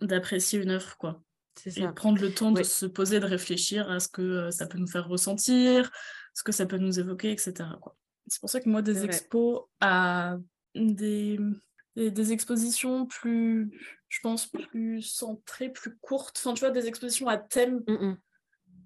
D'apprécier 0.00 0.60
une 0.60 0.70
œuvre, 0.70 0.96
quoi. 0.98 1.22
c'est 1.56 1.76
Et 1.78 1.82
ça. 1.82 1.92
prendre 1.92 2.20
le 2.20 2.32
temps 2.32 2.52
de 2.52 2.62
se 2.62 2.86
poser, 2.86 3.20
de 3.20 3.26
réfléchir 3.26 3.90
à 3.90 4.00
ce 4.00 4.08
que 4.08 4.22
euh, 4.22 4.50
ça 4.50 4.66
peut 4.66 4.78
nous 4.78 4.86
faire 4.86 5.08
ressentir, 5.08 5.90
ce 6.34 6.42
que 6.42 6.52
ça 6.52 6.66
peut 6.66 6.78
nous 6.78 6.98
évoquer, 6.98 7.30
etc. 7.32 7.54
C'est 8.26 8.40
pour 8.40 8.50
ça 8.50 8.60
que 8.60 8.68
moi, 8.68 8.82
des 8.82 9.04
expos 9.04 9.62
à 9.80 10.36
des, 10.74 11.38
des, 11.94 12.10
des 12.10 12.32
expositions 12.32 13.06
plus, 13.06 13.70
je 14.08 14.20
pense, 14.20 14.46
plus 14.48 15.00
centrées, 15.02 15.70
plus 15.70 15.96
courtes, 15.98 16.36
enfin, 16.38 16.54
tu 16.54 16.60
vois, 16.60 16.70
des 16.70 16.86
expositions 16.86 17.28
à 17.28 17.36
thème 17.38 17.82
Mhm. 17.86 18.18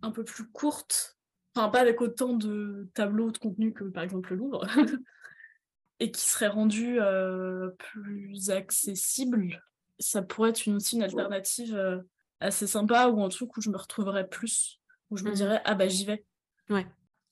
un 0.02 0.10
peu 0.10 0.24
plus 0.24 0.46
courtes, 0.48 1.18
enfin, 1.56 1.68
pas 1.70 1.80
avec 1.80 2.00
autant 2.00 2.34
de 2.34 2.88
tableaux 2.94 3.30
de 3.30 3.38
contenu 3.38 3.72
que, 3.72 3.84
par 3.84 4.02
exemple, 4.04 4.30
le 4.30 4.36
Louvre, 4.36 4.66
et 5.98 6.10
qui 6.10 6.28
seraient 6.28 6.48
rendus 6.48 7.00
euh, 7.00 7.70
plus 7.78 8.50
accessibles, 8.50 9.62
ça 10.00 10.22
pourrait 10.22 10.50
être 10.50 10.66
une, 10.66 10.76
aussi 10.76 10.96
une 10.96 11.02
alternative 11.04 11.74
euh, 11.76 12.00
assez 12.40 12.66
sympa 12.66 13.08
ou 13.08 13.22
un 13.22 13.28
truc 13.28 13.56
où 13.56 13.60
je 13.60 13.70
me 13.70 13.76
retrouverais 13.78 14.28
plus, 14.28 14.80
où 15.10 15.16
je 15.16 15.24
me 15.24 15.30
Mhm. 15.30 15.34
dirais, 15.36 15.62
ah 15.64 15.74
bah 15.74 15.88
j'y 15.88 16.04
vais. 16.06 16.24
Ouais, 16.70 16.86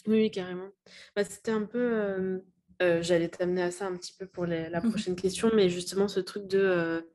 oui, 0.06 0.18
oui, 0.20 0.30
carrément. 0.30 0.68
Bah, 1.16 1.24
c'était 1.24 1.50
un 1.52 1.64
peu. 1.64 1.78
euh, 1.78 2.38
euh, 2.82 3.02
j'allais 3.02 3.28
t'amener 3.28 3.62
à 3.62 3.70
ça 3.70 3.86
un 3.86 3.96
petit 3.96 4.14
peu 4.18 4.26
pour 4.26 4.46
les- 4.46 4.68
la 4.70 4.80
Mhm. 4.82 4.90
prochaine 4.90 5.16
question, 5.16 5.50
mais 5.54 5.68
justement, 5.68 6.08
ce 6.08 6.20
truc 6.20 6.46
de. 6.46 7.10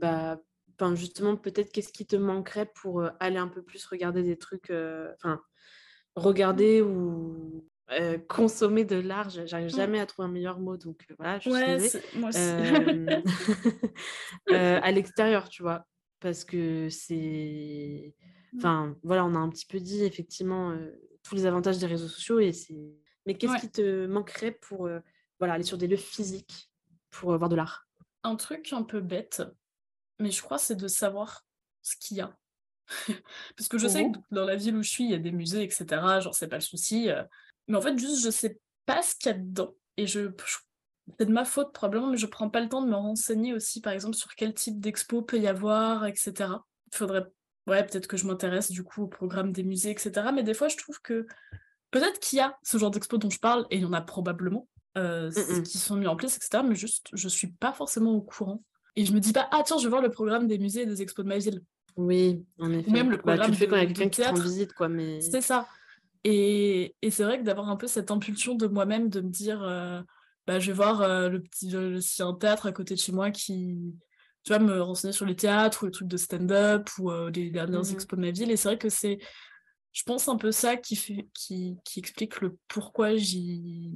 bah, 0.00 0.40
enfin, 0.80 0.94
justement, 0.94 1.36
peut-être 1.36 1.70
qu'est-ce 1.72 1.92
qui 1.92 2.06
te 2.06 2.16
manquerait 2.16 2.66
pour 2.74 3.04
aller 3.20 3.36
un 3.38 3.48
peu 3.48 3.62
plus 3.62 3.84
regarder 3.86 4.22
des 4.22 4.38
trucs. 4.38 4.70
Enfin, 4.70 5.40
regarder 6.16 6.82
ou 6.82 7.68
euh, 7.92 8.18
consommer 8.28 8.84
de 8.84 8.96
l'art. 8.96 9.30
j'a- 9.30 9.46
J'arrive 9.46 9.66
Mm. 9.72 9.76
jamais 9.76 10.00
à 10.00 10.06
trouver 10.06 10.28
un 10.28 10.30
meilleur 10.32 10.60
mot, 10.60 10.76
donc 10.76 11.04
euh, 11.10 11.14
voilà, 11.18 11.38
je 11.40 11.50
Ouais, 11.50 11.78
moi 12.14 12.28
aussi. 12.28 12.38
Euh, 14.50 14.80
à 14.82 14.90
l'extérieur, 14.92 15.48
tu 15.48 15.62
vois, 15.62 15.86
parce 16.20 16.44
que 16.44 16.88
c'est. 16.90 18.14
Mm. 18.52 18.58
Enfin, 18.58 18.96
voilà, 19.02 19.24
on 19.24 19.34
a 19.34 19.38
un 19.38 19.48
petit 19.48 19.66
peu 19.66 19.80
dit 19.80 20.04
effectivement 20.04 20.76
tous 21.22 21.34
les 21.34 21.46
avantages 21.46 21.78
des 21.78 21.86
réseaux 21.86 22.08
sociaux 22.08 22.40
et 22.40 22.52
c'est. 22.52 22.76
Mais 23.26 23.34
qu'est-ce 23.34 23.52
Ouais. 23.52 23.60
qui 23.60 23.70
te 23.70 24.06
manquerait 24.06 24.52
pour 24.52 24.88
voilà, 25.38 25.54
aller 25.54 25.64
sur 25.64 25.78
des 25.78 25.86
lieux 25.86 25.96
physiques 25.96 26.70
pour 27.10 27.36
voir 27.36 27.48
de 27.48 27.56
l'art? 27.56 27.86
Un 28.24 28.36
truc 28.36 28.72
un 28.72 28.82
peu 28.82 29.00
bête, 29.00 29.42
mais 30.18 30.30
je 30.30 30.42
crois 30.42 30.58
c'est 30.58 30.76
de 30.76 30.88
savoir 30.88 31.44
ce 31.82 31.96
qu'il 31.96 32.16
y 32.18 32.20
a. 32.20 32.36
Parce 33.56 33.68
que 33.68 33.78
je 33.78 33.86
sais 33.86 34.02
que 34.04 34.18
Oh. 34.18 34.22
dans 34.32 34.44
la 34.44 34.56
ville 34.56 34.76
où 34.76 34.82
je 34.82 34.90
suis, 34.90 35.04
il 35.04 35.10
y 35.10 35.14
a 35.14 35.18
des 35.18 35.30
musées, 35.32 35.62
etc. 35.62 35.86
Genre, 36.20 36.34
c'est 36.34 36.48
pas 36.48 36.56
le 36.56 36.60
souci. 36.62 37.08
Mais 37.70 37.76
en 37.78 37.80
fait, 37.80 37.96
juste, 37.98 38.22
je 38.24 38.30
sais 38.30 38.58
pas 38.86 39.00
ce 39.02 39.14
qu'il 39.14 39.30
y 39.30 39.34
a 39.34 39.38
dedans. 39.38 39.74
Et 39.96 40.06
je, 40.06 40.28
je- 40.44 40.56
c'est 41.18 41.26
de 41.26 41.32
ma 41.32 41.44
faute 41.44 41.72
probablement, 41.72 42.08
mais 42.10 42.16
je 42.16 42.26
prends 42.26 42.50
pas 42.50 42.60
le 42.60 42.68
temps 42.68 42.82
de 42.82 42.88
me 42.88 42.94
renseigner 42.96 43.54
aussi, 43.54 43.80
par 43.80 43.92
exemple, 43.92 44.14
sur 44.16 44.34
quel 44.34 44.54
type 44.54 44.78
d'expo 44.80 45.22
peut 45.22 45.38
y 45.38 45.46
avoir, 45.48 46.04
etc. 46.06 46.32
Il 46.92 46.96
faudrait, 46.96 47.24
ouais, 47.66 47.84
peut-être 47.84 48.06
que 48.06 48.16
je 48.16 48.26
m'intéresse 48.26 48.70
du 48.70 48.82
coup 48.84 49.02
au 49.04 49.06
programme 49.08 49.52
des 49.52 49.62
musées, 49.62 49.90
etc. 49.90 50.30
Mais 50.34 50.42
des 50.42 50.54
fois, 50.54 50.68
je 50.68 50.76
trouve 50.76 51.00
que 51.00 51.26
peut-être 51.90 52.20
qu'il 52.20 52.38
y 52.38 52.40
a 52.40 52.56
ce 52.62 52.76
genre 52.78 52.90
d'expo 52.90 53.18
dont 53.18 53.30
je 53.30 53.38
parle, 53.40 53.66
et 53.70 53.76
il 53.76 53.82
y 53.82 53.84
en 53.84 53.92
a 53.92 54.00
probablement, 54.00 54.68
euh, 54.98 55.30
Mm-mm. 55.30 55.62
qui 55.62 55.78
sont 55.78 55.96
mis 55.96 56.06
en 56.06 56.16
place, 56.16 56.36
etc. 56.36 56.62
Mais 56.68 56.74
juste, 56.74 57.08
je 57.12 57.28
suis 57.28 57.48
pas 57.52 57.72
forcément 57.72 58.12
au 58.12 58.20
courant. 58.22 58.62
Et 58.96 59.04
je 59.04 59.12
me 59.12 59.20
dis 59.20 59.32
pas, 59.32 59.48
ah 59.52 59.62
tiens, 59.64 59.78
je 59.78 59.84
vais 59.84 59.90
voir 59.90 60.02
le 60.02 60.10
programme 60.10 60.46
des 60.48 60.58
musées 60.58 60.82
et 60.82 60.86
des 60.86 61.02
expos 61.02 61.24
de 61.24 61.28
ma 61.28 61.38
ville. 61.38 61.62
Oui, 61.96 62.44
en 62.58 62.72
effet. 62.72 62.90
même 62.90 63.10
le 63.10 63.16
Bah, 63.16 63.22
tu 63.22 63.26
programme 63.26 63.50
le 63.50 63.56
fais 63.56 63.66
quand 63.68 63.76
il 63.76 63.82
y 63.82 63.82
a 63.82 63.86
quelqu'un 63.86 64.08
qui 64.08 64.20
te 64.22 64.26
rend 64.28 64.34
visite, 64.34 64.72
quoi, 64.74 64.88
mais. 64.88 65.20
C'est 65.20 65.40
ça. 65.40 65.66
Et, 66.24 66.96
et 67.02 67.10
c'est 67.10 67.24
vrai 67.24 67.38
que 67.38 67.44
d'avoir 67.44 67.68
un 67.70 67.76
peu 67.76 67.86
cette 67.86 68.10
impulsion 68.10 68.54
de 68.54 68.66
moi-même 68.66 69.08
de 69.08 69.20
me 69.20 69.30
dire, 69.30 69.62
euh, 69.62 70.02
bah, 70.46 70.58
je 70.58 70.66
vais 70.68 70.72
voir 70.76 71.00
euh, 71.02 71.28
le 71.28 71.42
petit, 71.42 71.70
le, 71.70 72.00
s'il 72.00 72.22
y 72.24 72.26
a 72.26 72.28
un 72.30 72.34
théâtre 72.34 72.66
à 72.66 72.72
côté 72.72 72.94
de 72.94 73.00
chez 73.00 73.12
moi 73.12 73.30
qui, 73.30 73.94
tu 74.44 74.48
vois, 74.52 74.58
me 74.58 74.80
renseigner 74.82 75.12
sur 75.12 75.24
les 75.26 75.36
théâtres 75.36 75.82
ou 75.82 75.86
les 75.86 75.92
trucs 75.92 76.08
de 76.08 76.16
stand-up 76.18 76.88
ou 76.98 77.10
euh, 77.10 77.30
les 77.30 77.50
dernières 77.50 77.80
Mhm. 77.80 77.92
expos 77.92 78.18
de 78.18 78.24
ma 78.24 78.30
ville. 78.32 78.50
Et 78.50 78.56
c'est 78.56 78.68
vrai 78.68 78.78
que 78.78 78.90
c'est, 78.90 79.18
je 79.92 80.02
pense, 80.04 80.28
un 80.28 80.36
peu 80.36 80.52
ça 80.52 80.76
qui 80.76 80.96
fait, 80.96 81.28
qui, 81.34 81.76
qui 81.84 81.98
explique 82.00 82.40
le 82.40 82.58
pourquoi 82.68 83.16
j'y, 83.16 83.92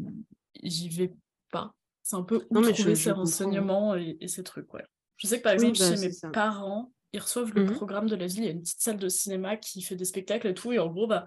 j'y 0.63 0.89
vais 0.89 1.13
pas. 1.53 1.75
C'est 2.03 2.17
un 2.17 2.23
peu 2.23 2.47
où 2.51 2.55
Non, 2.55 2.63
trouver 2.63 2.95
je- 2.95 2.95
ces 2.95 3.11
renseignements 3.13 3.97
et, 3.97 4.17
et 4.21 4.29
ces 4.29 4.43
trucs, 4.43 4.73
ouais. 4.75 4.85
Je 5.17 5.27
sais 5.27 5.39
que 5.39 5.43
par 5.45 5.53
exemple, 5.53 5.79
bah, 5.79 5.89
chez 5.89 5.97
mes 5.97 6.11
parents, 6.33 6.93
ils 7.13 7.21
reçoivent 7.21 7.53
le 7.55 7.65
mmh 7.65 7.75
programme 7.75 8.07
de 8.09 8.17
la 8.17 8.27
ville. 8.27 8.41
Il 8.43 8.47
y 8.47 8.49
a 8.49 8.53
une 8.53 8.63
petite 8.63 8.81
salle 8.81 8.97
de 8.99 9.09
cinéma 9.09 9.57
qui 9.57 9.83
fait 9.83 9.97
des 9.97 10.05
spectacles 10.05 10.49
et 10.49 10.55
tout. 10.55 10.73
Et 10.73 10.79
en 10.79 10.89
gros, 10.89 11.07
bah, 11.07 11.27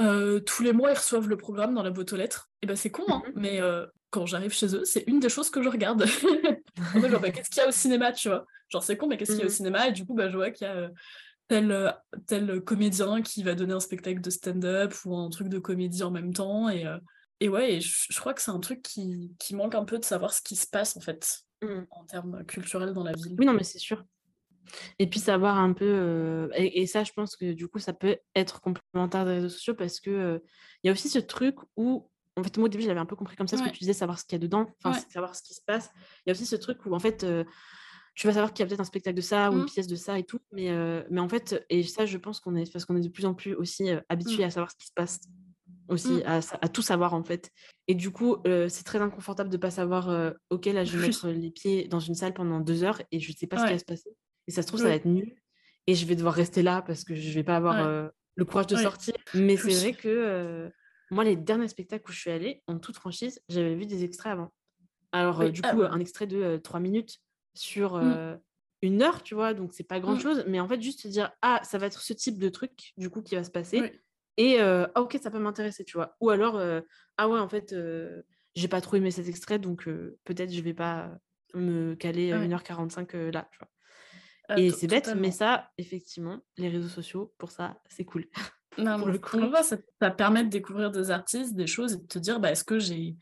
euh, 0.00 0.40
tous 0.40 0.62
les 0.62 0.72
mois, 0.72 0.90
ils 0.90 0.96
reçoivent 0.96 1.28
le 1.28 1.36
programme 1.36 1.74
dans 1.74 1.82
la 1.82 1.90
boîte 1.90 2.12
aux 2.12 2.16
lettres. 2.16 2.50
Et 2.62 2.66
bah, 2.66 2.76
c'est 2.76 2.90
con, 2.90 3.04
hein, 3.08 3.22
mmh 3.26 3.32
mais 3.36 3.60
euh, 3.60 3.86
quand 4.10 4.26
j'arrive 4.26 4.52
chez 4.52 4.74
eux, 4.74 4.84
c'est 4.84 5.04
une 5.06 5.20
des 5.20 5.28
choses 5.28 5.50
que 5.50 5.62
je 5.62 5.68
regarde. 5.68 6.04
genre, 6.94 7.20
bah, 7.20 7.30
qu'est-ce 7.30 7.50
qu'il 7.50 7.62
y 7.62 7.64
a 7.64 7.68
au 7.68 7.72
cinéma, 7.72 8.12
tu 8.12 8.28
vois? 8.28 8.46
Genre, 8.68 8.82
c'est 8.82 8.96
con, 8.96 9.06
mais 9.06 9.16
qu'est-ce 9.16 9.32
qu'il 9.32 9.40
y 9.40 9.42
a 9.42 9.46
au 9.46 9.48
mmh 9.48 9.52
cinéma? 9.52 9.88
Et 9.88 9.92
du 9.92 10.06
coup, 10.06 10.14
bah, 10.14 10.28
je 10.28 10.36
vois 10.36 10.50
qu'il 10.50 10.66
y 10.66 10.70
a 10.70 10.74
euh, 10.74 10.88
tel, 11.48 11.94
tel 12.26 12.60
comédien 12.62 13.22
qui 13.22 13.42
va 13.42 13.54
donner 13.54 13.74
un 13.74 13.80
spectacle 13.80 14.20
de 14.20 14.30
stand-up 14.30 14.94
ou 15.04 15.16
un 15.16 15.28
truc 15.28 15.48
de 15.48 15.58
comédie 15.58 16.02
en 16.02 16.10
même 16.10 16.32
temps. 16.32 16.68
Et, 16.68 16.86
et 17.40 17.48
ouais, 17.48 17.80
je, 17.80 18.18
crois 18.18 18.34
que 18.34 18.40
c'est 18.40 18.50
un 18.50 18.60
truc 18.60 18.82
qui, 18.82 19.32
qui, 19.38 19.54
manque 19.54 19.74
un 19.74 19.84
peu 19.84 19.98
de 19.98 20.04
savoir 20.04 20.32
ce 20.32 20.40
qui 20.40 20.56
se 20.56 20.66
passe, 20.66 20.96
en 20.96 21.00
fait, 21.00 21.40
en 21.90 22.04
termes 22.04 22.44
culturels 22.44 22.94
dans 22.94 23.04
la 23.04 23.12
ville. 23.12 23.34
Oui, 23.38 23.44
non, 23.44 23.52
mais 23.52 23.64
c'est 23.64 23.78
sûr. 23.78 24.04
Et 24.98 25.06
puis 25.08 25.20
savoir 25.20 25.58
un 25.58 25.72
peu, 25.72 26.50
et, 26.54 26.86
ça, 26.86 27.04
je 27.04 27.12
pense 27.12 27.36
que 27.36 27.52
du 27.52 27.68
coup, 27.68 27.78
ça 27.78 27.92
peut 27.92 28.16
être 28.34 28.60
complémentaire 28.60 29.24
des 29.24 29.32
réseaux 29.32 29.48
sociaux 29.48 29.74
parce 29.74 30.00
que 30.00 30.42
il 30.82 30.86
y 30.86 30.90
a 30.90 30.92
aussi 30.92 31.08
ce 31.08 31.18
truc 31.18 31.56
où, 31.76 32.08
en 32.36 32.42
fait, 32.42 32.56
moi 32.56 32.66
au 32.66 32.68
début, 32.68 32.84
j'avais 32.84 33.00
un 33.00 33.06
peu 33.06 33.16
compris 33.16 33.36
comme 33.36 33.48
ça 33.48 33.56
ce 33.56 33.62
que 33.62 33.70
tu 33.70 33.80
disais, 33.80 33.92
savoir 33.92 34.18
ce 34.18 34.24
qu'il 34.24 34.32
y 34.32 34.40
a 34.40 34.42
dedans, 34.42 34.66
enfin, 34.82 34.98
savoir 35.10 35.34
ce 35.34 35.42
qui 35.42 35.54
se 35.54 35.60
passe. 35.66 35.90
Il 36.24 36.30
y 36.30 36.30
a 36.30 36.32
aussi 36.32 36.46
ce 36.46 36.56
truc 36.56 36.84
où, 36.86 36.94
en 36.94 36.98
fait, 36.98 37.26
tu 38.14 38.26
vas 38.26 38.34
savoir 38.34 38.52
qu'il 38.52 38.62
y 38.62 38.66
a 38.66 38.68
peut-être 38.68 38.80
un 38.80 38.84
spectacle 38.84 39.16
de 39.16 39.22
ça 39.22 39.50
ou 39.50 39.54
une 39.54 39.62
mmh. 39.62 39.66
pièce 39.66 39.86
de 39.86 39.96
ça 39.96 40.18
et 40.18 40.24
tout, 40.24 40.40
mais, 40.52 40.70
mais 41.10 41.20
en 41.20 41.28
fait, 41.28 41.64
et 41.70 41.82
ça, 41.82 42.06
je 42.06 42.18
pense 42.18 42.40
qu'on 42.40 42.54
est, 42.56 42.70
parce 42.70 42.84
qu'on 42.84 42.96
est 42.96 43.00
de 43.00 43.08
plus 43.08 43.26
en 43.26 43.34
plus 43.34 43.54
aussi 43.54 43.90
habitué 44.08 44.44
mmh. 44.44 44.46
à 44.46 44.50
savoir 44.50 44.70
ce 44.70 44.76
qui 44.76 44.86
se 44.86 44.92
passe 44.94 45.20
aussi, 45.88 46.12
mmh. 46.12 46.22
à, 46.26 46.40
à, 46.60 46.68
tout 46.68 46.82
savoir 46.82 47.14
en 47.14 47.24
fait. 47.24 47.50
Et 47.88 47.94
du 47.94 48.10
coup, 48.10 48.36
c'est 48.44 48.84
très 48.84 49.00
inconfortable 49.00 49.50
de 49.50 49.56
pas 49.56 49.70
savoir, 49.70 50.34
ok, 50.50 50.66
là, 50.66 50.84
je 50.84 50.96
vais 50.96 51.06
mettre 51.06 51.28
les 51.28 51.50
pieds 51.50 51.88
dans 51.88 52.00
une 52.00 52.14
salle 52.14 52.34
pendant 52.34 52.60
deux 52.60 52.84
heures 52.84 53.00
et 53.10 53.18
je 53.18 53.32
sais 53.32 53.46
pas 53.46 53.58
ce 53.58 53.64
qui 53.64 53.72
va 53.72 53.78
se 53.78 53.84
passer. 53.84 54.10
Et 54.48 54.50
ça 54.50 54.62
se 54.62 54.66
trouve, 54.66 54.80
ça 54.80 54.88
va 54.88 54.94
être 54.94 55.06
nul. 55.06 55.34
Et 55.86 55.94
je 55.94 56.06
vais 56.06 56.14
devoir 56.14 56.34
rester 56.34 56.62
là 56.62 56.82
parce 56.82 57.04
que 57.04 57.14
je 57.14 57.30
vais 57.32 57.44
pas 57.44 57.56
avoir 57.56 58.10
le 58.36 58.44
courage 58.44 58.68
de 58.68 58.76
sortir. 58.76 59.14
Mais 59.34 59.56
c'est 59.56 59.74
vrai 59.74 59.92
que 59.92 60.70
moi, 61.10 61.24
les 61.24 61.36
derniers 61.36 61.68
spectacles 61.68 62.08
où 62.08 62.12
je 62.12 62.20
suis 62.20 62.30
allée, 62.30 62.62
en 62.66 62.78
toute 62.78 62.96
franchise, 62.96 63.42
j'avais 63.48 63.74
vu 63.74 63.84
des 63.84 64.02
extraits 64.04 64.32
avant. 64.32 64.52
Alors, 65.12 65.50
du 65.50 65.60
ah 65.64 65.74
coup, 65.74 65.82
un 65.82 66.00
extrait 66.00 66.26
de 66.26 66.56
trois 66.56 66.80
minutes 66.80 67.18
sur 67.54 67.96
mmh. 67.96 68.40
une 68.80 69.02
heure, 69.02 69.22
tu 69.22 69.34
vois, 69.34 69.52
donc 69.52 69.74
c'est 69.74 69.86
pas 69.86 70.00
grand 70.00 70.18
chose. 70.18 70.44
Mais 70.48 70.58
en 70.58 70.68
fait, 70.68 70.80
juste 70.80 71.02
te 71.02 71.08
dire, 71.08 71.30
ah, 71.42 71.60
ça 71.64 71.76
va 71.78 71.86
être 71.86 72.00
ce 72.00 72.14
type 72.14 72.38
de 72.38 72.48
truc, 72.48 72.92
du 72.96 73.10
coup, 73.10 73.20
qui 73.20 73.34
va 73.34 73.44
se 73.44 73.50
passer. 73.50 74.00
Et 74.38 74.60
ah, 74.60 74.90
ok, 74.96 75.18
ça 75.22 75.30
peut 75.30 75.38
m'intéresser, 75.38 75.84
tu 75.84 75.98
vois. 75.98 76.16
Ou 76.20 76.30
alors, 76.30 76.60
ah 77.18 77.28
ouais, 77.28 77.38
en 77.38 77.48
fait, 77.48 77.74
j'ai 78.54 78.68
pas 78.68 78.80
trop 78.80 78.96
aimé 78.96 79.10
cet 79.10 79.28
extrait, 79.28 79.58
donc 79.58 79.84
peut-être 80.24 80.52
je 80.52 80.60
vais 80.62 80.74
pas 80.74 81.10
me 81.54 81.94
caler 81.94 82.30
1h45 82.32 83.30
là, 83.32 83.48
tu 83.52 83.58
vois. 83.58 83.68
Ah, 84.54 84.60
et 84.60 84.70
c'est 84.70 84.86
bête, 84.86 85.10
mais 85.16 85.30
ça, 85.30 85.70
effectivement, 85.78 86.40
les 86.56 86.68
réseaux 86.68 86.88
sociaux, 86.88 87.32
pour 87.38 87.50
ça, 87.50 87.80
c'est 87.88 88.04
cool. 88.04 88.26
Non, 88.78 88.98
pour 88.98 89.08
le 89.08 89.18
coup. 89.18 89.38
ça, 89.62 90.10
permet 90.10 90.44
de 90.44 90.50
découvrir 90.50 90.90
des 90.90 91.10
artistes, 91.10 91.54
des 91.54 91.66
choses 91.66 91.94
et 91.94 91.96
de 91.96 92.06
te 92.06 92.18
dire, 92.18 92.40
bah, 92.40 92.50
est-ce 92.50 92.64
que 92.64 92.78
j'ai, 92.78 93.16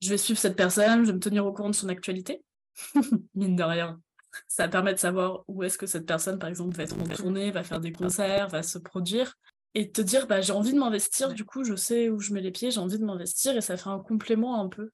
je 0.00 0.08
vais 0.08 0.18
suivre 0.18 0.38
cette 0.38 0.56
personne, 0.56 1.02
je 1.02 1.08
vais 1.08 1.14
me 1.14 1.20
tenir 1.20 1.44
au 1.46 1.52
courant 1.52 1.70
de 1.70 1.74
son 1.74 1.88
actualité, 1.88 2.44
mine 3.34 3.56
de 3.56 3.62
rien. 3.62 4.00
Ça 4.48 4.68
permet 4.68 4.94
de 4.94 4.98
savoir 4.98 5.44
où 5.48 5.62
est-ce 5.62 5.76
que 5.76 5.86
cette 5.86 6.06
personne, 6.06 6.38
par 6.38 6.48
exemple, 6.48 6.74
va 6.76 6.84
être 6.84 6.98
en 6.98 7.04
tournée, 7.04 7.50
va 7.50 7.64
faire 7.64 7.80
des 7.80 7.92
concerts, 7.92 8.48
va 8.48 8.62
se 8.62 8.78
produire. 8.78 9.34
Et 9.74 9.90
te 9.90 10.00
dire, 10.00 10.26
bah, 10.26 10.40
j'ai 10.40 10.52
envie 10.52 10.72
de 10.72 10.78
m'investir, 10.78 11.32
du 11.32 11.44
coup, 11.44 11.64
je 11.64 11.74
sais 11.74 12.08
où 12.08 12.20
je 12.20 12.32
mets 12.32 12.40
les 12.40 12.50
pieds, 12.50 12.70
j'ai 12.70 12.80
envie 12.80 12.98
de 12.98 13.04
m'investir, 13.04 13.56
et 13.56 13.60
ça 13.60 13.76
fait 13.76 13.88
un 13.88 13.98
complément 13.98 14.60
un 14.60 14.68
peu 14.68 14.90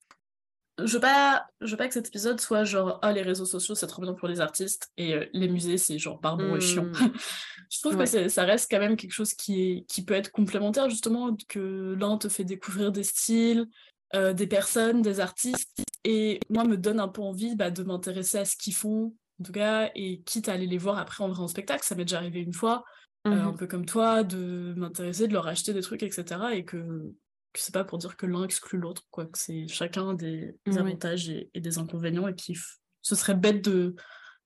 je 0.85 0.93
veux 0.93 0.99
pas 0.99 1.47
je 1.61 1.71
veux 1.71 1.77
pas 1.77 1.87
que 1.87 1.93
cet 1.93 2.07
épisode 2.07 2.39
soit 2.39 2.63
genre 2.63 2.99
ah 3.01 3.11
les 3.11 3.21
réseaux 3.21 3.45
sociaux 3.45 3.75
c'est 3.75 3.87
trop 3.87 4.01
bien 4.01 4.13
pour 4.13 4.27
les 4.27 4.41
artistes 4.41 4.91
et 4.97 5.13
euh, 5.13 5.25
les 5.33 5.47
musées 5.47 5.77
c'est 5.77 5.97
genre 5.97 6.19
barbon 6.19 6.55
et 6.55 6.61
chiant. 6.61 6.85
Mmh. 6.85 7.13
je 7.71 7.79
trouve 7.79 7.97
que 7.97 8.29
ça 8.29 8.43
reste 8.43 8.69
quand 8.69 8.79
même 8.79 8.95
quelque 8.95 9.13
chose 9.13 9.33
qui 9.33 9.61
est 9.61 9.85
qui 9.87 10.03
peut 10.03 10.13
être 10.13 10.31
complémentaire 10.31 10.89
justement 10.89 11.35
que 11.47 11.95
l'un 11.99 12.17
te 12.17 12.29
fait 12.29 12.43
découvrir 12.43 12.91
des 12.91 13.03
styles 13.03 13.67
euh, 14.15 14.33
des 14.33 14.47
personnes 14.47 15.01
des 15.01 15.19
artistes 15.19 15.83
et 16.03 16.39
moi 16.49 16.63
me 16.63 16.77
donne 16.77 16.99
un 16.99 17.07
peu 17.07 17.21
envie 17.21 17.55
bah, 17.55 17.71
de 17.71 17.83
m'intéresser 17.83 18.39
à 18.39 18.45
ce 18.45 18.55
qu'ils 18.55 18.73
font 18.73 19.13
en 19.39 19.43
tout 19.43 19.51
cas 19.51 19.91
et 19.95 20.21
quitte 20.21 20.49
à 20.49 20.53
aller 20.53 20.67
les 20.67 20.77
voir 20.77 20.97
après 20.97 21.23
en 21.23 21.29
vrai 21.29 21.41
en 21.41 21.47
spectacle. 21.47 21.83
Ça 21.83 21.95
m'est 21.95 22.05
déjà 22.05 22.17
arrivé 22.17 22.41
une 22.41 22.53
fois 22.53 22.83
euh, 23.27 23.31
un 23.31 23.51
mmh 23.51 23.57
peu 23.57 23.67
comme 23.67 23.85
toi 23.85 24.23
de 24.23 24.73
m'intéresser 24.77 25.27
de 25.27 25.33
leur 25.33 25.47
acheter 25.47 25.73
des 25.73 25.81
trucs 25.81 26.03
etc 26.03 26.41
et 26.53 26.63
que 26.63 27.13
c'est 27.55 27.73
pas 27.73 27.83
pour 27.83 27.97
dire 27.97 28.15
que 28.15 28.25
l'un 28.25 28.43
exclut 28.43 28.79
l'autre, 28.79 29.07
quoi, 29.11 29.25
que 29.25 29.37
c'est 29.37 29.67
chacun 29.67 30.13
des, 30.13 30.55
avantages 30.67 31.29
et, 31.29 31.49
des 31.55 31.77
inconvénients, 31.77 32.27
et 32.27 32.33
puis 32.33 32.57
ce 33.01 33.15
serait 33.15 33.35
bête 33.35 33.63
de 33.63 33.95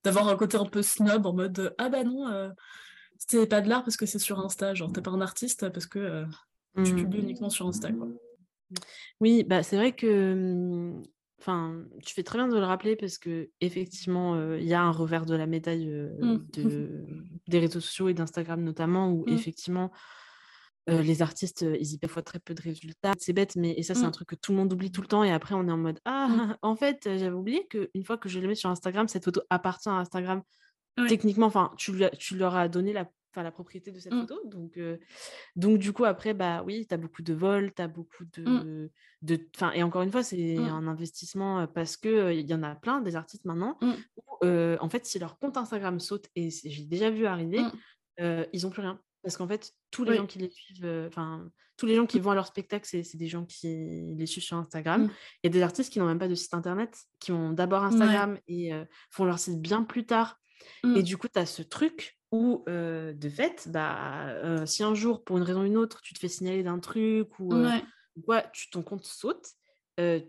d'avoir 0.04 0.28
un 0.28 0.36
côté 0.36 0.58
un 0.58 0.66
peu 0.66 0.82
snob 0.82 1.26
en 1.26 1.34
mode 1.34 1.74
ah 1.78 1.88
bah 1.88 2.04
non, 2.04 2.28
euh, 2.28 2.50
c'était 3.18 3.48
pas 3.48 3.62
de 3.62 3.70
l'art 3.70 3.84
parce 3.84 3.96
que 3.96 4.06
c'est 4.06 4.20
sur 4.20 4.40
Insta, 4.40 4.74
genre 4.74 4.92
t'es 4.92 5.02
pas 5.02 5.12
un 5.12 5.22
artiste 5.22 5.70
parce 5.70 5.86
que 5.86 6.00
euh, 6.00 6.26
tu 6.84 6.94
mmh. 6.94 6.96
publies 6.96 7.22
uniquement 7.22 7.50
sur 7.50 7.68
Insta, 7.68 7.92
quoi. 7.92 8.08
Oui, 9.22 9.44
bah 9.44 9.64
c'est 9.64 9.78
vrai 9.78 9.94
que 9.94 10.34
mmh, 10.34 11.04
enfin, 11.40 11.84
tu 12.04 12.14
fais 12.14 12.24
très 12.24 12.38
bien 12.38 12.48
de 12.50 12.56
le 12.58 12.66
rappeler 12.66 12.96
parce 12.96 13.18
que 13.18 13.50
effectivement, 13.62 14.36
euh, 14.36 14.58
il 14.60 14.68
y 14.68 14.74
a 14.74 14.82
un 14.82 14.92
revers 14.92 15.26
de 15.26 15.36
la 15.36 15.46
médaille 15.46 15.88
mmh. 15.88 16.38
de, 16.54 17.06
des 17.48 17.60
réseaux 17.60 17.80
sociaux 17.80 18.10
et 18.10 18.14
d'Instagram 18.14 18.62
notamment, 18.62 19.10
où 19.10 19.24
effectivement, 19.28 19.92
les 20.88 21.22
artistes, 21.22 21.62
ils 21.62 21.94
y 21.94 21.98
parfois 21.98 22.22
très 22.22 22.40
peu 22.40 22.54
de 22.54 22.62
résultats. 22.62 23.14
C'est 23.18 23.34
bête, 23.34 23.56
mais 23.56 23.74
et 23.78 23.84
ça, 23.84 23.96
c'est 23.96 24.04
un 24.04 24.10
mmh. 24.10 24.12
truc 24.12 24.30
que 24.30 24.36
tout 24.36 24.52
le 24.52 24.58
monde 24.58 24.74
oublie 24.74 24.92
tout 24.92 25.02
le 25.02 25.08
temps. 25.08 25.24
Et 25.24 25.32
après, 25.32 25.56
on 25.56 25.68
est 25.68 25.72
en 25.72 25.78
mode 25.78 26.00
Ah, 26.06 26.28
mmh. 26.28 26.58
en 26.62 26.76
fait, 26.76 27.02
j'avais 27.04 27.36
oublié 27.36 27.68
qu'une 27.68 28.04
fois 28.04 28.18
que 28.18 28.28
je 28.28 28.40
le 28.40 28.48
mets 28.48 28.56
sur 28.56 28.70
Instagram, 28.70 29.08
cette 29.08 29.24
photo 29.24 29.42
appartient 29.50 29.90
à 29.90 29.94
Instagram. 29.94 30.42
Techniquement, 31.08 31.48
enfin, 31.48 31.72
tu, 31.78 31.94
tu 32.20 32.36
leur 32.38 32.56
as 32.56 32.68
donné 32.68 32.94
la, 32.94 33.10
la 33.36 33.52
propriété 33.52 33.92
de 33.92 34.00
cette 34.00 34.14
mmh. 34.14 34.28
photo. 34.28 34.42
Donc, 34.46 34.80
donc, 35.56 35.80
du 35.80 35.94
coup, 35.94 36.04
après, 36.04 36.34
bah 36.34 36.64
oui, 36.66 36.86
tu 36.86 36.94
as 36.94 36.98
beaucoup 36.98 37.22
de 37.22 37.34
vols, 37.34 37.74
tu 37.74 37.82
as 37.82 37.88
beaucoup 37.88 38.26
de. 38.38 38.92
de 39.22 39.40
et 39.74 39.84
encore 39.84 40.02
une 40.02 40.12
fois, 40.12 40.22
c'est 40.22 40.58
un 40.58 40.86
investissement 40.88 41.66
parce 41.68 41.96
qu'il 41.96 42.32
il 42.34 42.50
y 42.50 42.54
en 42.54 42.64
a 42.64 42.76
plein 42.76 43.00
des 43.00 43.16
artistes 43.16 43.46
maintenant 43.46 43.78
où, 44.18 44.46
en 44.46 44.90
fait, 44.90 45.06
si 45.06 45.18
leur 45.18 45.40
compte 45.40 45.56
Instagram 45.56 46.00
saute, 46.02 46.28
et 46.36 46.50
j'ai 46.50 46.84
déjà 46.84 47.10
vu 47.10 47.26
arriver, 47.26 47.62
ils 48.20 48.64
n'ont 48.64 48.70
plus 48.70 48.82
rien. 48.82 49.00
Parce 49.24 49.38
qu'en 49.38 49.48
fait, 49.48 49.74
tous 49.90 50.04
les 50.04 50.18
gens 50.18 50.28
qui 50.28 50.40
les 50.40 50.50
suivent, 50.50 51.08
enfin, 51.08 51.50
tous 51.78 51.86
les 51.86 51.96
gens 51.96 52.06
qui 52.06 52.20
vont 52.20 52.32
à 52.32 52.36
leur 52.36 52.46
spectacle, 52.46 52.86
c'est 52.86 53.18
des 53.18 53.28
gens 53.28 53.46
qui 53.46 54.14
les 54.16 54.26
suivent 54.26 54.44
sur 54.44 54.58
Instagram. 54.58 55.04
Mmh. 55.04 55.12
Il 55.44 55.48
y 55.48 55.50
a 55.50 55.50
des 55.52 55.62
artistes 55.62 55.92
qui 55.92 56.00
n'ont 56.00 56.06
même 56.06 56.20
pas 56.20 56.28
de 56.28 56.36
site 56.36 56.54
internet, 56.54 56.98
qui 57.20 57.32
ont 57.32 57.52
d'abord 57.52 57.84
Instagram 57.84 58.38
et 58.48 58.72
font 59.10 59.26
leur 59.26 59.40
site 59.40 59.62
bien 59.62 59.84
plus 59.84 60.06
tard. 60.06 60.40
Et 60.84 60.88
mmh. 60.88 61.04
du 61.04 61.18
coup, 61.18 61.28
tu 61.34 61.40
as 61.40 61.46
ce 61.46 61.62
truc 61.62 62.18
où, 62.32 62.64
de 62.68 63.30
fait, 63.30 63.70
bah, 63.72 64.66
si 64.66 64.84
un 64.84 64.94
jour, 64.94 65.24
pour 65.24 65.38
une 65.38 65.44
raison 65.44 65.62
ou 65.62 65.66
une 65.66 65.78
autre, 65.78 66.02
tu 66.02 66.14
te 66.14 66.20
fais 66.20 66.28
signaler 66.28 66.64
d'un 66.64 66.80
truc 66.80 67.40
ou 67.40 67.50
quoi, 68.26 68.42
tu, 68.54 68.70
ton 68.70 68.84
compte 68.84 69.06
saute, 69.06 69.48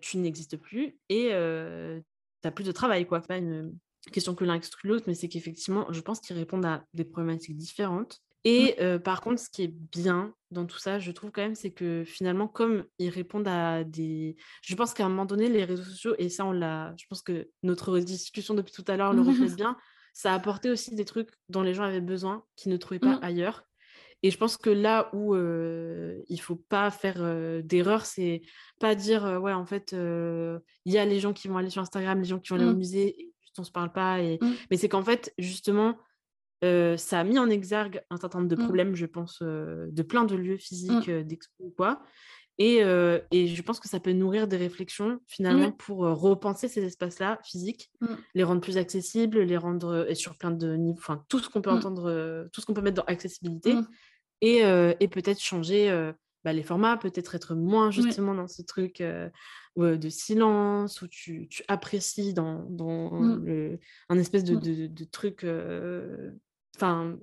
tu 0.01 0.19
n'existes 0.19 0.57
plus 0.57 0.99
et 1.09 1.31
tu 1.31 2.45
n'as 2.45 2.51
plus 2.53 2.65
de 2.65 2.73
travail. 2.73 3.07
quoi. 3.07 3.21
pas 3.21 3.39
une 3.39 3.77
question 4.13 4.35
que 4.35 4.45
l'un 4.45 4.55
exclut 4.55 4.89
l'autre, 4.89 5.05
mais 5.09 5.15
c'est 5.15 5.29
qu'effectivement, 5.29 5.87
je 5.91 6.01
pense 6.01 6.21
qu'ils 6.21 6.37
répondent 6.37 6.67
à 6.67 6.85
des 6.95 7.05
problématiques 7.05 7.57
différentes. 7.57 8.21
Mmh. 8.45 8.49
Et 8.49 8.77
par 9.03 9.21
contre, 9.21 9.41
ce 9.41 9.49
qui 9.49 9.63
est 9.63 9.75
bien 9.93 10.35
dans 10.51 10.67
tout 10.67 10.79
ça, 10.79 10.99
je 10.99 11.11
trouve 11.11 11.31
quand 11.31 11.43
même, 11.43 11.55
c'est 11.55 11.73
que 11.73 12.05
finalement, 12.05 12.47
comme 12.47 12.85
ils 12.99 13.11
répondent 13.11 13.49
à 13.49 13.85
des... 13.85 14.37
Je 14.63 14.75
pense 14.75 14.95
qu'à 14.95 15.07
un 15.07 15.09
moment 15.09 15.27
donné, 15.27 15.49
les 15.49 15.65
réseaux 15.65 15.83
sociaux, 15.83 16.15
et 16.19 16.29
ça, 16.29 16.45
on 16.45 16.53
l'a... 16.53 16.95
Je 16.99 17.07
pense 17.09 17.23
que 17.23 17.49
notre 17.63 17.99
discussion 17.99 18.55
depuis 18.55 18.73
tout 18.73 18.85
à 18.87 18.97
l'heure 18.97 19.13
le 19.13 19.23
reflète 19.23 19.57
bien, 19.57 19.77
ça 20.13 20.33
a 20.33 20.37
apporté 20.37 20.71
aussi 20.71 20.95
des 20.95 21.05
trucs 21.05 21.31
dont 21.49 21.63
les 21.63 21.75
gens 21.75 21.83
avaient 21.83 22.01
besoin, 22.01 22.45
qu'ils 22.57 22.71
ne 22.71 22.77
trouvaient 22.77 23.01
pas 23.01 23.17
mmh. 23.17 23.25
ailleurs. 23.25 23.65
Et 24.23 24.31
je 24.31 24.39
pense 24.39 24.57
que 24.57 24.71
là 24.71 25.11
où 25.13 25.37
il 25.37 26.25
il 26.29 26.41
faut 26.41 26.57
pas 26.57 26.91
faire 26.91 27.63
d'erreur, 27.63 28.07
c'est 28.07 28.43
pas 28.81 28.95
dire, 28.95 29.25
ouais, 29.43 29.53
en 29.53 29.67
fait, 29.67 29.93
il 29.93 30.93
y 30.93 30.99
a 30.99 31.05
les 31.05 31.21
gens 31.21 31.33
qui 31.33 31.49
vont 31.49 31.59
aller 31.59 31.71
sur 31.71 31.83
Instagram, 31.83 32.21
les 32.21 32.29
gens 32.29 32.39
qui 32.39 32.51
vont 32.51 32.57
aller 32.57 32.65
au 32.65 32.73
mmh. 32.73 32.79
musée, 32.79 33.21
et 33.21 33.35
on 33.59 33.65
se 33.65 33.73
parle 33.73 33.93
pas. 33.93 34.21
Et... 34.21 34.39
Mais 34.71 34.77
c'est 34.77 34.89
qu'en 34.89 35.03
fait, 35.03 35.35
justement 35.39 35.97
ça 36.97 37.21
a 37.21 37.25
mis 37.25 37.39
en 37.39 37.51
exergue 37.51 38.03
un 38.11 38.17
certain 38.17 38.39
nombre 38.39 38.51
de 38.51 38.61
mmh. 38.61 38.65
problèmes, 38.65 38.95
je 38.95 39.07
pense, 39.07 39.43
de 39.43 40.03
plein 40.03 40.25
de 40.25 40.35
lieux 40.35 40.55
mmh. 40.55 40.59
physiques, 40.59 41.11
d'expo 41.11 41.65
ou 41.65 41.75
quoi. 41.77 42.03
Et, 42.59 42.83
et, 43.33 43.49
je 43.49 43.63
pense 43.63 43.81
que 43.81 43.89
ça 43.89 43.99
peut 43.99 44.13
nourrir 44.13 44.47
des 44.47 44.57
réflexions 44.57 45.19
finalement 45.27 45.73
pour 45.73 45.99
repenser 45.99 46.69
ces 46.69 46.85
espaces-là 46.85 47.41
physiques, 47.43 47.91
mmh. 48.01 48.07
les 48.35 48.45
rendre 48.45 48.61
plus 48.61 48.79
accessibles, 48.79 49.41
les 49.41 49.57
rendre 49.57 50.07
et 50.09 50.15
sur 50.15 50.39
plein 50.39 50.53
de 50.53 50.77
niveaux, 50.77 50.99
enfin 50.99 51.25
tout 51.29 51.41
ce 51.41 51.49
qu'on 51.49 51.63
peut 51.63 51.71
entendre, 51.71 52.49
tout 52.53 52.61
ce 52.61 52.67
qu'on 52.67 52.75
peut 52.75 52.83
mettre 52.83 52.97
dans 52.97 53.13
accessibilité, 53.13 53.75
et, 54.41 54.59
et 54.61 55.09
peut-être 55.09 55.41
changer 55.41 56.13
bah, 56.45 56.53
les 56.53 56.63
formats, 56.63 56.97
peut-être 56.97 57.35
être 57.35 57.55
moins 57.55 57.91
justement 57.91 58.35
dans 58.35 58.49
ce 58.49 58.63
truc 58.63 59.03
de 59.77 60.09
silence 60.09 61.03
où 61.03 61.09
tu, 61.09 61.49
tu 61.49 61.65
apprécies 61.69 62.35
dans, 62.35 62.65
dans 62.69 63.19
le, 63.19 63.81
un 64.09 64.19
espèce 64.19 64.45
de, 64.45 64.55
de, 64.55 64.87
de 64.87 65.05
truc 65.05 65.45
Enfin, 66.77 67.17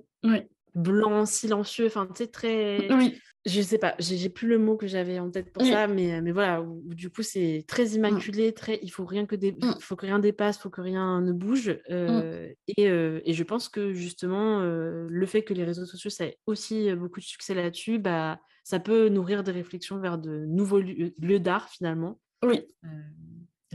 blanc, 0.74 1.26
silencieux, 1.26 1.86
enfin, 1.86 2.06
tu 2.06 2.24
sais, 2.24 2.26
très. 2.28 2.92
Oui. 2.92 3.18
Je 3.44 3.60
sais 3.60 3.78
pas, 3.78 3.96
j'ai 3.98 4.28
plus 4.28 4.46
le 4.46 4.56
mot 4.56 4.76
que 4.76 4.86
j'avais 4.86 5.18
en 5.18 5.28
tête 5.28 5.52
pour 5.52 5.64
ça, 5.66 5.88
mais, 5.88 6.20
mais 6.22 6.30
voilà, 6.30 6.62
où, 6.62 6.94
du 6.94 7.10
coup, 7.10 7.24
c'est 7.24 7.64
très 7.66 7.86
Mmh. 7.86 7.94
immaculé, 7.96 8.52
très, 8.54 8.78
il 8.84 8.88
faut 8.90 9.04
rien 9.04 9.26
que 9.26 9.34
des, 9.34 9.50
Mmh. 9.50 9.80
faut 9.80 9.96
que 9.96 10.06
rien 10.06 10.20
dépasse, 10.20 10.58
faut 10.58 10.70
que 10.70 10.80
rien 10.80 11.20
ne 11.20 11.32
bouge. 11.32 11.70
Mmh. 11.70 11.92
euh, 11.92 12.52
et, 12.68 12.88
euh, 12.88 13.20
et 13.24 13.32
je 13.34 13.42
pense 13.42 13.68
que 13.68 13.92
justement, 13.94 14.60
euh, 14.60 15.08
le 15.10 15.26
fait 15.26 15.42
que 15.42 15.54
les 15.54 15.64
réseaux 15.64 15.86
sociaux, 15.86 16.08
ça 16.08 16.26
ait 16.26 16.38
aussi 16.46 16.88
euh, 16.88 16.94
beaucoup 16.94 17.18
de 17.18 17.24
succès 17.24 17.52
là-dessus, 17.52 17.98
bah, 17.98 18.38
ça 18.62 18.78
peut 18.78 19.08
nourrir 19.08 19.42
des 19.42 19.50
réflexions 19.50 19.98
vers 19.98 20.18
de 20.18 20.44
nouveaux 20.46 20.78
lieux, 20.78 21.12
lieux 21.20 21.40
d'art 21.40 21.68
finalement. 21.68 22.20
Oui. 22.44 22.60
Euh, 22.84 22.88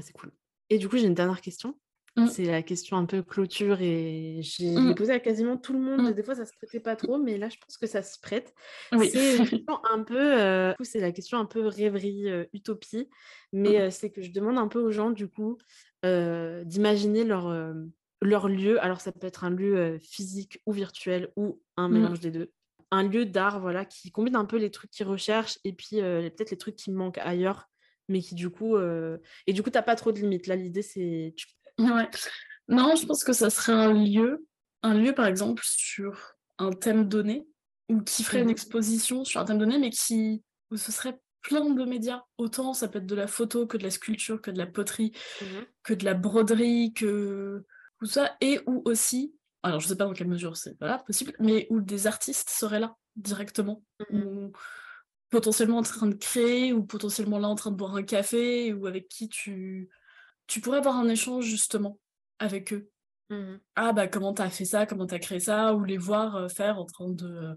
c'est 0.01 0.13
cool. 0.13 0.31
Et 0.69 0.77
du 0.77 0.87
coup, 0.87 0.95
j'ai 0.95 1.07
une 1.07 1.13
dernière 1.13 1.41
question. 1.41 1.77
Mmh. 2.17 2.27
C'est 2.27 2.45
la 2.45 2.63
question 2.63 2.97
un 2.97 3.05
peu 3.05 3.21
clôture 3.21 3.79
et 3.81 4.39
j'ai 4.41 4.71
Mmh. 4.71 4.87
l'ai 4.87 4.95
posée 4.95 5.13
à 5.13 5.19
quasiment 5.19 5.55
tout 5.55 5.73
le 5.73 5.79
monde. 5.79 6.01
Mmh. 6.01 6.11
Des 6.13 6.23
fois, 6.23 6.33
ça 6.35 6.45
se 6.45 6.51
prêtait 6.57 6.79
pas 6.79 6.95
trop, 6.95 7.17
mais 7.19 7.37
là, 7.37 7.47
je 7.49 7.57
pense 7.57 7.77
que 7.77 7.85
ça 7.87 8.01
se 8.01 8.19
prête. 8.19 8.53
Oui. 8.91 9.09
C'est 9.11 9.37
un 9.91 10.03
peu, 10.03 10.41
euh, 10.41 10.73
c'est 10.81 10.99
la 10.99 11.11
question 11.11 11.37
un 11.37 11.45
peu 11.45 11.67
rêverie, 11.67 12.27
euh, 12.29 12.45
utopie, 12.53 13.07
mais 13.53 13.79
euh, 13.79 13.89
c'est 13.91 14.09
que 14.09 14.21
je 14.23 14.31
demande 14.31 14.57
un 14.57 14.67
peu 14.67 14.79
aux 14.79 14.91
gens, 14.91 15.11
du 15.11 15.27
coup, 15.27 15.57
d'imaginer 16.03 17.23
leur, 17.23 17.53
leur 18.21 18.47
lieu. 18.49 18.81
Alors, 18.83 19.01
ça 19.01 19.11
peut 19.11 19.27
être 19.27 19.43
un 19.43 19.49
lieu 19.49 19.97
physique 20.01 20.61
ou 20.65 20.71
virtuel 20.71 21.29
ou 21.35 21.61
un 21.75 21.89
mélange 21.89 22.19
des 22.19 22.31
deux. 22.31 22.51
Un 22.91 23.03
lieu 23.03 23.25
d'art, 23.25 23.59
voilà, 23.59 23.83
qui 23.85 24.11
combine 24.11 24.37
un 24.37 24.45
peu 24.45 24.57
les 24.57 24.71
trucs 24.71 24.89
qu'ils 24.91 25.05
recherchent 25.05 25.59
et 25.65 25.73
puis 25.73 25.97
peut-être 25.97 26.51
les 26.51 26.57
trucs 26.57 26.77
qui 26.77 26.91
manquent 26.91 27.17
ailleurs, 27.19 27.67
mais 28.07 28.21
qui 28.21 28.35
du 28.35 28.49
coup, 28.49 28.77
euh, 28.77 29.17
et 29.47 29.53
du 29.53 29.61
coup, 29.63 29.69
t'as 29.69 29.81
pas 29.81 29.95
trop 29.95 30.13
de 30.13 30.19
limites. 30.19 30.47
Là, 30.47 30.55
l'idée, 30.55 30.81
c'est 30.81 31.33
tu- 31.35 31.47
Ouais. 31.79 32.09
Non, 32.67 32.95
je 32.95 33.05
pense 33.05 33.23
que 33.23 33.33
ça 33.33 33.49
serait 33.49 33.73
un 33.73 33.93
lieu, 33.93 34.47
un 34.83 34.95
lieu 34.95 35.13
par 35.13 35.25
exemple 35.27 35.63
sur 35.65 36.33
un 36.57 36.71
thème 36.71 37.07
donné, 37.07 37.47
ou 37.89 38.01
qui 38.01 38.23
ferait 38.23 38.41
une 38.41 38.45
Mhm. 38.45 38.51
exposition 38.51 39.23
sur 39.23 39.39
un 39.41 39.45
thème 39.45 39.59
donné, 39.59 39.77
mais 39.79 39.89
qui 39.91 40.43
où 40.71 40.77
ce 40.77 40.91
serait 40.91 41.19
plein 41.41 41.69
de 41.69 41.85
médias. 41.85 42.23
Autant 42.37 42.73
ça 42.73 42.87
peut 42.89 42.99
être 42.99 43.05
de 43.05 43.15
la 43.15 43.27
photo 43.27 43.67
que 43.67 43.77
de 43.77 43.83
la 43.83 43.91
sculpture, 43.91 44.41
que 44.41 44.51
de 44.51 44.57
la 44.57 44.65
poterie, 44.67 45.11
que 45.83 45.93
de 45.93 46.03
la 46.05 46.13
broderie, 46.15 46.93
que 46.93 47.63
tout 47.99 48.05
ça, 48.07 48.35
et 48.41 48.59
où 48.67 48.81
aussi, 48.85 49.35
alors 49.63 49.79
je 49.79 49.87
sais 49.87 49.95
pas 49.97 50.05
dans 50.05 50.13
quelle 50.13 50.27
mesure 50.27 50.57
c'est 50.57 50.75
voilà, 50.79 50.99
possible, 50.99 51.33
mais 51.39 51.67
où 51.69 51.81
des 51.81 52.07
artistes 52.07 52.49
seraient 52.49 52.79
là 52.81 52.95
directement, 53.15 53.83
Mhm. 54.11 54.23
ou 54.23 54.51
potentiellement 55.29 55.77
en 55.79 55.83
train 55.83 56.07
de 56.07 56.15
créer, 56.15 56.73
ou 56.73 56.83
potentiellement 56.85 57.39
là 57.39 57.47
en 57.49 57.55
train 57.55 57.71
de 57.71 57.77
boire 57.77 57.95
un 57.95 58.03
café, 58.03 58.73
ou 58.73 58.87
avec 58.87 59.09
qui 59.09 59.29
tu, 59.29 59.89
tu 60.47 60.61
pourrais 60.61 60.79
avoir 60.79 60.95
un 60.95 61.07
échange 61.09 61.45
justement 61.45 61.99
avec 62.39 62.73
eux. 62.73 62.89
Mhm. 63.29 63.59
Ah 63.75 63.93
bah 63.93 64.07
comment 64.07 64.33
t'as 64.33 64.49
fait 64.49 64.65
ça, 64.65 64.85
comment 64.85 65.05
t'as 65.05 65.19
créé 65.19 65.39
ça, 65.39 65.75
ou 65.75 65.83
les 65.83 65.97
voir 65.97 66.35
euh, 66.35 66.47
faire 66.47 66.79
en 66.79 66.85
train 66.85 67.09
de 67.09 67.27
euh, 67.27 67.53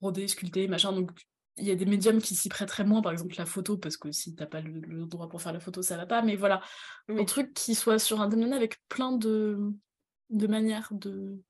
broder, 0.00 0.28
sculpter, 0.28 0.68
machin. 0.68 0.92
Donc 0.92 1.10
il 1.56 1.64
y 1.66 1.70
a 1.70 1.76
des 1.76 1.86
médiums 1.86 2.20
qui 2.20 2.34
s'y 2.34 2.48
prêteraient 2.48 2.84
moins, 2.84 3.00
par 3.00 3.12
exemple 3.12 3.34
la 3.38 3.46
photo, 3.46 3.78
parce 3.78 3.96
que 3.96 4.10
si 4.12 4.34
t'as 4.34 4.46
pas 4.46 4.60
le, 4.60 4.80
le 4.80 5.06
droit 5.06 5.28
pour 5.28 5.40
faire 5.40 5.52
la 5.52 5.60
photo, 5.60 5.82
ça 5.82 5.96
va 5.96 6.04
pas. 6.04 6.20
Mais 6.20 6.36
voilà, 6.36 6.60
un 7.08 7.24
truc 7.24 7.54
qui 7.54 7.74
soit 7.74 7.98
sur 7.98 8.20
un 8.20 8.28
domaine 8.28 8.52
avec 8.52 8.76
plein 8.88 9.12
de, 9.12 9.58
de 10.30 10.46
manières 10.46 10.88
de, 10.90 11.40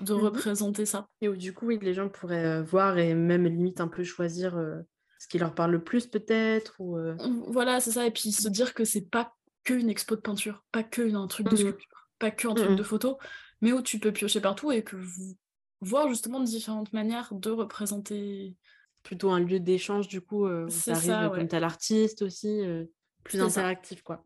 de 0.00 0.14
Mhm. 0.14 0.20
représenter 0.20 0.84
ça. 0.84 1.06
Et 1.20 1.28
où 1.28 1.36
du 1.36 1.54
coup, 1.54 1.66
oui, 1.66 1.78
les 1.80 1.94
gens 1.94 2.08
pourraient 2.08 2.58
euh, 2.58 2.62
voir 2.62 2.98
et 2.98 3.14
même 3.14 3.46
limite 3.46 3.80
un 3.80 3.88
peu 3.88 4.02
choisir 4.04 4.56
euh, 4.56 4.80
ce 5.18 5.28
qui 5.28 5.38
leur 5.38 5.54
parle 5.54 5.70
le 5.70 5.84
plus 5.84 6.06
peut-être. 6.06 6.74
Ou, 6.80 6.98
euh, 6.98 7.14
Voilà, 7.46 7.80
c'est 7.80 7.92
ça. 7.92 8.04
Et 8.04 8.10
puis 8.10 8.32
se 8.32 8.48
dire 8.48 8.74
que 8.74 8.84
c'est 8.84 9.08
pas 9.08 9.32
que 9.64 9.74
une 9.74 9.88
expo 9.90 10.16
de 10.16 10.20
peinture, 10.20 10.64
pas 10.72 10.82
que 10.82 11.14
un 11.14 11.26
truc 11.26 11.46
de 11.46 11.52
Mhm. 11.52 11.56
sculpture, 11.58 12.08
pas 12.18 12.30
que 12.30 12.48
un 12.48 12.54
truc 12.54 12.70
Mhm. 12.70 12.76
de 12.76 12.82
photo, 12.82 13.18
mais 13.60 13.72
où 13.72 13.82
tu 13.82 13.98
peux 13.98 14.12
piocher 14.12 14.40
partout 14.40 14.72
et 14.72 14.82
que 14.82 14.96
vous 14.96 15.36
voir 15.80 16.08
justement 16.08 16.40
différentes 16.40 16.92
manières 16.92 17.32
de 17.34 17.50
représenter. 17.50 18.56
plutôt 19.04 19.30
un 19.32 19.40
lieu 19.40 19.58
d'échange 19.58 20.06
du 20.06 20.20
coup 20.20 20.46
euh, 20.46 20.66
où 20.66 20.70
ça, 20.70 20.92
ouais. 21.28 21.38
comme 21.38 21.48
t'as 21.48 21.58
l'artiste 21.58 22.22
aussi, 22.22 22.60
euh, 22.64 22.84
plus 23.24 23.38
ça. 23.38 23.46
interactif 23.46 24.00
quoi. 24.04 24.24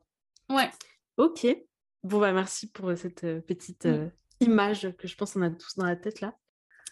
Ouais. 0.51 0.71
Ok. 1.17 1.47
Bon 2.03 2.21
bah 2.21 2.31
merci 2.35 2.71
pour 2.71 2.91
euh, 2.91 2.95
cette 2.97 3.23
petite 3.47 3.87
Mm. 3.87 3.89
euh, 3.89 4.09
image 4.41 4.95
que 4.99 5.09
je 5.09 5.17
pense 5.17 5.33
qu'on 5.33 5.41
a 5.41 5.49
tous 5.51 5.77
dans 5.77 5.87
la 5.87 5.97
tête 5.97 6.21
là. 6.21 6.37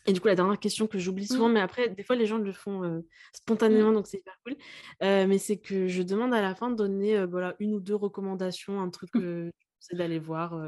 Et 0.06 0.12
du 0.12 0.20
coup 0.20 0.28
la 0.28 0.34
dernière 0.34 0.58
question 0.58 0.86
que 0.86 0.98
j'oublie 0.98 1.26
souvent, 1.26 1.48
Mm. 1.48 1.52
mais 1.52 1.60
après 1.60 1.88
des 1.88 2.02
fois 2.02 2.14
les 2.16 2.26
gens 2.26 2.36
le 2.38 2.52
font 2.52 2.84
euh, 2.84 3.00
spontanément 3.32 3.90
Mm. 3.90 3.94
donc 3.94 4.06
c'est 4.06 4.18
hyper 4.18 4.36
cool. 4.44 4.54
Euh, 5.02 5.26
mais 5.26 5.38
c'est 5.38 5.56
que 5.58 5.88
je 5.88 6.02
demande 6.02 6.34
à 6.34 6.42
la 6.42 6.54
fin 6.54 6.70
de 6.70 6.76
donner 6.76 7.16
euh, 7.16 7.26
voilà 7.26 7.54
une 7.58 7.72
ou 7.74 7.80
deux 7.80 7.94
recommandations, 7.94 8.80
un 8.80 8.90
truc 8.90 9.10
que 9.12 9.48
tu 9.58 9.66
conseilles 9.80 9.98
d'aller 9.98 10.18
voir. 10.18 10.60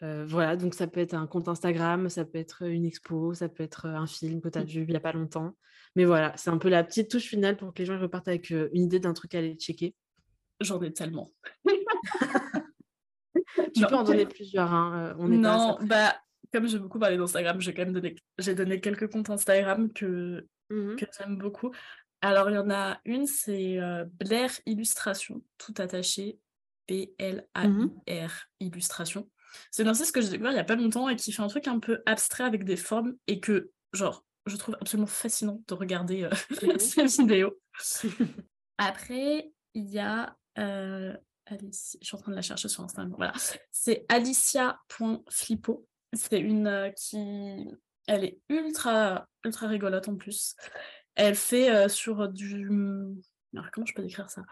voilà, 0.00 0.56
donc 0.56 0.74
ça 0.74 0.86
peut 0.86 1.00
être 1.00 1.14
un 1.14 1.26
compte 1.26 1.48
Instagram, 1.48 2.08
ça 2.10 2.24
peut 2.24 2.38
être 2.38 2.62
une 2.62 2.84
expo, 2.84 3.32
ça 3.34 3.48
peut 3.48 3.62
être 3.62 3.86
un 3.86 4.06
film 4.06 4.40
que 4.42 4.48
tu 4.48 4.58
as 4.58 4.64
vu 4.64 4.82
il 4.82 4.88
n'y 4.90 4.96
a 4.96 5.00
pas 5.00 5.12
longtemps. 5.12 5.54
Mais 5.96 6.04
voilà, 6.04 6.32
c'est 6.36 6.50
un 6.50 6.58
peu 6.58 6.68
la 6.68 6.82
petite 6.84 7.10
touche 7.10 7.24
finale 7.28 7.56
pour 7.56 7.72
que 7.72 7.78
les 7.78 7.86
gens 7.86 7.98
repartent 7.98 8.28
avec 8.28 8.50
une 8.50 8.68
idée 8.82 9.00
d'un 9.00 9.12
truc 9.14 9.34
à 9.34 9.38
aller 9.38 9.54
checker. 9.54 9.94
J'en 10.60 10.80
ai 10.82 10.92
tellement. 10.92 11.30
Tu 13.74 13.80
Non. 13.80 13.88
peux 13.88 13.94
en 13.96 14.04
donner 14.04 14.26
plusieurs, 14.26 14.72
hein, 14.72 15.14
on 15.18 15.26
Non, 15.28 15.78
bah, 15.82 16.14
comme 16.54 16.68
j'ai 16.68 16.78
beaucoup 16.78 16.98
parlé 16.98 17.16
d'Instagram, 17.18 17.60
j'ai 17.60 17.74
quand 17.74 17.82
même 17.84 17.92
donné, 17.92 18.14
j'ai 18.38 18.54
donné 18.54 18.80
quelques 18.80 19.10
comptes 19.10 19.28
Instagram 19.30 19.92
que, 19.92 20.46
Mhm. 20.70 20.96
que 20.96 21.04
j'aime 21.18 21.36
beaucoup. 21.36 21.72
Alors, 22.22 22.48
il 22.48 22.54
y 22.54 22.58
en 22.58 22.70
a 22.70 22.98
une, 23.04 23.26
c'est 23.26 23.78
euh, 23.78 24.04
Blair 24.18 24.50
Illustration, 24.64 25.42
tout 25.58 25.74
attaché, 25.76 26.38
B-L-A-I-R 26.88 28.32
Illustration. 28.60 29.28
C'est 29.70 29.82
une 29.82 29.88
artiste 29.88 30.12
que 30.14 30.20
j'ai 30.22 30.30
découvert 30.30 30.52
il 30.52 30.56
y 30.56 30.60
a 30.60 30.64
pas 30.64 30.74
longtemps 30.76 31.08
et 31.08 31.16
qui 31.16 31.32
fait 31.32 31.42
un 31.42 31.48
truc 31.48 31.68
un 31.68 31.78
peu 31.80 32.02
abstrait 32.06 32.44
avec 32.44 32.64
des 32.64 32.76
formes 32.76 33.14
et 33.26 33.40
que, 33.40 33.70
genre, 33.92 34.24
je 34.46 34.56
trouve 34.56 34.76
absolument 34.80 35.06
fascinant 35.06 35.62
de 35.68 35.74
regarder 35.74 36.24
euh, 36.24 36.30
Mhm. 36.62 36.78
ses 36.78 37.06
vidéos. 37.22 37.58
Après, 38.78 39.50
il 39.74 39.90
y 39.90 39.98
a. 39.98 40.36
euh, 40.58 41.12
je 41.50 41.56
suis 42.00 42.16
en 42.16 42.18
train 42.18 42.30
de 42.32 42.36
la 42.36 42.42
chercher 42.42 42.68
sur 42.68 42.82
Instagram. 42.84 43.12
Voilà. 43.18 43.32
C'est 43.70 44.06
alicia.flippo. 44.08 45.86
C'est 46.14 46.40
une 46.40 46.66
euh, 46.66 46.90
qui. 46.90 47.68
Elle 48.06 48.24
est 48.24 48.38
ultra, 48.48 49.26
ultra 49.44 49.66
rigolote 49.66 50.08
en 50.08 50.16
plus. 50.16 50.54
Elle 51.14 51.34
fait 51.34 51.70
euh, 51.70 51.88
sur 51.88 52.28
du. 52.28 52.68
Alors, 53.54 53.70
comment 53.72 53.86
je 53.86 53.94
peux 53.94 54.02
décrire 54.02 54.30
ça? 54.30 54.42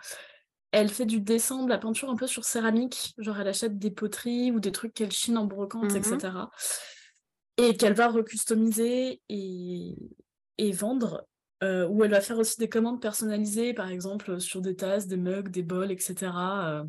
Elle 0.71 0.89
fait 0.89 1.05
du 1.05 1.21
dessin, 1.21 1.65
de 1.65 1.69
la 1.69 1.77
peinture 1.79 2.09
un 2.09 2.17
peu 2.17 2.27
sur 2.27 2.45
céramique. 2.45 3.15
Genre, 3.19 3.39
elle 3.39 3.49
achète 3.49 3.79
des 3.79 3.91
poteries 3.91 4.51
ou 4.53 4.61
des 4.61 4.73
trucs 4.73 4.95
qu'elle 4.95 5.13
chine 5.13 5.37
en 5.37 5.45
brocante, 5.45 5.91
Mhm. 5.93 5.97
etc. 5.97 6.51
Et 7.59 7.77
qu'elle 7.77 7.93
va 7.93 8.09
recustomiser 8.09 9.21
et, 9.29 9.95
et 10.57 10.73
vendre 10.73 11.27
euh, 11.63 11.87
où 11.89 12.03
elle 12.03 12.11
va 12.11 12.21
faire 12.23 12.39
aussi 12.39 12.59
des 12.59 12.69
commandes 12.69 13.03
personnalisées, 13.03 13.75
par 13.75 13.89
exemple 13.89 14.41
sur 14.41 14.63
des 14.63 14.75
tasses, 14.75 15.07
des 15.07 15.19
mugs, 15.19 15.49
des 15.51 15.63
bols, 15.63 15.93
etc. 15.93 16.33
euh, 16.69 16.85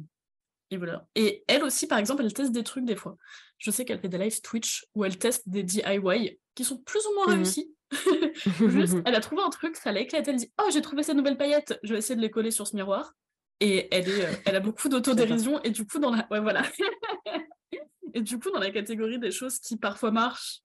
et 0.73 0.77
voilà. 0.77 1.07
Et 1.15 1.43
elle 1.47 1.63
aussi, 1.63 1.87
par 1.87 1.99
exemple, 1.99 2.23
elle 2.23 2.33
teste 2.33 2.51
des 2.51 2.63
trucs 2.63 2.85
des 2.85 2.95
fois. 2.95 3.17
Je 3.59 3.71
sais 3.71 3.85
qu'elle 3.85 3.99
fait 3.99 4.09
des 4.09 4.17
live 4.17 4.41
Twitch 4.41 4.85
où 4.95 5.05
elle 5.05 5.17
teste 5.17 5.47
des 5.47 5.63
DIY 5.63 6.39
qui 6.55 6.63
sont 6.63 6.77
plus 6.79 7.05
ou 7.05 7.13
moins 7.15 7.27
Mhm. 7.27 7.33
réussis. 7.35 7.73
Juste, 8.67 8.97
elle 9.05 9.15
a 9.15 9.19
trouvé 9.21 9.41
un 9.43 9.49
truc, 9.49 9.75
ça 9.77 9.91
l'a 9.91 9.99
éclaté. 10.01 10.31
Elle 10.31 10.37
dit 10.37 10.51
Oh, 10.59 10.69
j'ai 10.73 10.81
trouvé 10.81 11.03
ces 11.03 11.13
nouvelles 11.13 11.37
paillettes, 11.37 11.79
je 11.83 11.93
vais 11.93 11.99
essayer 11.99 12.15
de 12.15 12.21
les 12.21 12.31
coller 12.31 12.51
sur 12.51 12.67
ce 12.67 12.75
miroir. 12.75 13.13
Et 13.59 13.87
elle, 13.95 14.09
est, 14.09 14.25
euh, 14.25 14.33
elle 14.45 14.55
a 14.55 14.59
beaucoup 14.59 14.89
d'autodérision. 14.89 15.61
Et 15.63 15.69
du 15.69 15.85
coup, 15.85 15.99
dans 15.99 16.09
la. 16.11 16.27
Ouais, 16.31 16.39
voilà. 16.41 16.63
et 18.13 18.21
du 18.21 18.39
coup, 18.39 18.51
dans 18.51 18.59
la 18.59 18.71
catégorie 18.71 19.19
des 19.19 19.31
choses 19.31 19.59
qui 19.59 19.77
parfois 19.77 20.11
marchent, 20.11 20.61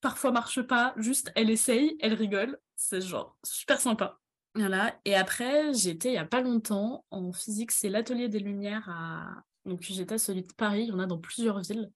parfois 0.00 0.32
marchent 0.32 0.62
pas, 0.62 0.94
juste 0.96 1.30
elle 1.36 1.50
essaye, 1.50 1.96
elle 2.00 2.14
rigole. 2.14 2.58
C'est 2.76 3.00
genre 3.00 3.36
super 3.44 3.80
sympa. 3.80 4.20
Voilà. 4.54 4.98
Et 5.04 5.14
après, 5.14 5.74
j'étais 5.74 6.10
il 6.10 6.14
y 6.14 6.18
a 6.18 6.24
pas 6.24 6.40
longtemps 6.40 7.04
en 7.10 7.32
physique, 7.32 7.72
c'est 7.72 7.88
l'atelier 7.88 8.28
des 8.28 8.38
Lumières 8.38 8.88
à. 8.88 9.42
Donc 9.64 9.80
j'étais 9.82 10.14
à 10.14 10.18
celui 10.18 10.42
de 10.42 10.52
Paris, 10.52 10.82
il 10.82 10.88
y 10.88 10.92
en 10.92 10.98
a 10.98 11.06
dans 11.06 11.18
plusieurs 11.18 11.60
villes. 11.60 11.90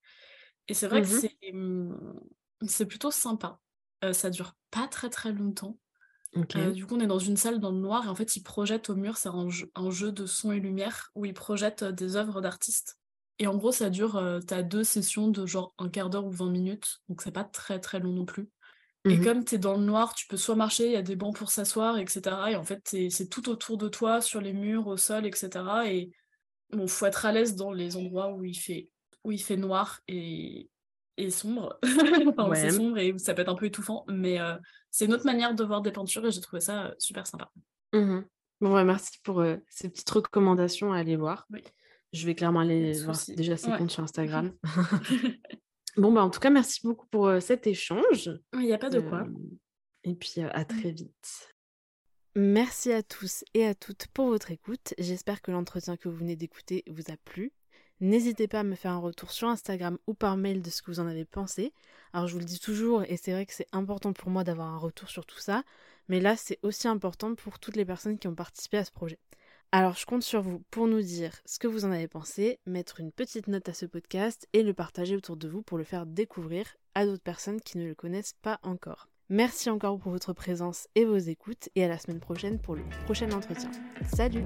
Et 0.68 0.74
c'est 0.74 0.88
vrai 0.88 1.02
que 1.02 1.08
c'est 1.08 1.36
hum, 1.52 2.20
c'est 2.66 2.86
plutôt 2.86 3.10
sympa. 3.10 3.60
Euh, 4.04 4.12
ça 4.12 4.30
dure 4.30 4.54
pas 4.70 4.88
très 4.88 5.10
très 5.10 5.32
longtemps. 5.32 5.78
Euh, 6.56 6.72
du 6.72 6.86
coup, 6.86 6.96
on 6.96 7.00
est 7.00 7.06
dans 7.06 7.18
une 7.18 7.36
salle 7.36 7.60
dans 7.60 7.70
le 7.72 7.78
noir 7.78 8.06
et 8.06 8.08
en 8.08 8.14
fait, 8.14 8.36
ils 8.36 8.42
projettent 8.42 8.90
au 8.90 8.96
mur, 8.96 9.16
c'est 9.18 9.28
un 9.28 9.48
jeu, 9.50 9.70
un 9.74 9.90
jeu 9.90 10.12
de 10.12 10.26
son 10.26 10.52
et 10.52 10.60
lumière 10.60 11.10
où 11.14 11.24
ils 11.26 11.34
projettent 11.34 11.82
euh, 11.82 11.92
des 11.92 12.16
œuvres 12.16 12.40
d'artistes. 12.40 12.98
Et 13.38 13.46
en 13.46 13.56
gros, 13.56 13.72
ça 13.72 13.90
dure, 13.90 14.16
euh, 14.16 14.40
t'as 14.40 14.62
deux 14.62 14.84
sessions 14.84 15.28
de 15.28 15.46
genre 15.46 15.74
un 15.78 15.88
quart 15.88 16.10
d'heure 16.10 16.26
ou 16.26 16.30
20 16.32 16.50
minutes, 16.50 17.00
donc 17.08 17.22
c'est 17.22 17.32
pas 17.32 17.44
très 17.44 17.80
très 17.80 18.00
long 18.00 18.12
non 18.12 18.24
plus. 18.24 18.50
Et 19.04 19.16
Mhm. 19.16 19.24
comme 19.24 19.44
t'es 19.44 19.58
dans 19.58 19.76
le 19.76 19.84
noir, 19.84 20.14
tu 20.14 20.26
peux 20.26 20.36
soit 20.36 20.56
marcher, 20.56 20.86
il 20.86 20.92
y 20.92 20.96
a 20.96 21.02
des 21.02 21.16
bancs 21.16 21.34
pour 21.36 21.50
s'asseoir, 21.50 21.98
etc. 21.98 22.50
Et 22.50 22.56
en 22.56 22.64
fait, 22.64 22.82
c'est 23.10 23.28
tout 23.28 23.48
autour 23.48 23.78
de 23.78 23.88
toi, 23.88 24.20
sur 24.20 24.40
les 24.40 24.52
murs, 24.52 24.86
au 24.86 24.96
sol, 24.96 25.26
etc. 25.26 25.90
Et 25.92 26.10
bon, 26.70 26.86
faut 26.88 27.06
être 27.06 27.26
à 27.26 27.32
l'aise 27.32 27.54
dans 27.56 27.72
les 27.72 27.96
endroits 27.96 28.32
où 28.32 28.44
il 28.44 28.56
fait, 28.58 28.90
où 29.24 29.32
il 29.32 29.42
fait 29.42 29.56
noir 29.56 30.00
et, 30.08 30.70
et 31.16 31.30
sombre. 31.30 31.78
enfin, 32.38 32.50
où 32.50 32.54
c'est 32.54 32.68
Ouais. 32.68 32.70
sombre 32.70 32.98
et 32.98 33.16
ça 33.18 33.34
peut 33.34 33.42
être 33.42 33.48
un 33.50 33.54
peu 33.54 33.66
étouffant. 33.66 34.04
Mais 34.08 34.40
euh, 34.40 34.56
c'est 34.90 35.06
une 35.06 35.14
autre 35.14 35.26
manière 35.26 35.54
de 35.54 35.64
voir 35.64 35.82
des 35.82 35.92
peintures 35.92 36.26
et 36.26 36.30
j'ai 36.32 36.40
trouvé 36.40 36.60
ça 36.60 36.94
super 36.98 37.26
sympa. 37.26 37.50
Mhm. 37.92 38.26
Bon, 38.60 38.74
ouais, 38.74 38.84
merci 38.84 39.18
pour 39.22 39.40
euh, 39.40 39.56
ces 39.68 39.88
petites 39.88 40.10
recommandations 40.10 40.92
à 40.92 40.98
aller 40.98 41.16
voir. 41.16 41.46
Oui. 41.50 41.62
Je 42.12 42.26
vais 42.26 42.34
clairement 42.34 42.60
aller 42.60 43.00
voir 43.02 43.16
déjà 43.28 43.56
ces 43.56 43.70
Ouais. 43.70 43.78
comptes 43.78 43.90
sur 43.90 44.02
Instagram. 44.02 44.52
Bon, 45.98 46.12
bah, 46.12 46.22
en 46.22 46.30
tout 46.30 46.40
cas, 46.40 46.50
merci 46.50 46.80
beaucoup 46.84 47.06
pour 47.08 47.30
cet 47.40 47.66
échange. 47.66 48.30
Il 48.54 48.60
n'y 48.60 48.72
a 48.72 48.78
pas 48.78 48.88
de 48.88 49.00
quoi. 49.00 49.26
Et 50.04 50.14
puis, 50.14 50.40
à 50.40 50.64
très 50.64 50.92
vite. 50.92 51.54
Merci 52.36 52.92
à 52.92 53.02
tous 53.02 53.44
et 53.52 53.66
à 53.66 53.74
toutes 53.74 54.06
pour 54.14 54.28
votre 54.28 54.52
écoute. 54.52 54.94
J'espère 54.96 55.42
que 55.42 55.50
l'entretien 55.50 55.96
que 55.96 56.08
vous 56.08 56.16
venez 56.16 56.36
d'écouter 56.36 56.84
vous 56.88 57.10
a 57.10 57.16
plu. 57.24 57.52
N'hésitez 58.00 58.46
pas 58.46 58.60
à 58.60 58.62
me 58.62 58.76
faire 58.76 58.92
un 58.92 58.98
retour 58.98 59.32
sur 59.32 59.48
Instagram 59.48 59.98
ou 60.06 60.14
par 60.14 60.36
mail 60.36 60.62
de 60.62 60.70
ce 60.70 60.82
que 60.82 60.92
vous 60.92 61.00
en 61.00 61.08
avez 61.08 61.24
pensé. 61.24 61.72
Alors 62.12 62.28
je 62.28 62.34
vous 62.34 62.38
le 62.38 62.44
dis 62.44 62.60
toujours 62.60 63.02
et 63.02 63.16
c'est 63.16 63.32
vrai 63.32 63.44
que 63.44 63.52
c'est 63.52 63.66
important 63.72 64.12
pour 64.12 64.30
moi 64.30 64.44
d'avoir 64.44 64.68
un 64.68 64.78
retour 64.78 65.08
sur 65.08 65.26
tout 65.26 65.40
ça, 65.40 65.64
mais 66.06 66.20
là 66.20 66.36
c'est 66.36 66.60
aussi 66.62 66.86
important 66.86 67.34
pour 67.34 67.58
toutes 67.58 67.74
les 67.74 67.84
personnes 67.84 68.18
qui 68.18 68.28
ont 68.28 68.36
participé 68.36 68.76
à 68.76 68.84
ce 68.84 68.92
projet. 68.92 69.18
Alors 69.70 69.96
je 69.96 70.06
compte 70.06 70.22
sur 70.22 70.40
vous 70.40 70.62
pour 70.70 70.86
nous 70.86 71.02
dire 71.02 71.32
ce 71.44 71.58
que 71.58 71.66
vous 71.66 71.84
en 71.84 71.92
avez 71.92 72.08
pensé, 72.08 72.58
mettre 72.64 73.00
une 73.00 73.12
petite 73.12 73.48
note 73.48 73.68
à 73.68 73.74
ce 73.74 73.84
podcast 73.84 74.48
et 74.54 74.62
le 74.62 74.72
partager 74.72 75.14
autour 75.14 75.36
de 75.36 75.46
vous 75.46 75.60
pour 75.60 75.76
le 75.76 75.84
faire 75.84 76.06
découvrir 76.06 76.76
à 76.94 77.04
d'autres 77.04 77.22
personnes 77.22 77.60
qui 77.60 77.76
ne 77.76 77.86
le 77.86 77.94
connaissent 77.94 78.34
pas 78.40 78.60
encore. 78.62 79.08
Merci 79.28 79.68
encore 79.68 79.98
pour 79.98 80.10
votre 80.10 80.32
présence 80.32 80.88
et 80.94 81.04
vos 81.04 81.18
écoutes 81.18 81.68
et 81.74 81.84
à 81.84 81.88
la 81.88 81.98
semaine 81.98 82.20
prochaine 82.20 82.58
pour 82.58 82.76
le 82.76 82.82
prochain 83.04 83.30
entretien. 83.30 83.70
Salut 84.14 84.44